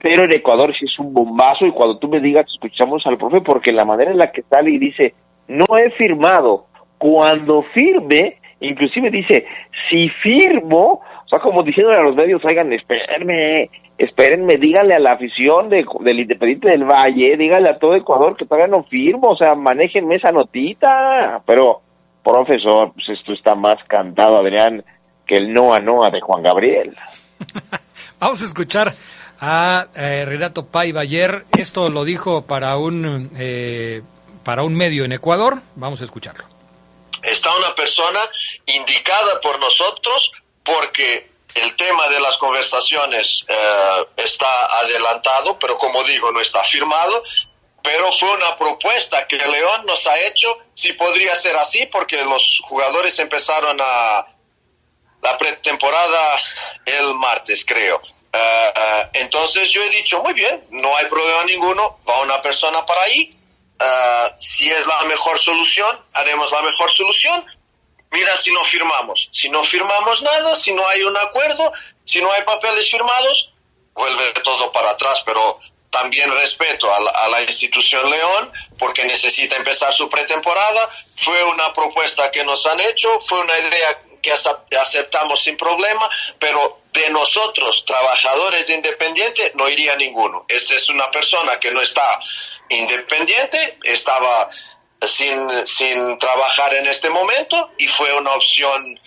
Pero 0.00 0.24
en 0.24 0.36
Ecuador 0.36 0.72
sí 0.78 0.84
es 0.84 0.98
un 0.98 1.12
bombazo 1.12 1.66
y 1.66 1.72
cuando 1.72 1.98
tú 1.98 2.08
me 2.08 2.20
digas, 2.20 2.46
escuchamos 2.52 3.04
al 3.06 3.16
profe, 3.16 3.40
porque 3.40 3.72
la 3.72 3.84
manera 3.84 4.12
en 4.12 4.18
la 4.18 4.30
que 4.30 4.42
sale 4.42 4.70
y 4.70 4.78
dice, 4.78 5.14
no 5.48 5.66
he 5.76 5.90
firmado, 5.92 6.66
cuando 6.98 7.62
firme, 7.74 8.37
inclusive 8.60 9.10
dice, 9.10 9.46
si 9.88 10.08
firmo, 10.22 11.00
o 11.24 11.28
sea, 11.28 11.38
como 11.40 11.62
diciéndole 11.62 11.98
a 11.98 12.02
los 12.02 12.16
medios, 12.16 12.42
oigan, 12.44 12.72
espérenme, 12.72 13.70
espérenme, 13.98 14.54
díganle 14.56 14.94
a 14.94 14.98
la 14.98 15.12
afición 15.12 15.68
de- 15.68 15.84
del 16.00 16.20
Independiente 16.20 16.68
del 16.70 16.84
Valle, 16.84 17.36
díganle 17.36 17.70
a 17.70 17.78
todo 17.78 17.94
Ecuador 17.96 18.36
que 18.36 18.44
todavía 18.46 18.68
no 18.68 18.84
firmo, 18.84 19.30
o 19.30 19.36
sea, 19.36 19.54
manéjenme 19.54 20.16
esa 20.16 20.30
notita, 20.32 21.42
pero, 21.46 21.80
profesor, 22.24 22.92
pues 22.94 23.08
esto 23.18 23.32
está 23.32 23.54
más 23.54 23.76
cantado, 23.86 24.38
Adrián, 24.40 24.82
que 25.26 25.34
el 25.36 25.52
Noa 25.52 25.78
Noa 25.80 26.10
de 26.10 26.20
Juan 26.20 26.42
Gabriel. 26.42 26.96
Vamos 28.20 28.42
a 28.42 28.46
escuchar 28.46 28.92
a 29.40 29.86
eh, 29.94 30.24
Renato 30.26 30.66
Paiva 30.66 31.02
ayer. 31.02 31.44
Esto 31.56 31.88
lo 31.90 32.04
dijo 32.04 32.46
para 32.46 32.76
un, 32.78 33.30
eh, 33.38 34.02
para 34.44 34.64
un 34.64 34.74
medio 34.74 35.04
en 35.04 35.12
Ecuador. 35.12 35.54
Vamos 35.76 36.00
a 36.00 36.04
escucharlo. 36.04 36.44
Está 37.22 37.54
una 37.56 37.74
persona 37.74 38.20
indicada 38.66 39.40
por 39.40 39.58
nosotros 39.58 40.32
porque 40.62 41.28
el 41.54 41.76
tema 41.76 42.08
de 42.08 42.20
las 42.20 42.38
conversaciones 42.38 43.44
eh, 43.48 44.06
está 44.16 44.78
adelantado, 44.80 45.58
pero 45.58 45.78
como 45.78 46.02
digo, 46.04 46.30
no 46.30 46.40
está 46.40 46.62
firmado. 46.64 47.22
Pero 47.82 48.12
fue 48.12 48.30
una 48.32 48.56
propuesta 48.56 49.26
que 49.26 49.36
León 49.36 49.86
nos 49.86 50.06
ha 50.06 50.18
hecho, 50.18 50.58
si 50.74 50.92
podría 50.92 51.34
ser 51.34 51.56
así, 51.56 51.86
porque 51.86 52.22
los 52.24 52.60
jugadores 52.64 53.18
empezaron 53.18 53.80
a 53.80 54.26
la 55.22 55.38
pretemporada 55.38 56.38
el 56.84 57.14
martes, 57.14 57.64
creo. 57.64 58.00
Eh, 58.32 58.72
eh, 58.76 59.08
entonces 59.14 59.70
yo 59.70 59.82
he 59.82 59.90
dicho, 59.90 60.22
muy 60.22 60.34
bien, 60.34 60.66
no 60.70 60.94
hay 60.96 61.06
problema 61.06 61.44
ninguno, 61.44 61.98
va 62.08 62.20
una 62.20 62.42
persona 62.42 62.84
para 62.84 63.02
ahí, 63.02 63.37
Ah, 63.80 64.34
si 64.38 64.70
es 64.70 64.86
la 64.86 65.02
mejor 65.04 65.38
solución, 65.38 65.98
haremos 66.12 66.50
la 66.50 66.62
mejor 66.62 66.90
solución. 66.90 67.44
Mira 68.10 68.36
si 68.36 68.50
no 68.52 68.64
firmamos. 68.64 69.28
Si 69.32 69.48
no 69.50 69.62
firmamos 69.62 70.22
nada, 70.22 70.56
si 70.56 70.72
no 70.72 70.86
hay 70.88 71.02
un 71.02 71.16
acuerdo, 71.16 71.72
si 72.04 72.20
no 72.22 72.32
hay 72.32 72.42
papeles 72.42 72.90
firmados, 72.90 73.52
vuelve 73.94 74.32
todo 74.42 74.72
para 74.72 74.90
atrás. 74.90 75.22
Pero 75.24 75.60
también 75.90 76.30
respeto 76.32 76.92
a 76.92 77.00
la, 77.00 77.10
a 77.10 77.28
la 77.28 77.42
institución 77.42 78.08
León 78.10 78.52
porque 78.78 79.04
necesita 79.04 79.56
empezar 79.56 79.92
su 79.94 80.08
pretemporada. 80.08 80.88
Fue 81.16 81.42
una 81.44 81.72
propuesta 81.72 82.30
que 82.30 82.44
nos 82.44 82.66
han 82.66 82.80
hecho, 82.80 83.20
fue 83.20 83.40
una 83.40 83.58
idea 83.58 84.02
que 84.22 84.32
ace- 84.32 84.50
aceptamos 84.80 85.40
sin 85.40 85.56
problema, 85.56 86.08
pero 86.40 86.80
de 86.92 87.10
nosotros, 87.10 87.84
trabajadores 87.84 88.66
de 88.66 88.74
Independiente, 88.74 89.52
no 89.54 89.68
iría 89.68 89.94
ninguno. 89.96 90.44
Esa 90.48 90.74
es 90.74 90.88
una 90.88 91.10
persona 91.10 91.60
que 91.60 91.70
no 91.70 91.80
está 91.80 92.18
independiente, 92.68 93.78
estaba 93.82 94.50
sin, 95.06 95.48
sin 95.66 96.18
trabajar 96.18 96.74
en 96.74 96.86
este 96.86 97.10
momento 97.10 97.72
y 97.78 97.86
fue 97.86 98.12
una 98.18 98.32
opción 98.32 98.98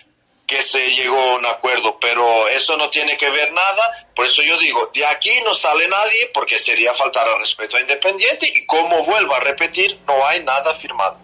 que 0.51 0.61
se 0.61 0.91
llegó 0.91 1.17
a 1.17 1.35
un 1.37 1.45
acuerdo, 1.45 1.97
pero 2.01 2.49
eso 2.49 2.75
no 2.75 2.89
tiene 2.89 3.17
que 3.17 3.29
ver 3.29 3.53
nada, 3.53 4.09
por 4.13 4.25
eso 4.25 4.41
yo 4.41 4.57
digo, 4.57 4.91
de 4.93 5.05
aquí 5.05 5.31
no 5.45 5.55
sale 5.55 5.87
nadie 5.87 6.29
porque 6.33 6.59
sería 6.59 6.93
faltar 6.93 7.25
al 7.25 7.39
respeto 7.39 7.77
a 7.77 7.81
Independiente 7.81 8.51
y 8.53 8.65
como 8.65 9.01
vuelvo 9.05 9.33
a 9.33 9.39
repetir, 9.39 9.97
no 10.05 10.25
hay 10.27 10.43
nada 10.43 10.73
firmado. 10.73 11.17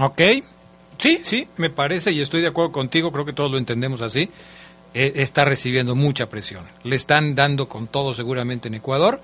Ok. 0.00 0.20
Sí, 0.98 1.20
sí, 1.24 1.48
me 1.56 1.68
parece 1.68 2.12
y 2.12 2.20
estoy 2.20 2.42
de 2.42 2.48
acuerdo 2.48 2.70
contigo, 2.70 3.10
creo 3.10 3.24
que 3.24 3.32
todos 3.32 3.50
lo 3.50 3.58
entendemos 3.58 4.02
así. 4.02 4.30
Eh, 4.94 5.14
está 5.16 5.44
recibiendo 5.44 5.96
mucha 5.96 6.28
presión. 6.28 6.68
Le 6.84 6.94
están 6.94 7.34
dando 7.34 7.66
con 7.68 7.88
todo 7.88 8.14
seguramente 8.14 8.68
en 8.68 8.74
Ecuador 8.74 9.20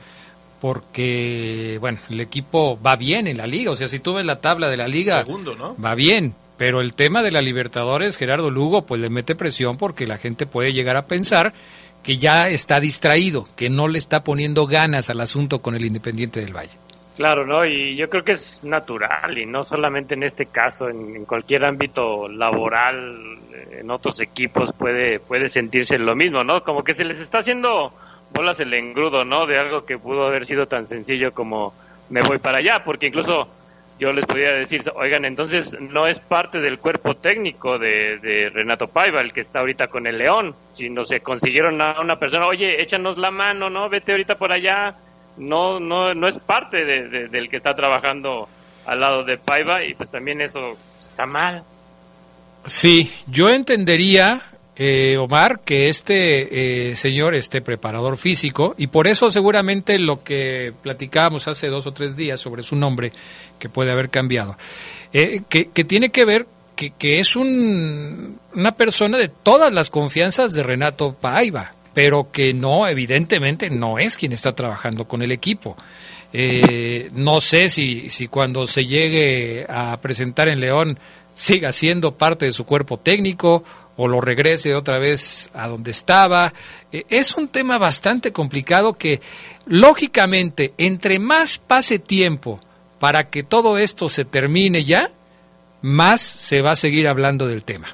porque, 0.61 1.79
bueno, 1.81 1.99
el 2.11 2.21
equipo 2.21 2.81
va 2.81 2.97
bien 2.97 3.27
en 3.27 3.37
la 3.39 3.47
liga. 3.47 3.71
O 3.71 3.77
sea, 3.77 3.89
si 3.89 3.99
tú 3.99 4.15
ves 4.15 4.27
la 4.27 4.41
tabla 4.41 4.69
de 4.69 4.77
la 4.77 4.89
liga, 4.89 5.25
Segundo, 5.25 5.55
¿no? 5.55 5.77
va 5.83 5.95
bien. 5.95 6.35
Pero 6.57 6.81
el 6.81 6.95
tema 6.95 7.23
de 7.23 7.31
la 7.31 7.41
Libertadores, 7.41 8.17
Gerardo 8.17 8.51
Lugo, 8.51 8.85
pues 8.85 9.01
le 9.01 9.11
mete 9.11 9.37
presión 9.37 9.77
porque 9.77 10.07
la 10.07 10.19
gente 10.19 10.45
puede 10.45 10.73
llegar 10.73 10.97
a 10.97 11.07
pensar 11.07 11.53
que 12.03 12.19
ya 12.19 12.49
está 12.49 12.81
distraído, 12.81 13.47
que 13.57 13.71
no 13.71 13.87
le 13.87 13.99
está 13.99 14.25
poniendo 14.25 14.67
ganas 14.67 15.09
al 15.11 15.21
asunto 15.21 15.61
con 15.61 15.77
el 15.77 15.85
Independiente 15.85 16.41
del 16.41 16.57
Valle. 16.57 16.73
Claro, 17.17 17.47
¿no? 17.47 17.65
Y 17.65 17.97
yo 17.97 18.09
creo 18.09 18.25
que 18.25 18.33
es 18.33 18.63
natural 18.65 19.39
y 19.39 19.47
no 19.47 19.65
solamente 19.65 20.15
en 20.15 20.23
este 20.23 20.47
caso, 20.47 20.89
en, 20.89 21.17
en 21.17 21.25
cualquier 21.25 21.65
ámbito 21.65 22.29
laboral, 22.29 23.39
en 23.73 23.91
otros 23.91 24.21
equipos 24.21 24.73
puede, 24.73 25.21
puede 25.21 25.49
sentirse 25.49 25.99
lo 25.99 26.15
mismo, 26.15 26.45
¿no? 26.45 26.63
Como 26.63 26.85
que 26.85 26.95
se 26.95 27.05
les 27.05 27.21
está 27.21 27.39
haciendo 27.39 27.93
bolas 28.33 28.61
el 28.61 28.73
engrudo, 28.75 29.25
¿no? 29.25 29.47
De 29.47 29.59
algo 29.59 29.85
que 29.85 29.99
pudo 29.99 30.27
haber 30.27 30.45
sido 30.45 30.67
tan 30.67 30.87
sencillo 30.87 31.33
como 31.33 31.75
me 32.11 32.23
voy 32.23 32.39
para 32.39 32.59
allá, 32.59 32.85
porque 32.85 33.07
incluso 33.07 33.49
yo 33.99 34.13
les 34.13 34.25
podría 34.25 34.53
decir, 34.53 34.81
oigan, 34.95 35.25
entonces 35.25 35.77
no 35.81 36.07
es 36.07 36.21
parte 36.21 36.61
del 36.61 36.79
cuerpo 36.79 37.17
técnico 37.17 37.79
de, 37.79 38.51
Renato 38.55 38.87
Paiva 38.87 39.21
el 39.21 39.33
que 39.33 39.41
está 39.41 39.59
ahorita 39.59 39.89
con 39.89 40.07
el 40.07 40.19
León, 40.19 40.55
sino 40.71 41.05
se 41.05 41.21
consiguieron 41.21 41.81
a 41.81 42.01
una 42.01 42.17
persona, 42.17 42.47
oye, 42.47 42.81
échanos 42.81 43.19
la 43.19 43.31
mano, 43.33 43.71
¿no? 43.71 43.89
Vete 43.89 44.13
ahorita 44.13 44.37
por 44.37 44.53
allá, 44.53 44.95
no, 45.37 45.81
no, 45.81 46.15
no 46.15 46.29
es 46.29 46.39
parte 46.39 46.85
de- 46.85 47.29
del 47.29 47.51
que 47.51 47.57
está 47.57 47.75
trabajando 47.75 48.49
al 48.87 49.01
lado 49.01 49.25
de 49.25 49.37
Paiva 49.37 49.85
y 49.85 49.95
pues 49.95 50.11
también 50.11 50.41
eso 50.41 50.77
está 51.03 51.27
mal. 51.27 51.65
Sí, 52.65 53.11
yo 53.27 53.51
entendería, 53.51 54.43
eh, 54.79 55.17
Omar, 55.19 55.61
que 55.65 55.89
este 55.89 56.91
eh, 56.91 56.97
señor, 56.97 57.35
este 57.35 57.61
preparador 57.61 58.17
físico, 58.17 58.75
y 58.79 58.87
por 58.87 59.09
eso 59.09 59.31
seguramente 59.31 59.99
lo 59.99 60.23
que 60.23 60.73
platicábamos 60.83 61.49
hace 61.49 61.67
dos 61.67 61.87
o 61.87 61.93
tres 61.93 62.17
días 62.17 62.41
sobre 62.41 62.63
su 62.63 62.77
nombre, 62.77 63.13
que 63.59 63.69
puede 63.69 63.91
haber 63.91 64.09
cambiado, 64.09 64.57
eh, 65.13 65.43
que, 65.49 65.65
tiene 65.85 66.11
que 66.11 66.25
ver 66.25 66.47
que, 66.77 66.91
que 66.91 67.19
es 67.19 67.35
un, 67.35 68.39
una 68.55 68.73
persona 68.77 69.19
de 69.19 69.29
todas 69.29 69.73
las 69.73 69.91
confianzas 69.91 70.53
de 70.53 70.63
Renato 70.63 71.13
Paiva, 71.13 71.73
pero 71.93 72.31
que 72.31 72.55
no, 72.55 72.87
evidentemente, 72.87 73.71
no 73.71 73.99
es 73.99 74.17
quien 74.17 74.33
está 74.33 74.55
trabajando 74.55 75.07
con 75.07 75.23
el 75.23 75.33
equipo. 75.33 75.77
Eh, 76.33 77.11
no 77.15 77.41
sé 77.41 77.69
si, 77.69 78.11
si 78.11 78.29
cuando 78.29 78.67
se 78.67 78.85
llegue 78.85 79.67
a 79.69 79.99
presentar 80.01 80.49
en 80.49 80.61
León 80.61 80.99
siga 81.35 81.73
siendo 81.73 82.13
parte 82.15 82.45
de 82.45 82.53
su 82.53 82.67
cuerpo 82.67 82.99
técnico 82.99 83.65
o 83.99 84.07
lo 84.07 84.21
regrese 84.21 84.75
otra 84.75 84.99
vez 84.99 85.51
a 85.55 85.69
donde 85.69 85.91
estaba. 85.91 86.55
Eh, 86.93 87.05
es 87.11 87.37
un 87.37 87.49
tema 87.49 87.79
bastante 87.79 88.33
complicado 88.33 88.95
que, 88.95 89.21
lógicamente, 89.67 90.73
entre 90.79 91.19
más 91.19 91.59
pase 91.59 91.99
tiempo 91.99 92.61
para 93.01 93.29
que 93.29 93.43
todo 93.43 93.77
esto 93.77 94.09
se 94.09 94.25
termine 94.25 94.85
ya, 94.85 95.11
más 95.83 96.21
se 96.21 96.63
va 96.63 96.71
a 96.73 96.77
seguir 96.77 97.09
hablando 97.09 97.49
del 97.49 97.65
tema. 97.65 97.89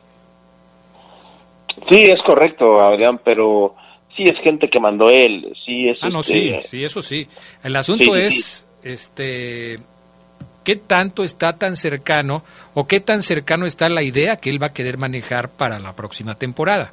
Sí, 1.88 2.02
es 2.02 2.22
correcto, 2.26 2.80
Adrián, 2.80 3.20
pero 3.24 3.74
sí 4.14 4.24
es 4.24 4.38
gente 4.42 4.68
que 4.68 4.80
mandó 4.80 5.10
él, 5.10 5.54
sí 5.64 5.88
es 5.88 5.98
Ah, 6.02 6.10
no, 6.10 6.22
sí, 6.22 6.50
este, 6.50 6.68
sí, 6.68 6.84
eso 6.84 7.00
sí. 7.00 7.26
El 7.62 7.76
asunto 7.76 8.04
Sí, 8.04 8.10
sí, 8.10 8.26
es, 8.26 8.66
este, 8.82 9.78
qué 10.64 10.76
tanto 10.76 11.22
está 11.22 11.56
tan 11.56 11.76
cercano 11.76 12.42
o 12.72 12.86
qué 12.86 12.98
tan 12.98 13.22
cercano 13.22 13.66
está 13.66 13.88
la 13.88 14.02
idea 14.02 14.36
que 14.36 14.50
él 14.50 14.60
va 14.60 14.68
a 14.68 14.72
querer 14.72 14.98
manejar 14.98 15.50
para 15.50 15.78
la 15.78 15.92
próxima 15.92 16.34
temporada. 16.34 16.92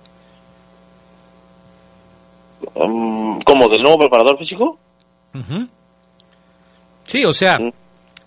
um, 2.76 3.42
¿Cómo? 3.42 3.70
¿Del 3.70 3.82
nuevo 3.82 4.00
preparador 4.00 4.38
físico? 4.38 4.78
Sí, 7.06 7.26
o 7.26 7.34
sea, 7.34 7.58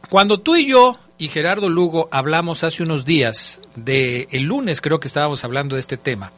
cuando 0.09 0.41
tú 0.41 0.57
y 0.57 0.67
yo 0.67 0.99
y 1.19 1.29
Gerardo 1.29 1.69
Lugo 1.69 2.09
hablamos 2.11 2.65
hace 2.65 2.83
unos 2.83 3.05
días, 3.05 3.61
de 3.77 4.27
el 4.31 4.45
lunes 4.45 4.81
creo 4.81 5.01
que 5.01 5.09
estábamos 5.09 5.45
hablando 5.45 5.77
de 5.77 5.81
este 5.81 5.97
tema, 5.97 6.33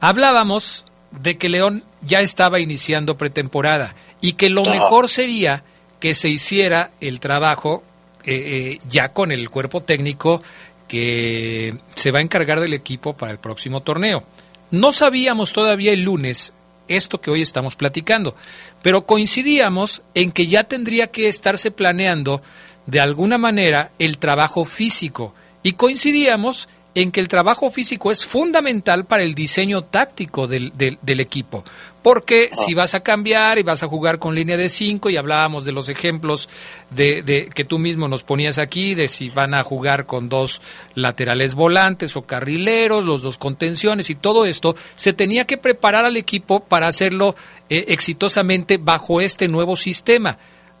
hablábamos 0.00 0.86
de 1.10 1.38
que 1.38 1.48
León 1.48 1.84
ya 2.02 2.20
estaba 2.20 2.60
iniciando 2.60 3.16
pretemporada 3.16 3.94
y 4.20 4.32
que 4.32 4.50
lo 4.50 4.64
mejor 4.64 5.08
sería 5.08 5.62
que 6.00 6.14
se 6.14 6.28
hiciera 6.28 6.90
el 7.00 7.20
trabajo 7.20 7.82
eh, 8.26 8.34
eh, 8.34 8.80
ya 8.88 9.10
con 9.10 9.32
el 9.32 9.48
cuerpo 9.50 9.82
técnico 9.82 10.42
que 10.88 11.74
se 11.94 12.10
va 12.10 12.18
a 12.18 12.22
encargar 12.22 12.60
del 12.60 12.74
equipo 12.74 13.16
para 13.16 13.32
el 13.32 13.38
próximo 13.38 13.82
torneo. 13.82 14.24
No 14.70 14.92
sabíamos 14.92 15.52
todavía 15.52 15.92
el 15.92 16.02
lunes 16.02 16.52
esto 16.88 17.20
que 17.20 17.30
hoy 17.30 17.42
estamos 17.42 17.76
platicando, 17.76 18.34
pero 18.82 19.06
coincidíamos 19.06 20.02
en 20.14 20.32
que 20.32 20.46
ya 20.46 20.64
tendría 20.64 21.08
que 21.08 21.28
estarse 21.28 21.70
planeando 21.70 22.42
de 22.86 23.00
alguna 23.00 23.38
manera 23.38 23.90
el 23.98 24.18
trabajo 24.18 24.64
físico 24.64 25.34
y 25.62 25.72
coincidíamos 25.72 26.68
en 26.96 27.12
que 27.12 27.20
el 27.20 27.28
trabajo 27.28 27.70
físico 27.70 28.10
es 28.10 28.24
fundamental 28.24 29.04
para 29.04 29.22
el 29.22 29.34
diseño 29.34 29.82
táctico 29.82 30.46
del, 30.46 30.72
del- 30.78 30.98
del 31.02 31.20
equipo. 31.20 31.62
Porque 32.02 32.50
si 32.54 32.72
vas 32.72 32.94
a 32.94 33.00
cambiar 33.00 33.58
y 33.58 33.62
vas 33.64 33.82
a 33.82 33.88
jugar 33.88 34.18
con 34.18 34.34
línea 34.34 34.56
de 34.56 34.68
5, 34.70 35.10
y 35.10 35.16
hablábamos 35.18 35.64
de 35.66 35.72
los 35.72 35.88
ejemplos 35.90 36.48
de, 36.90 37.20
de- 37.22 37.50
que 37.54 37.64
tú 37.64 37.78
mismo 37.78 38.08
nos 38.08 38.22
ponías 38.22 38.56
aquí, 38.58 38.94
de 38.94 39.08
si 39.08 39.28
van 39.28 39.52
a 39.52 39.62
jugar 39.62 40.06
con 40.06 40.30
dos 40.30 40.62
laterales 40.94 41.54
volantes 41.54 42.16
o 42.16 42.22
carrileros, 42.24 43.04
los 43.04 43.20
dos 43.22 43.36
contenciones 43.36 44.08
y 44.08 44.14
todo 44.14 44.46
esto, 44.46 44.74
se 44.94 45.12
tenía 45.12 45.44
que 45.46 45.58
preparar 45.58 46.06
al 46.06 46.16
equipo 46.16 46.60
para 46.60 46.86
hacerlo 46.88 47.34
eh, 47.68 47.84
exitosamente 47.88 48.78
bajo 48.78 49.20
este 49.20 49.48
nuevo 49.48 49.76
sistema. 49.76 50.38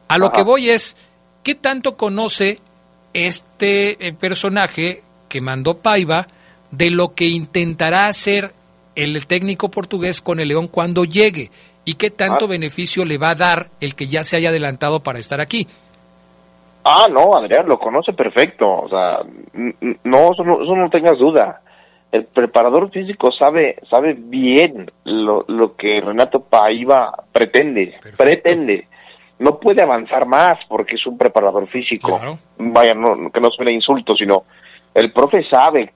A 0.08 0.16
lo 0.16 0.32
que 0.32 0.42
voy 0.44 0.70
es, 0.70 0.96
¿qué 1.42 1.54
tanto 1.54 1.96
conoce 1.98 2.60
este 3.12 4.06
eh, 4.06 4.12
personaje 4.12 5.02
que 5.28 5.40
mandó 5.40 5.78
Paiva 5.78 6.26
de 6.70 6.90
lo 6.90 7.14
que 7.14 7.26
intentará 7.26 8.06
hacer 8.06 8.50
el 8.94 9.26
técnico 9.26 9.70
portugués 9.70 10.20
con 10.20 10.40
el 10.40 10.48
León 10.48 10.68
cuando 10.68 11.04
llegue? 11.04 11.50
¿Y 11.84 11.94
qué 11.94 12.10
tanto 12.10 12.48
beneficio 12.48 13.04
le 13.04 13.16
va 13.16 13.30
a 13.30 13.34
dar 13.36 13.66
el 13.80 13.94
que 13.94 14.08
ya 14.08 14.24
se 14.24 14.36
haya 14.36 14.48
adelantado 14.48 15.00
para 15.00 15.20
estar 15.20 15.40
aquí? 15.40 15.68
Ah, 16.84 17.06
no, 17.10 17.36
Adrián, 17.36 17.68
lo 17.68 17.78
conoce 17.78 18.12
perfecto. 18.12 18.68
O 18.68 18.88
sea, 18.88 19.18
no, 20.04 20.32
eso 20.32 20.44
no, 20.44 20.62
eso 20.62 20.74
no 20.74 20.90
tengas 20.90 21.18
duda. 21.18 21.60
El 22.10 22.24
preparador 22.26 22.90
físico 22.90 23.30
sabe 23.32 23.76
sabe 23.90 24.14
bien 24.16 24.90
lo, 25.04 25.44
lo 25.48 25.74
que 25.74 26.00
Renato 26.00 26.40
Paiva 26.40 27.12
pretende. 27.32 27.94
Pretende. 28.16 28.88
No 29.38 29.58
puede 29.58 29.82
avanzar 29.82 30.26
más 30.26 30.58
porque 30.68 30.94
es 30.96 31.06
un 31.06 31.18
preparador 31.18 31.68
físico. 31.68 32.20
Vaya, 32.58 32.94
no, 32.94 33.30
que 33.30 33.40
no 33.40 33.50
suene 33.50 33.72
insulto, 33.72 34.14
sino 34.16 34.44
el 34.96 35.12
profe 35.12 35.44
sabe. 35.48 35.92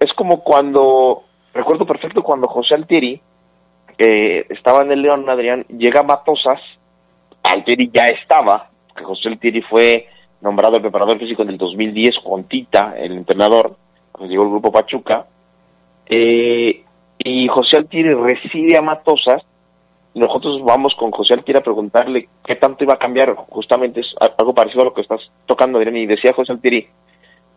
Es 0.00 0.12
como 0.14 0.42
cuando, 0.42 1.22
recuerdo 1.54 1.86
perfecto 1.86 2.22
cuando 2.22 2.48
José 2.48 2.74
Altieri 2.74 3.20
eh, 3.96 4.44
estaba 4.50 4.82
en 4.82 4.92
el 4.92 5.02
León, 5.02 5.30
Adrián, 5.30 5.64
llega 5.68 6.02
Matosas, 6.02 6.60
Altieri 7.42 7.90
ya 7.92 8.04
estaba, 8.20 8.70
que 8.96 9.04
José 9.04 9.28
Altieri 9.28 9.62
fue 9.62 10.08
nombrado 10.40 10.76
el 10.76 10.82
preparador 10.82 11.18
físico 11.18 11.42
en 11.42 11.50
el 11.50 11.58
2010 11.58 12.16
con 12.24 12.44
Tita, 12.44 12.94
el 12.96 13.12
entrenador, 13.12 13.76
cuando 14.10 14.30
llegó 14.30 14.44
el 14.44 14.50
grupo 14.50 14.72
Pachuca, 14.72 15.26
eh, 16.06 16.82
y 17.18 17.48
José 17.48 17.76
Altieri 17.78 18.14
recibe 18.14 18.76
a 18.76 18.82
Matosas, 18.82 19.42
y 20.14 20.18
nosotros 20.18 20.60
vamos 20.64 20.92
con 20.98 21.12
José 21.12 21.34
Altieri 21.34 21.60
a 21.60 21.62
preguntarle 21.64 22.28
qué 22.44 22.56
tanto 22.56 22.82
iba 22.82 22.94
a 22.94 22.98
cambiar, 22.98 23.34
justamente 23.48 24.00
es 24.00 24.08
algo 24.38 24.54
parecido 24.54 24.82
a 24.82 24.86
lo 24.86 24.94
que 24.94 25.02
estás 25.02 25.20
tocando, 25.46 25.78
Adrián, 25.78 25.96
y 25.96 26.06
decía 26.06 26.32
José 26.34 26.52
Altieri, 26.52 26.88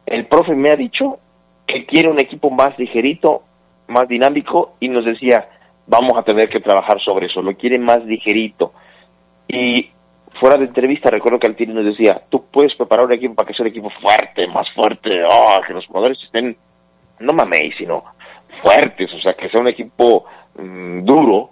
el 0.06 0.26
profe 0.26 0.56
me 0.56 0.72
ha 0.72 0.76
dicho 0.76 1.20
que 1.66 1.86
quiere 1.86 2.10
un 2.10 2.20
equipo 2.20 2.50
más 2.50 2.78
ligerito, 2.78 3.44
más 3.88 4.08
dinámico, 4.08 4.74
y 4.80 4.90
nos 4.90 5.06
decía, 5.06 5.48
vamos 5.88 6.18
a 6.18 6.24
tener 6.24 6.50
que 6.50 6.60
trabajar 6.60 7.00
sobre 7.02 7.28
eso, 7.28 7.42
lo 7.42 7.56
quiere 7.56 7.80
más 7.80 8.04
ligerito. 8.06 8.74
Y 9.48 9.90
fuera 10.40 10.58
de 10.58 10.66
entrevista 10.66 11.10
recuerdo 11.10 11.40
que 11.40 11.48
Altieri 11.48 11.74
nos 11.74 11.86
decía, 11.86 12.22
tú 12.30 12.46
puedes 12.52 12.76
preparar 12.76 13.06
un 13.06 13.14
equipo 13.14 13.36
para 13.36 13.48
que 13.48 13.54
sea 13.54 13.64
un 13.64 13.70
equipo 13.70 13.90
fuerte, 14.02 14.48
más 14.48 14.68
fuerte, 14.74 15.24
oh, 15.30 15.62
que 15.66 15.74
los 15.74 15.86
jugadores 15.86 16.18
estén, 16.24 16.56
no 17.20 17.34
maméis, 17.34 17.76
sino 17.78 18.04
fuertes, 18.62 19.14
o 19.14 19.20
sea, 19.20 19.34
que 19.34 19.50
sea 19.50 19.60
un 19.60 19.68
equipo 19.68 20.26
mm, 20.58 21.04
duro, 21.04 21.52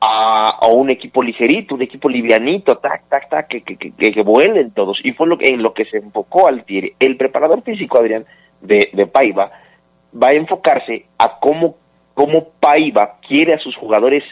a, 0.00 0.58
a 0.62 0.68
un 0.68 0.90
equipo 0.90 1.22
ligerito, 1.22 1.74
un 1.74 1.82
equipo 1.82 2.08
livianito, 2.08 2.78
tac, 2.78 3.08
tac, 3.08 3.28
tac, 3.28 3.48
que, 3.48 3.62
que, 3.62 3.76
que, 3.76 3.92
que 3.92 4.22
vuelen 4.22 4.70
todos. 4.72 4.98
Y 5.04 5.12
fue 5.12 5.26
lo 5.26 5.36
que, 5.36 5.48
en 5.48 5.62
lo 5.62 5.74
que 5.74 5.84
se 5.84 5.98
enfocó 5.98 6.48
Altieri. 6.48 6.94
El 6.98 7.16
preparador 7.16 7.62
físico, 7.62 7.98
Adrián, 7.98 8.24
de, 8.62 8.90
de 8.92 9.06
Paiva, 9.06 9.50
va 10.14 10.28
a 10.28 10.34
enfocarse 10.36 11.04
a 11.18 11.38
cómo, 11.38 11.76
cómo 12.14 12.48
Paiva 12.58 13.18
quiere 13.26 13.54
a 13.54 13.58
sus 13.58 13.76
jugadores, 13.76 14.24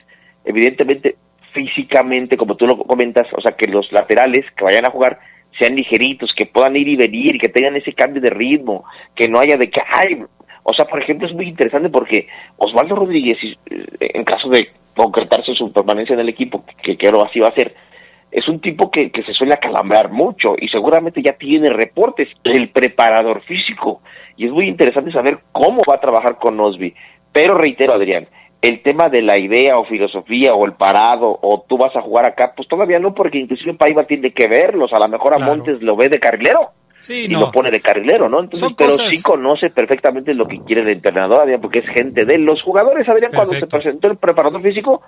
evidentemente, 0.44 1.16
físicamente, 1.52 2.36
como 2.36 2.56
tú 2.56 2.66
lo 2.66 2.78
comentas, 2.78 3.26
o 3.36 3.40
sea, 3.40 3.52
que 3.52 3.70
los 3.70 3.90
laterales 3.92 4.44
que 4.56 4.64
vayan 4.64 4.86
a 4.86 4.90
jugar 4.90 5.18
sean 5.58 5.74
ligeritos, 5.74 6.32
que 6.36 6.46
puedan 6.46 6.76
ir 6.76 6.88
y 6.88 6.96
venir, 6.96 7.38
que 7.38 7.48
tengan 7.48 7.76
ese 7.76 7.92
cambio 7.92 8.22
de 8.22 8.30
ritmo, 8.30 8.84
que 9.14 9.28
no 9.28 9.40
haya 9.40 9.56
de 9.56 9.70
que, 9.70 9.80
ay, 9.86 10.22
o 10.70 10.74
sea, 10.74 10.84
por 10.84 11.02
ejemplo, 11.02 11.26
es 11.26 11.34
muy 11.34 11.48
interesante 11.48 11.88
porque 11.88 12.28
Osvaldo 12.58 12.94
Rodríguez, 12.94 13.38
eh, 13.42 13.86
en 14.00 14.22
caso 14.22 14.50
de 14.50 14.68
concretarse 14.94 15.54
su 15.54 15.72
permanencia 15.72 16.12
en 16.12 16.20
el 16.20 16.28
equipo, 16.28 16.62
que 16.82 16.98
creo 16.98 17.24
así 17.24 17.40
va 17.40 17.48
a 17.48 17.54
ser, 17.54 17.74
es 18.30 18.46
un 18.48 18.60
tipo 18.60 18.90
que, 18.90 19.10
que 19.10 19.22
se 19.22 19.32
suele 19.32 19.54
acalambrar 19.54 20.10
mucho 20.10 20.56
y 20.58 20.68
seguramente 20.68 21.22
ya 21.22 21.32
tiene 21.32 21.70
reportes, 21.70 22.28
el 22.44 22.68
preparador 22.68 23.40
físico, 23.44 24.02
y 24.36 24.44
es 24.44 24.52
muy 24.52 24.68
interesante 24.68 25.10
saber 25.10 25.38
cómo 25.52 25.80
va 25.90 25.94
a 25.94 26.00
trabajar 26.00 26.36
con 26.36 26.60
Osby. 26.60 26.94
Pero 27.32 27.56
reitero, 27.56 27.94
Adrián, 27.94 28.28
el 28.60 28.82
tema 28.82 29.08
de 29.08 29.22
la 29.22 29.40
idea 29.40 29.76
o 29.76 29.86
filosofía 29.86 30.52
o 30.52 30.66
el 30.66 30.74
parado 30.74 31.38
o 31.40 31.64
tú 31.66 31.78
vas 31.78 31.96
a 31.96 32.02
jugar 32.02 32.26
acá, 32.26 32.52
pues 32.54 32.68
todavía 32.68 32.98
no, 32.98 33.14
porque 33.14 33.38
inclusive 33.38 33.72
Paiva 33.72 34.04
tiene 34.04 34.32
que 34.32 34.48
verlos, 34.48 34.92
a 34.92 35.00
lo 35.00 35.08
mejor 35.08 35.34
a 35.34 35.38
Montes 35.38 35.80
lo 35.80 35.96
ve 35.96 36.10
de 36.10 36.20
carrilero. 36.20 36.72
Y 37.08 37.28
lo 37.28 37.50
pone 37.50 37.70
de 37.70 37.80
carrilero, 37.80 38.28
¿no? 38.28 38.40
Entonces, 38.40 38.68
pero 38.76 38.92
sí 38.92 39.22
conoce 39.22 39.70
perfectamente 39.70 40.34
lo 40.34 40.46
que 40.46 40.58
quiere 40.60 40.82
el 40.82 40.88
entrenador, 40.88 41.42
Adrián, 41.42 41.60
porque 41.60 41.80
es 41.80 41.86
gente 41.94 42.24
de 42.24 42.38
los 42.38 42.62
jugadores, 42.62 43.08
Adrián, 43.08 43.30
cuando 43.34 43.54
se 43.54 43.66
presentó 43.66 44.10
el 44.10 44.16
preparador 44.16 44.62
físico, 44.62 45.02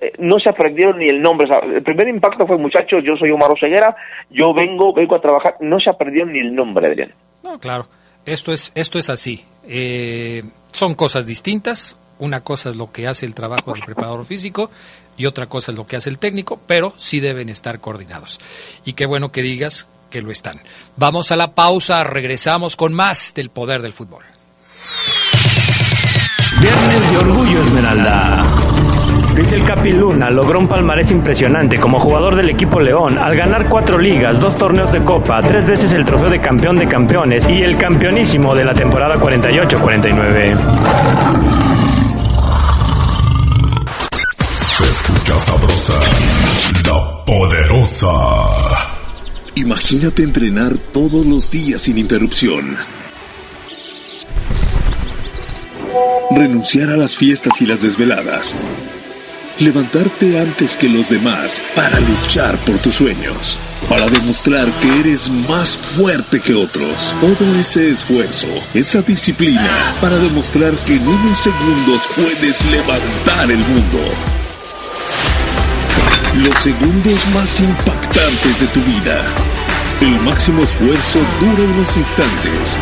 eh, 0.00 0.12
no 0.18 0.38
se 0.38 0.50
aprendieron 0.50 0.98
ni 0.98 1.06
el 1.06 1.20
nombre. 1.20 1.48
el 1.74 1.82
primer 1.82 2.08
impacto 2.08 2.46
fue, 2.46 2.58
muchachos, 2.58 3.02
yo 3.04 3.16
soy 3.16 3.30
Omar 3.30 3.50
Ceguera, 3.58 3.96
yo 4.30 4.52
vengo, 4.54 4.92
vengo 4.92 5.16
a 5.16 5.20
trabajar, 5.20 5.56
no 5.60 5.78
se 5.80 5.90
aprendieron 5.90 6.32
ni 6.32 6.40
el 6.40 6.54
nombre, 6.54 6.86
Adrián. 6.86 7.12
No, 7.42 7.58
claro, 7.58 7.86
esto 8.24 8.52
es, 8.52 8.72
esto 8.74 8.98
es 8.98 9.08
así. 9.08 9.44
Eh, 9.68 10.42
son 10.72 10.94
cosas 10.94 11.26
distintas, 11.26 11.98
una 12.18 12.42
cosa 12.42 12.70
es 12.70 12.76
lo 12.76 12.92
que 12.92 13.06
hace 13.06 13.26
el 13.26 13.34
trabajo 13.34 13.72
del 13.72 13.82
preparador 13.84 14.24
físico 14.24 14.70
y 15.16 15.26
otra 15.26 15.46
cosa 15.46 15.72
es 15.72 15.78
lo 15.78 15.86
que 15.86 15.96
hace 15.96 16.10
el 16.10 16.18
técnico, 16.18 16.60
pero 16.66 16.92
sí 16.96 17.20
deben 17.20 17.48
estar 17.48 17.80
coordinados. 17.80 18.38
Y 18.84 18.92
qué 18.92 19.06
bueno 19.06 19.32
que 19.32 19.42
digas 19.42 19.88
que 20.16 20.22
lo 20.22 20.32
están. 20.32 20.58
Vamos 20.96 21.30
a 21.30 21.36
la 21.36 21.54
pausa, 21.54 22.02
regresamos 22.02 22.74
con 22.74 22.94
más 22.94 23.34
del 23.34 23.50
poder 23.50 23.82
del 23.82 23.92
fútbol. 23.92 24.24
Viernes 26.58 27.10
de 27.10 27.18
Orgullo 27.18 27.62
Esmeralda. 27.62 28.46
Luis 29.34 29.52
El 29.52 29.62
Capiluna 29.66 30.30
logró 30.30 30.58
un 30.58 30.68
palmarés 30.68 31.10
impresionante 31.10 31.78
como 31.78 32.00
jugador 32.00 32.34
del 32.34 32.48
equipo 32.48 32.80
León 32.80 33.18
al 33.18 33.36
ganar 33.36 33.68
cuatro 33.68 33.98
ligas, 33.98 34.40
dos 34.40 34.54
torneos 34.54 34.90
de 34.90 35.04
copa, 35.04 35.42
tres 35.42 35.66
veces 35.66 35.92
el 35.92 36.06
trofeo 36.06 36.30
de 36.30 36.40
campeón 36.40 36.78
de 36.78 36.88
campeones 36.88 37.46
y 37.46 37.62
el 37.62 37.76
campeonísimo 37.76 38.54
de 38.54 38.64
la 38.64 38.72
temporada 38.72 39.16
48-49. 39.16 40.56
sabrosa, 45.38 46.00
la 46.88 47.24
poderosa. 47.24 48.85
Imagínate 49.56 50.22
entrenar 50.22 50.76
todos 50.92 51.24
los 51.24 51.50
días 51.50 51.80
sin 51.80 51.96
interrupción. 51.96 52.76
Renunciar 56.30 56.90
a 56.90 56.96
las 56.98 57.16
fiestas 57.16 57.62
y 57.62 57.66
las 57.66 57.80
desveladas. 57.80 58.54
Levantarte 59.58 60.38
antes 60.38 60.76
que 60.76 60.90
los 60.90 61.08
demás 61.08 61.62
para 61.74 61.98
luchar 62.00 62.58
por 62.66 62.76
tus 62.80 62.96
sueños. 62.96 63.58
Para 63.88 64.10
demostrar 64.10 64.68
que 64.82 65.00
eres 65.00 65.30
más 65.48 65.78
fuerte 65.78 66.38
que 66.38 66.52
otros. 66.52 67.14
Todo 67.22 67.58
ese 67.58 67.88
esfuerzo, 67.88 68.48
esa 68.74 69.00
disciplina, 69.00 69.94
para 70.02 70.18
demostrar 70.18 70.74
que 70.84 70.96
en 70.96 71.08
unos 71.08 71.38
segundos 71.38 72.06
puedes 72.14 72.62
levantar 72.70 73.50
el 73.50 73.60
mundo. 73.60 74.45
Los 76.42 76.54
segundos 76.56 77.26
más 77.34 77.60
impactantes 77.60 78.60
de 78.60 78.66
tu 78.66 78.80
vida. 78.82 79.24
El 80.02 80.20
máximo 80.20 80.62
esfuerzo 80.62 81.20
dura 81.40 81.62
unos 81.62 81.96
instantes, 81.96 82.76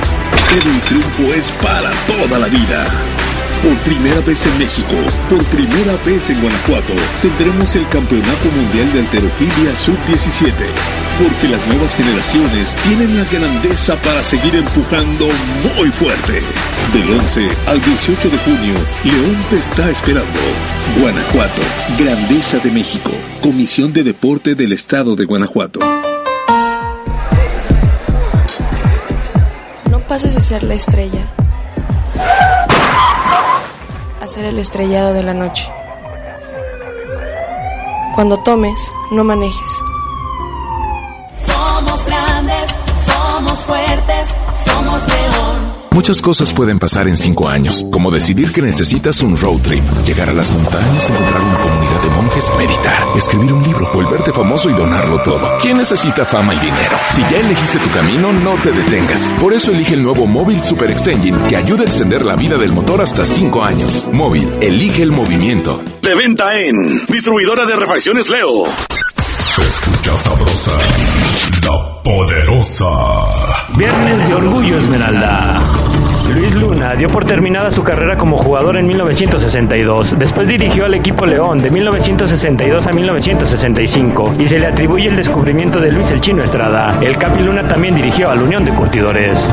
pero 0.51 0.69
el 0.69 0.81
triunfo 0.81 1.35
es 1.35 1.53
para 1.63 1.93
toda 2.09 2.41
la 2.41 2.49
vida. 2.49 3.24
Por 3.65 3.79
primera 3.79 4.21
vez 4.21 4.45
en 4.45 4.59
México, 4.59 4.93
por 5.31 5.43
primera 5.45 5.97
vez 6.05 6.29
en 6.29 6.39
Guanajuato, 6.39 6.93
tendremos 7.23 7.75
el 7.75 7.89
Campeonato 7.89 8.51
Mundial 8.55 8.93
de 8.93 9.01
Alterofilia 9.01 9.75
Sub-17. 9.75 10.53
Porque 11.19 11.49
las 11.49 11.67
nuevas 11.69 11.95
generaciones 11.95 12.77
tienen 12.87 13.17
la 13.17 13.25
grandeza 13.25 13.97
para 14.03 14.23
seguir 14.23 14.55
empujando 14.55 15.29
muy 15.79 15.89
fuerte. 15.89 16.41
Del 16.93 17.11
11 17.11 17.49
al 17.67 17.81
18 17.81 18.29
de 18.29 18.39
junio, 18.39 18.75
León 19.03 19.37
te 19.49 19.57
está 19.57 19.89
esperando. 19.89 20.41
Guanajuato, 21.01 21.62
Grandeza 21.99 22.59
de 22.59 22.71
México, 22.71 23.12
Comisión 23.41 23.95
de 23.95 24.03
Deporte 24.03 24.55
del 24.55 24.75
Estado 24.75 25.17
de 25.17 25.25
Guanajuato. 25.25 25.81
No 29.91 30.01
pases 30.01 30.37
a 30.37 30.41
ser 30.41 30.65
la 30.65 30.75
estrella 30.75 31.31
hacer 34.25 34.47
el 34.47 34.59
estrellado 34.59 35.12
de 35.12 35.22
la 35.22 35.35
noche. 35.35 35.70
Cuando 38.14 38.37
tomes, 38.39 38.93
no 39.11 39.22
manejes. 39.22 39.83
Somos 41.47 42.07
grandes, 42.07 42.70
somos 43.07 43.59
fuertes. 43.61 44.44
Muchas 45.95 46.21
cosas 46.21 46.53
pueden 46.53 46.81
pasar 46.81 47.07
en 47.07 47.17
cinco 47.17 47.49
años, 47.49 47.87
como 47.93 48.11
decidir 48.11 48.51
que 48.51 48.61
necesitas 48.61 49.23
un 49.23 49.37
road 49.37 49.61
trip, 49.61 49.85
llegar 50.05 50.29
a 50.29 50.33
las 50.33 50.51
montañas, 50.51 51.09
encontrar 51.09 51.41
una 51.41 51.57
comunidad 51.57 52.03
de 52.03 52.11
monjes, 52.11 52.51
meditar, 52.59 53.17
escribir 53.17 53.53
un 53.53 53.63
libro, 53.63 53.89
volverte 53.95 54.33
famoso 54.33 54.69
y 54.69 54.73
donarlo 54.73 55.23
todo. 55.23 55.57
¿Quién 55.63 55.79
necesita 55.79 56.25
fama 56.25 56.53
y 56.53 56.59
dinero? 56.59 56.97
Si 57.11 57.21
ya 57.23 57.39
elegiste 57.39 57.79
tu 57.79 57.91
camino, 57.91 58.33
no 58.33 58.57
te 58.57 58.73
detengas. 58.73 59.31
Por 59.41 59.53
eso 59.53 59.71
elige 59.71 59.95
el 59.95 60.03
nuevo 60.03 60.27
Móvil 60.27 60.61
Super 60.65 60.91
Extension, 60.91 61.39
que 61.47 61.57
ayuda 61.57 61.83
a 61.83 61.87
extender 61.87 62.25
la 62.25 62.35
vida 62.35 62.59
del 62.59 62.73
motor 62.73 63.01
hasta 63.01 63.25
cinco 63.25 63.63
años. 63.63 64.09
Móvil, 64.13 64.51
elige 64.61 65.05
el 65.05 65.13
movimiento. 65.13 65.81
De 66.03 66.17
venta 66.17 66.59
en 66.59 67.07
Distribuidora 67.07 67.67
de 67.67 67.77
Refacciones 67.77 68.29
Leo. 68.31 68.65
Se 69.17 69.63
escucha 69.63 70.17
sabrosa, 70.17 70.73
la 71.63 72.03
poderosa. 72.03 72.91
Viernes 73.77 74.29
de 74.29 74.35
Orgullo 74.35 74.79
Esmeralda. 74.81 75.84
Luis 76.33 76.55
Luna 76.55 76.95
dio 76.95 77.09
por 77.09 77.25
terminada 77.25 77.70
su 77.70 77.83
carrera 77.83 78.16
como 78.16 78.39
jugador 78.39 78.77
en 78.77 78.87
1962. 78.87 80.18
Después 80.18 80.49
dirigió 80.49 80.87
al 80.87 80.95
equipo 80.95 81.27
León 81.27 81.59
de 81.59 81.70
1962 81.70 82.87
a 82.87 82.91
1965 82.93 84.35
y 84.39 84.49
se 84.49 84.59
le 84.59 84.66
atribuye 84.66 85.09
el 85.09 85.16
descubrimiento 85.16 85.81
de 85.81 85.93
Luis 85.93 86.11
el 86.11 86.20
Chino 86.20 86.43
Estrada. 86.43 86.99
El 87.03 87.16
Capi 87.18 87.43
Luna 87.43 87.66
también 87.68 87.95
dirigió 87.95 88.31
a 88.31 88.35
la 88.35 88.43
Unión 88.43 88.64
de 88.64 88.72
Curtidores. 88.72 89.49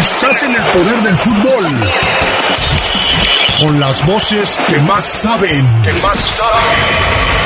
Estás 0.00 0.42
en 0.42 0.54
el 0.54 0.62
poder 0.62 1.00
del 1.00 1.16
fútbol. 1.16 1.66
Con 3.60 3.80
las 3.80 4.04
voces 4.06 4.58
que 4.68 4.78
más 4.80 5.04
saben. 5.04 5.66
Que 5.82 5.92
más 6.02 6.18
saben. 6.18 7.39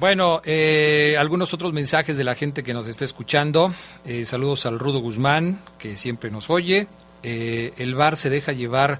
Bueno, 0.00 0.40
eh, 0.46 1.16
algunos 1.18 1.52
otros 1.52 1.74
mensajes 1.74 2.16
de 2.16 2.24
la 2.24 2.34
gente 2.34 2.62
que 2.62 2.72
nos 2.72 2.86
está 2.86 3.04
escuchando. 3.04 3.70
Eh, 4.06 4.24
saludos 4.24 4.64
al 4.64 4.78
Rudo 4.78 5.00
Guzmán, 5.00 5.60
que 5.78 5.98
siempre 5.98 6.30
nos 6.30 6.48
oye. 6.48 6.86
Eh, 7.22 7.74
el 7.76 7.94
bar 7.94 8.16
se 8.16 8.30
deja 8.30 8.52
llevar 8.52 8.98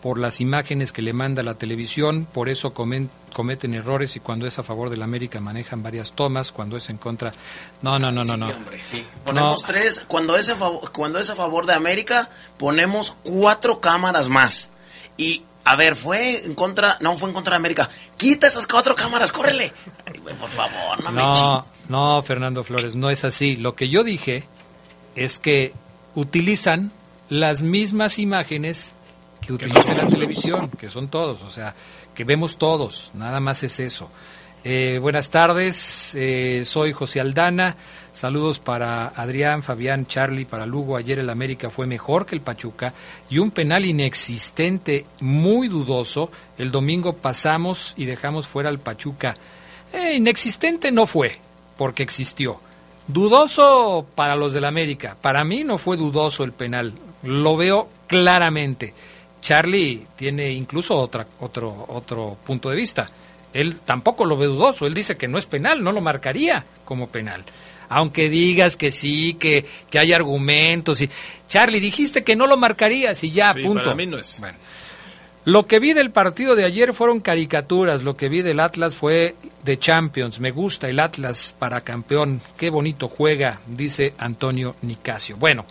por 0.00 0.20
las 0.20 0.40
imágenes 0.40 0.92
que 0.92 1.02
le 1.02 1.12
manda 1.12 1.42
la 1.42 1.54
televisión, 1.54 2.28
por 2.32 2.48
eso 2.48 2.72
cometen 2.72 3.74
errores 3.74 4.14
y 4.14 4.20
cuando 4.20 4.46
es 4.46 4.56
a 4.60 4.62
favor 4.62 4.88
de 4.88 4.96
la 4.96 5.04
América 5.04 5.40
manejan 5.40 5.82
varias 5.82 6.12
tomas, 6.12 6.52
cuando 6.52 6.76
es 6.76 6.90
en 6.90 6.98
contra... 6.98 7.32
No, 7.82 7.98
no, 7.98 8.12
no, 8.12 8.22
no, 8.22 8.36
no. 8.36 8.46
Ponemos 9.24 9.64
tres, 9.64 10.04
cuando 10.06 10.36
es, 10.36 10.54
cuando 10.92 11.18
es 11.18 11.28
a 11.28 11.34
favor 11.34 11.66
de 11.66 11.74
América, 11.74 12.30
ponemos 12.56 13.16
cuatro 13.24 13.80
cámaras 13.80 14.28
más. 14.28 14.70
Y 15.16 15.42
a 15.66 15.74
ver, 15.74 15.96
fue 15.96 16.46
en 16.46 16.54
contra, 16.54 16.96
no 17.00 17.16
fue 17.16 17.28
en 17.28 17.34
contra 17.34 17.50
de 17.50 17.56
América. 17.56 17.90
Quita 18.16 18.46
esas 18.46 18.68
cuatro 18.68 18.94
cámaras, 18.94 19.32
córrele. 19.32 19.72
por 20.38 20.48
favor, 20.48 21.02
no, 21.02 21.10
no 21.10 21.66
No, 21.88 22.22
Fernando 22.22 22.62
Flores, 22.62 22.94
no 22.94 23.10
es 23.10 23.24
así. 23.24 23.56
Lo 23.56 23.74
que 23.74 23.88
yo 23.88 24.04
dije 24.04 24.44
es 25.16 25.40
que 25.40 25.74
utilizan 26.14 26.92
las 27.28 27.62
mismas 27.62 28.20
imágenes 28.20 28.94
que 29.40 29.52
utiliza 29.52 29.92
la 29.94 30.06
televisión, 30.06 30.70
que 30.70 30.88
son 30.88 31.08
todos, 31.08 31.42
o 31.42 31.50
sea, 31.50 31.74
que 32.14 32.22
vemos 32.22 32.58
todos, 32.58 33.10
nada 33.14 33.40
más 33.40 33.64
es 33.64 33.80
eso. 33.80 34.08
Eh, 34.68 34.98
buenas 35.00 35.30
tardes, 35.30 36.16
eh, 36.16 36.64
soy 36.66 36.92
José 36.92 37.20
Aldana. 37.20 37.76
Saludos 38.10 38.58
para 38.58 39.06
Adrián, 39.06 39.62
Fabián, 39.62 40.06
Charlie, 40.06 40.44
para 40.44 40.66
Lugo. 40.66 40.96
Ayer 40.96 41.20
el 41.20 41.30
América 41.30 41.70
fue 41.70 41.86
mejor 41.86 42.26
que 42.26 42.34
el 42.34 42.40
Pachuca 42.40 42.92
y 43.30 43.38
un 43.38 43.52
penal 43.52 43.84
inexistente, 43.84 45.06
muy 45.20 45.68
dudoso. 45.68 46.32
El 46.58 46.72
domingo 46.72 47.12
pasamos 47.12 47.94
y 47.96 48.06
dejamos 48.06 48.48
fuera 48.48 48.68
al 48.68 48.80
Pachuca. 48.80 49.36
Eh, 49.92 50.14
inexistente 50.14 50.90
no 50.90 51.06
fue, 51.06 51.38
porque 51.76 52.02
existió. 52.02 52.60
Dudoso 53.06 54.04
para 54.16 54.34
los 54.34 54.52
del 54.52 54.64
América. 54.64 55.16
Para 55.20 55.44
mí 55.44 55.62
no 55.62 55.78
fue 55.78 55.96
dudoso 55.96 56.42
el 56.42 56.50
penal. 56.50 56.92
Lo 57.22 57.56
veo 57.56 57.88
claramente. 58.08 58.94
Charlie 59.40 60.08
tiene 60.16 60.50
incluso 60.50 60.96
otra, 60.96 61.24
otro, 61.38 61.86
otro 61.88 62.36
punto 62.44 62.68
de 62.68 62.74
vista. 62.74 63.08
Él 63.60 63.80
tampoco 63.80 64.24
lo 64.24 64.36
ve 64.36 64.46
dudoso. 64.46 64.86
Él 64.86 64.94
dice 64.94 65.16
que 65.16 65.28
no 65.28 65.38
es 65.38 65.46
penal, 65.46 65.82
no 65.82 65.92
lo 65.92 66.00
marcaría 66.00 66.64
como 66.84 67.08
penal 67.08 67.44
aunque 67.88 68.28
digas 68.28 68.76
que 68.76 68.90
sí, 68.90 69.34
que, 69.34 69.64
que 69.90 69.98
hay 69.98 70.12
argumentos. 70.12 71.00
Y... 71.00 71.10
Charlie, 71.48 71.80
dijiste 71.80 72.24
que 72.24 72.36
no 72.36 72.46
lo 72.46 72.56
marcarías 72.56 73.22
y 73.24 73.30
ya, 73.30 73.52
Sí, 73.52 73.62
punto. 73.62 73.84
para 73.84 73.94
mí 73.94 74.06
no 74.06 74.18
es. 74.18 74.40
Bueno. 74.40 74.58
Lo 75.44 75.68
que 75.68 75.78
vi 75.78 75.92
del 75.92 76.10
partido 76.10 76.56
de 76.56 76.64
ayer 76.64 76.92
fueron 76.92 77.20
caricaturas, 77.20 78.02
lo 78.02 78.16
que 78.16 78.28
vi 78.28 78.42
del 78.42 78.58
Atlas 78.58 78.96
fue 78.96 79.36
de 79.64 79.78
Champions. 79.78 80.40
Me 80.40 80.50
gusta 80.50 80.88
el 80.88 80.98
Atlas 80.98 81.54
para 81.56 81.82
campeón. 81.82 82.40
Qué 82.56 82.68
bonito 82.68 83.06
juega, 83.08 83.60
dice 83.68 84.12
Antonio 84.18 84.74
Nicasio. 84.82 85.36
Bueno, 85.36 85.64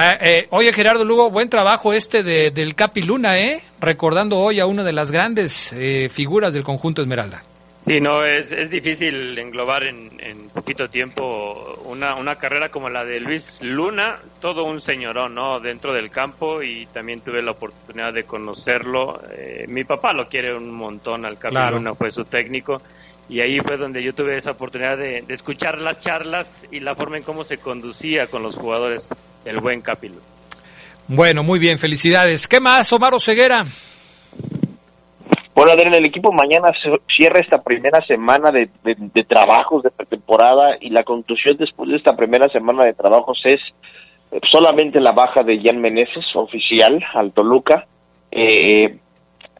ah, 0.00 0.18
eh, 0.20 0.46
oye 0.50 0.72
Gerardo 0.72 1.04
Lugo, 1.04 1.30
buen 1.30 1.48
trabajo 1.48 1.92
este 1.92 2.22
de, 2.22 2.50
del 2.50 2.74
Capi 2.74 3.02
Luna, 3.02 3.38
¿eh? 3.38 3.60
Recordando 3.80 4.38
hoy 4.38 4.60
a 4.60 4.66
una 4.66 4.82
de 4.82 4.92
las 4.92 5.12
grandes 5.12 5.72
eh, 5.72 6.08
figuras 6.10 6.54
del 6.54 6.62
conjunto 6.62 7.02
Esmeralda. 7.02 7.42
Sí, 7.80 7.98
no, 7.98 8.24
es, 8.24 8.52
es 8.52 8.68
difícil 8.68 9.38
englobar 9.38 9.84
en, 9.84 10.10
en 10.20 10.50
poquito 10.50 10.90
tiempo 10.90 11.80
una, 11.86 12.14
una 12.14 12.36
carrera 12.36 12.68
como 12.68 12.90
la 12.90 13.06
de 13.06 13.20
Luis 13.20 13.62
Luna, 13.62 14.18
todo 14.38 14.64
un 14.64 14.82
señorón, 14.82 15.34
¿no? 15.34 15.60
Dentro 15.60 15.94
del 15.94 16.10
campo 16.10 16.62
y 16.62 16.86
también 16.92 17.22
tuve 17.22 17.40
la 17.40 17.52
oportunidad 17.52 18.12
de 18.12 18.24
conocerlo. 18.24 19.22
Eh, 19.32 19.64
mi 19.68 19.84
papá 19.84 20.12
lo 20.12 20.28
quiere 20.28 20.54
un 20.54 20.70
montón, 20.70 21.24
al 21.24 21.38
Capi 21.38 21.54
Claro. 21.54 21.76
Luna 21.76 21.94
fue 21.94 22.10
su 22.10 22.26
técnico 22.26 22.82
y 23.30 23.40
ahí 23.40 23.60
fue 23.60 23.78
donde 23.78 24.02
yo 24.02 24.12
tuve 24.12 24.36
esa 24.36 24.50
oportunidad 24.50 24.98
de, 24.98 25.22
de 25.22 25.32
escuchar 25.32 25.80
las 25.80 25.98
charlas 26.00 26.66
y 26.70 26.80
la 26.80 26.94
forma 26.94 27.16
en 27.16 27.22
cómo 27.22 27.44
se 27.44 27.56
conducía 27.56 28.26
con 28.26 28.42
los 28.42 28.58
jugadores 28.58 29.08
el 29.44 29.58
buen 29.58 29.80
Capi 29.80 30.08
Luna. 30.08 30.20
Bueno, 31.08 31.42
muy 31.42 31.58
bien, 31.58 31.78
felicidades. 31.78 32.46
¿Qué 32.46 32.60
más, 32.60 32.92
Omar 32.92 33.12
Ceguera? 33.20 33.64
Bueno, 35.54 35.72
Adrián, 35.72 35.94
el 35.94 36.06
equipo 36.06 36.32
mañana 36.32 36.72
se- 36.82 37.00
cierra 37.16 37.40
esta 37.40 37.62
primera 37.62 38.00
semana 38.06 38.50
de, 38.50 38.68
de- 38.84 38.96
de 38.98 39.24
trabajos 39.24 39.82
de 39.82 39.90
pretemporada 39.90 40.76
y 40.80 40.90
la 40.90 41.02
conclusión 41.02 41.56
después 41.58 41.90
de 41.90 41.96
esta 41.96 42.16
primera 42.16 42.48
semana 42.48 42.84
de 42.84 42.94
trabajos 42.94 43.38
es 43.44 43.60
eh, 44.32 44.40
solamente 44.50 45.00
la 45.00 45.12
baja 45.12 45.42
de 45.42 45.60
Jan 45.62 45.80
Meneses, 45.80 46.24
oficial, 46.34 47.04
al 47.14 47.32
Toluca, 47.32 47.86
eh, 48.30 48.96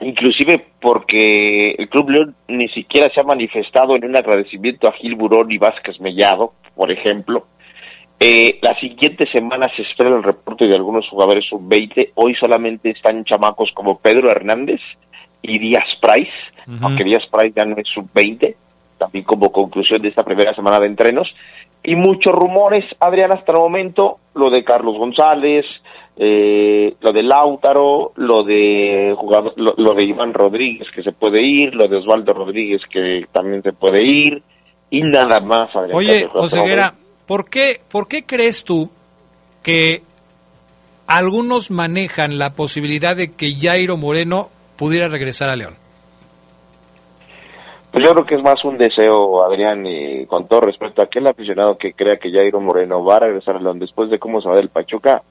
inclusive 0.00 0.64
porque 0.80 1.72
el 1.72 1.88
Club 1.90 2.10
León 2.10 2.34
ni 2.48 2.68
siquiera 2.68 3.08
se 3.12 3.20
ha 3.20 3.24
manifestado 3.24 3.96
en 3.96 4.04
un 4.04 4.16
agradecimiento 4.16 4.88
a 4.88 4.92
Gil 4.92 5.16
Burón 5.16 5.50
y 5.50 5.58
Vázquez 5.58 6.00
Mellado, 6.00 6.54
por 6.76 6.90
ejemplo. 6.92 7.46
Eh, 8.22 8.58
la 8.60 8.78
siguiente 8.78 9.26
semana 9.32 9.66
se 9.74 9.80
espera 9.80 10.10
el 10.10 10.22
reporte 10.22 10.68
de 10.68 10.76
algunos 10.76 11.08
jugadores 11.08 11.46
sub-20. 11.48 12.10
Hoy 12.16 12.34
solamente 12.34 12.90
están 12.90 13.24
chamacos 13.24 13.70
como 13.74 13.98
Pedro 13.98 14.30
Hernández 14.30 14.80
y 15.40 15.58
Díaz 15.58 15.86
Price, 16.02 16.30
aunque 16.82 17.04
Díaz 17.04 17.24
Price 17.32 17.54
ya 17.56 17.64
no 17.64 17.76
es 17.78 17.88
sub-20, 17.94 18.54
también 18.98 19.24
como 19.24 19.50
conclusión 19.50 20.02
de 20.02 20.08
esta 20.08 20.22
primera 20.22 20.54
semana 20.54 20.78
de 20.78 20.86
entrenos. 20.88 21.28
Y 21.82 21.96
muchos 21.96 22.34
rumores, 22.34 22.84
Adrián, 23.00 23.32
hasta 23.32 23.52
el 23.52 23.58
momento, 23.58 24.18
lo 24.34 24.50
de 24.50 24.64
Carlos 24.64 24.98
González, 24.98 25.64
eh, 26.18 26.92
lo 27.00 27.12
de 27.12 27.22
Lautaro, 27.22 28.12
lo 28.16 28.44
de 28.44 29.14
jugador, 29.16 29.54
lo, 29.56 29.72
lo 29.78 29.94
de 29.94 30.04
Iván 30.04 30.34
Rodríguez 30.34 30.88
que 30.94 31.02
se 31.02 31.12
puede 31.12 31.42
ir, 31.42 31.74
lo 31.74 31.88
de 31.88 31.96
Osvaldo 31.96 32.34
Rodríguez 32.34 32.82
que 32.90 33.24
también 33.32 33.62
se 33.62 33.72
puede 33.72 34.04
ir, 34.04 34.42
y 34.90 35.00
nada 35.02 35.40
más, 35.40 35.74
Adrián. 35.74 35.96
Oye, 35.96 36.28
Oseguera, 36.34 36.92
¿por 37.30 37.48
qué, 37.48 37.80
¿por 37.88 38.08
qué 38.08 38.24
crees 38.24 38.64
tú 38.64 38.90
que 39.62 40.02
algunos 41.06 41.70
manejan 41.70 42.38
la 42.38 42.54
posibilidad 42.54 43.14
de 43.14 43.30
que 43.30 43.54
Jairo 43.54 43.96
Moreno 43.96 44.48
pudiera 44.76 45.06
regresar 45.06 45.48
a 45.48 45.54
León? 45.54 45.74
Pues 47.92 48.04
yo 48.04 48.12
creo 48.14 48.26
que 48.26 48.34
es 48.34 48.42
más 48.42 48.64
un 48.64 48.78
deseo, 48.78 49.44
Adrián, 49.44 49.86
y 49.86 50.26
con 50.26 50.48
todo 50.48 50.62
respeto 50.62 51.02
a 51.02 51.04
aquel 51.04 51.28
aficionado 51.28 51.78
que 51.78 51.92
crea 51.92 52.16
que 52.16 52.32
Jairo 52.32 52.60
Moreno 52.60 53.04
va 53.04 53.14
a 53.14 53.20
regresar 53.20 53.54
a 53.54 53.60
León 53.60 53.78
después 53.78 54.10
de 54.10 54.18
cómo 54.18 54.42
se 54.42 54.48
va 54.48 54.56
del 54.56 54.70
Pachuca, 54.70 55.22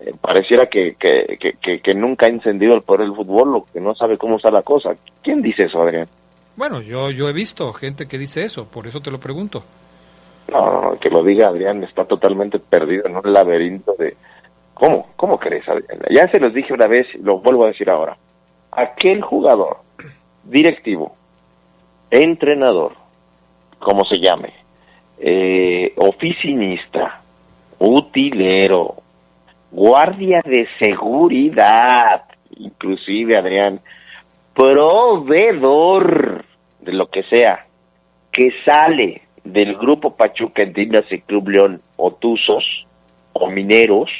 eh, 0.00 0.12
pareciera 0.20 0.66
que, 0.66 0.96
que, 0.98 1.80
que, 1.80 1.94
nunca 1.94 2.26
ha 2.26 2.30
encendido 2.30 2.74
el 2.74 2.82
poder 2.82 3.02
del 3.02 3.14
fútbol 3.14 3.54
o 3.54 3.66
que 3.72 3.80
no 3.80 3.94
sabe 3.94 4.18
cómo 4.18 4.38
está 4.38 4.50
la 4.50 4.62
cosa. 4.62 4.96
¿Quién 5.22 5.40
dice 5.40 5.66
eso, 5.66 5.82
Adrián? 5.82 6.08
Bueno, 6.56 6.80
yo, 6.80 7.12
yo 7.12 7.28
he 7.28 7.32
visto 7.32 7.72
gente 7.72 8.08
que 8.08 8.18
dice 8.18 8.42
eso, 8.42 8.66
por 8.68 8.88
eso 8.88 8.98
te 8.98 9.12
lo 9.12 9.20
pregunto. 9.20 9.62
No, 10.50 10.80
no, 10.80 10.98
que 10.98 11.10
lo 11.10 11.22
diga 11.22 11.48
Adrián, 11.48 11.82
está 11.84 12.04
totalmente 12.04 12.58
perdido 12.58 13.06
en 13.06 13.16
un 13.16 13.32
laberinto 13.32 13.94
de... 13.98 14.16
¿Cómo? 14.74 15.08
¿Cómo 15.16 15.38
crees, 15.38 15.68
Adrián? 15.68 16.00
Ya 16.10 16.28
se 16.28 16.38
los 16.40 16.52
dije 16.52 16.72
una 16.72 16.86
vez, 16.86 17.06
lo 17.22 17.38
vuelvo 17.38 17.64
a 17.64 17.68
decir 17.68 17.88
ahora. 17.88 18.16
Aquel 18.72 19.22
jugador, 19.22 19.78
directivo, 20.44 21.14
entrenador, 22.10 22.92
como 23.78 24.04
se 24.04 24.18
llame, 24.18 24.52
eh, 25.18 25.92
oficinista, 25.96 27.20
utilero, 27.78 28.96
guardia 29.70 30.42
de 30.44 30.68
seguridad, 30.78 32.24
inclusive, 32.56 33.38
Adrián, 33.38 33.80
proveedor 34.54 36.44
de 36.80 36.92
lo 36.92 37.08
que 37.08 37.22
sea, 37.24 37.66
que 38.30 38.50
sale 38.64 39.23
del 39.44 39.76
grupo 39.76 40.16
Pachuca, 40.16 40.62
entiéndase 40.62 41.20
Club 41.20 41.48
León, 41.48 41.80
o 41.96 42.12
Tuzos, 42.12 42.86
o 43.34 43.48
Mineros, 43.48 44.10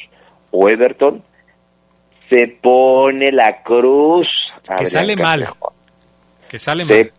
o 0.51 0.69
Everton, 0.69 1.23
se 2.31 2.47
pone 2.61 3.33
la 3.33 3.63
cruz. 3.63 4.29
Que 4.77 4.87
sale 4.87 5.17
mal. 5.17 5.49
Que 6.49 6.59
sale 6.59 6.85
mal. 6.85 7.11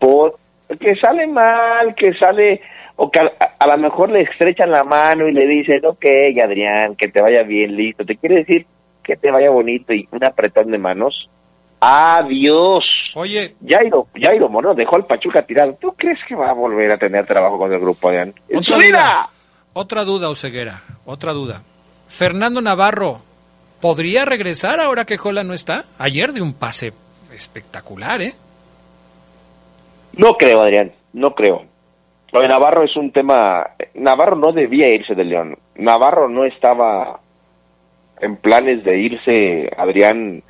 que 0.80 0.96
sale 0.96 1.28
mal, 1.28 1.96
que 1.96 2.14
sale, 2.14 2.62
o 2.96 3.10
que 3.10 3.20
a, 3.20 3.32
a 3.60 3.68
lo 3.68 3.78
mejor 3.78 4.10
le 4.12 4.22
estrechan 4.22 4.72
la 4.72 4.84
mano 4.84 5.28
y 5.28 5.34
le 5.34 5.48
dicen, 5.48 5.86
ok, 5.86 6.06
Adrián, 6.44 6.96
que 6.96 7.08
te 7.10 7.22
vaya 7.22 7.44
bien, 7.44 7.76
listo. 7.76 8.06
Te 8.06 8.16
quiere 8.16 8.38
decir 8.38 8.66
que 9.04 9.16
te 9.16 9.32
vaya 9.32 9.50
bonito 9.50 9.94
y 9.94 10.08
un 10.12 10.24
apretón 10.24 10.72
de 10.72 10.78
manos. 10.78 11.30
Adiós. 11.80 12.84
Oye. 13.14 13.56
Jairo, 13.68 14.08
Jairo 14.20 14.50
Moreno 14.50 14.74
dejó 14.74 14.96
al 14.96 15.06
Pachuca 15.06 15.42
tirado. 15.44 15.78
¿Tú 15.80 15.94
crees 15.98 16.20
que 16.28 16.36
va 16.36 16.50
a 16.50 16.54
volver 16.54 16.92
a 16.92 16.98
tener 16.98 17.26
trabajo 17.26 17.58
con 17.58 17.72
el 17.72 17.80
grupo, 17.80 18.10
Adrián? 18.10 18.34
¡En 18.50 18.64
su 18.64 18.74
Otra 18.74 18.86
vida! 18.86 18.98
duda, 19.00 19.30
otra 19.74 20.04
duda, 20.04 20.30
Oseguera, 20.30 20.82
otra 21.06 21.34
duda. 21.34 21.62
Fernando 22.08 22.62
Navarro, 22.62 23.20
¿podría 23.82 24.26
regresar 24.26 24.80
ahora 24.80 25.06
que 25.06 25.18
Jola 25.18 25.44
no 25.44 25.54
está? 25.54 25.86
Ayer 26.00 26.32
de 26.34 26.42
un 26.42 26.54
pase 26.54 26.94
espectacular, 27.34 28.22
¿eh? 28.22 28.34
No 30.18 30.34
creo, 30.34 30.62
Adrián, 30.62 30.92
no 31.14 31.36
creo. 31.36 31.66
Lo 32.32 32.42
de 32.42 32.48
Navarro 32.48 32.84
es 32.84 32.96
un 32.96 33.12
tema. 33.12 33.66
Navarro 33.94 34.36
no 34.36 34.52
debía 34.52 34.94
irse 34.94 35.14
de 35.16 35.24
León. 35.24 35.58
Navarro 35.76 36.28
no 36.30 36.46
estaba 36.46 37.20
en 38.20 38.38
planes 38.38 38.84
de 38.84 38.98
irse, 38.98 39.70
Adrián. 39.78 40.42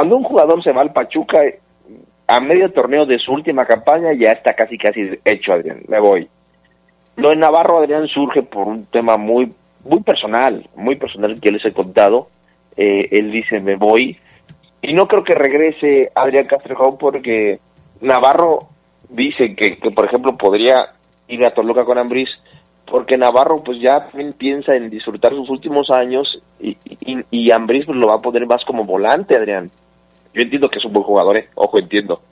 Cuando 0.00 0.16
un 0.16 0.22
jugador 0.22 0.64
se 0.64 0.72
va 0.72 0.80
al 0.80 0.94
Pachuca, 0.94 1.44
eh, 1.44 1.60
a 2.26 2.40
medio 2.40 2.72
torneo 2.72 3.04
de 3.04 3.18
su 3.18 3.32
última 3.32 3.66
campaña, 3.66 4.14
ya 4.14 4.30
está 4.30 4.54
casi, 4.54 4.78
casi 4.78 5.10
hecho, 5.26 5.52
Adrián. 5.52 5.82
Me 5.88 6.00
voy. 6.00 6.26
Lo 7.16 7.28
de 7.28 7.36
Navarro, 7.36 7.80
Adrián, 7.80 8.06
surge 8.06 8.42
por 8.42 8.66
un 8.66 8.86
tema 8.86 9.18
muy, 9.18 9.52
muy 9.84 10.00
personal, 10.00 10.66
muy 10.74 10.96
personal 10.96 11.38
que 11.38 11.52
les 11.52 11.62
he 11.66 11.74
contado. 11.74 12.28
Eh, 12.78 13.08
él 13.10 13.30
dice, 13.30 13.60
me 13.60 13.76
voy. 13.76 14.16
Y 14.80 14.94
no 14.94 15.06
creo 15.06 15.22
que 15.22 15.34
regrese 15.34 16.10
Adrián 16.14 16.46
Castrejón 16.46 16.96
porque 16.96 17.60
Navarro 18.00 18.56
dice 19.10 19.54
que, 19.54 19.76
que, 19.76 19.90
por 19.90 20.06
ejemplo, 20.06 20.34
podría 20.38 20.94
ir 21.28 21.44
a 21.44 21.52
Toluca 21.52 21.84
con 21.84 21.98
Ambriz 21.98 22.30
porque 22.90 23.18
Navarro 23.18 23.62
pues 23.62 23.78
ya 23.82 24.08
piensa 24.38 24.74
en 24.74 24.88
disfrutar 24.88 25.32
sus 25.32 25.50
últimos 25.50 25.90
años 25.90 26.42
y, 26.58 26.70
y, 26.88 27.18
y 27.30 27.50
pues, 27.50 27.86
lo 27.88 28.08
va 28.08 28.14
a 28.14 28.22
poner 28.22 28.46
más 28.46 28.64
como 28.64 28.84
volante, 28.84 29.36
Adrián. 29.36 29.70
Yo 30.34 30.42
entiendo 30.42 30.68
que 30.68 30.78
es 30.78 30.84
un 30.84 30.92
buen 30.92 31.04
jugador, 31.04 31.36
¿eh? 31.36 31.48
ojo, 31.54 31.78
entiendo, 31.78 32.22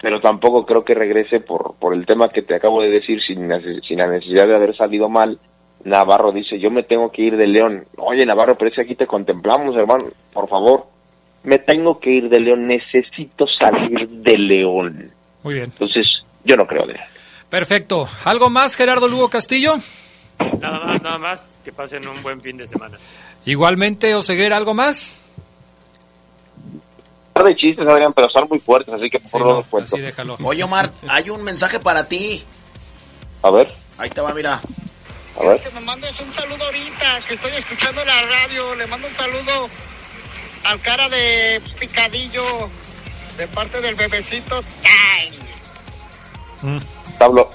pero 0.00 0.20
tampoco 0.20 0.66
creo 0.66 0.84
que 0.84 0.94
regrese 0.94 1.40
por, 1.40 1.74
por 1.78 1.94
el 1.94 2.04
tema 2.04 2.28
que 2.28 2.42
te 2.42 2.54
acabo 2.54 2.82
de 2.82 2.90
decir, 2.90 3.20
sin, 3.22 3.48
sin 3.86 3.98
la 3.98 4.06
necesidad 4.06 4.46
de 4.46 4.54
haber 4.54 4.76
salido 4.76 5.08
mal. 5.08 5.38
Navarro 5.84 6.32
dice, 6.32 6.58
yo 6.58 6.70
me 6.70 6.82
tengo 6.82 7.10
que 7.10 7.22
ir 7.22 7.36
de 7.36 7.46
León. 7.46 7.86
Oye, 7.96 8.26
Navarro, 8.26 8.56
pero 8.58 8.70
es 8.70 8.74
que 8.74 8.82
aquí 8.82 8.94
te 8.94 9.06
contemplamos, 9.06 9.76
hermano, 9.76 10.06
por 10.32 10.48
favor. 10.48 10.86
Me 11.44 11.58
tengo 11.58 12.00
que 12.00 12.10
ir 12.10 12.28
de 12.28 12.40
León, 12.40 12.66
necesito 12.66 13.46
salir 13.58 14.08
de 14.08 14.36
León. 14.36 15.12
Muy 15.44 15.54
bien. 15.54 15.66
Entonces, 15.66 16.06
yo 16.44 16.56
no 16.56 16.66
creo, 16.66 16.82
Adrián. 16.82 17.04
Perfecto. 17.48 18.06
¿Algo 18.24 18.50
más, 18.50 18.74
Gerardo 18.74 19.06
Lugo 19.06 19.30
Castillo? 19.30 19.74
Nada 20.60 20.84
más, 20.84 21.02
nada 21.02 21.18
más. 21.18 21.58
Que 21.64 21.72
pasen 21.72 22.06
un 22.08 22.20
buen 22.22 22.40
fin 22.40 22.56
de 22.56 22.66
semana. 22.66 22.98
Igualmente, 23.44 24.14
Oseguera, 24.14 24.56
¿algo 24.56 24.74
más? 24.74 25.25
De 27.44 27.54
chistes, 27.54 27.86
Adrián, 27.86 28.12
pero 28.14 28.28
son 28.30 28.48
muy 28.48 28.58
fuertes, 28.58 28.92
así 28.94 29.10
que 29.10 29.18
por 29.20 29.30
favor 29.30 29.46
no 29.48 29.54
los 29.58 29.66
cuento. 29.66 29.96
Oye, 30.44 30.64
Omar, 30.64 30.90
hay 31.08 31.28
un 31.30 31.42
mensaje 31.44 31.78
para 31.78 32.08
ti. 32.08 32.42
A 33.42 33.50
ver, 33.50 33.72
Ahí 33.98 34.10
te 34.10 34.20
va, 34.20 34.32
mira. 34.34 34.60
a 35.38 35.42
ver. 35.48 35.60
Que 35.60 35.70
me 35.70 35.80
mandes 35.80 36.18
un 36.20 36.32
saludo 36.34 36.64
ahorita, 36.64 37.20
que 37.28 37.34
estoy 37.34 37.52
escuchando 37.52 38.04
la 38.04 38.22
radio. 38.22 38.74
Le 38.74 38.86
mando 38.86 39.06
un 39.06 39.14
saludo 39.14 39.68
al 40.64 40.80
cara 40.80 41.08
de 41.08 41.60
picadillo 41.78 42.68
de 43.38 43.46
parte 43.48 43.80
del 43.80 43.94
bebecito. 43.94 44.62
Time. 44.82 46.80
Está, 47.12 47.28
blo- 47.28 47.48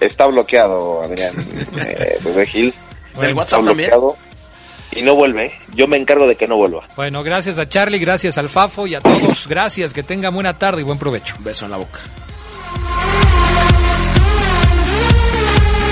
está 0.00 0.26
bloqueado, 0.26 1.02
Adrián. 1.02 1.34
eh, 1.78 2.18
Bebé 2.22 2.46
Gil. 2.46 2.74
Del 3.14 3.30
Está 3.30 3.34
WhatsApp 3.34 3.64
también. 3.64 3.90
Y 4.92 5.02
no 5.02 5.14
vuelve. 5.14 5.46
¿eh? 5.46 5.52
Yo 5.74 5.86
me 5.86 5.96
encargo 5.96 6.26
de 6.26 6.36
que 6.36 6.46
no 6.46 6.56
vuelva. 6.56 6.86
Bueno, 6.96 7.22
gracias 7.22 7.58
a 7.58 7.68
Charlie, 7.68 7.98
gracias 7.98 8.38
al 8.38 8.48
Fafo 8.48 8.86
y 8.86 8.94
a 8.94 9.00
todos. 9.00 9.46
Gracias, 9.48 9.92
que 9.92 10.02
tengan 10.02 10.34
buena 10.34 10.58
tarde 10.58 10.82
y 10.82 10.84
buen 10.84 10.98
provecho. 10.98 11.36
Beso 11.40 11.64
en 11.64 11.70
la 11.72 11.76
boca. 11.78 12.00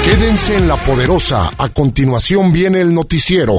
Quédense 0.04 0.56
en 0.56 0.66
la 0.66 0.76
poderosa. 0.76 1.48
A 1.58 1.68
continuación 1.68 2.52
viene 2.52 2.80
el 2.80 2.92
noticiero. 2.92 3.54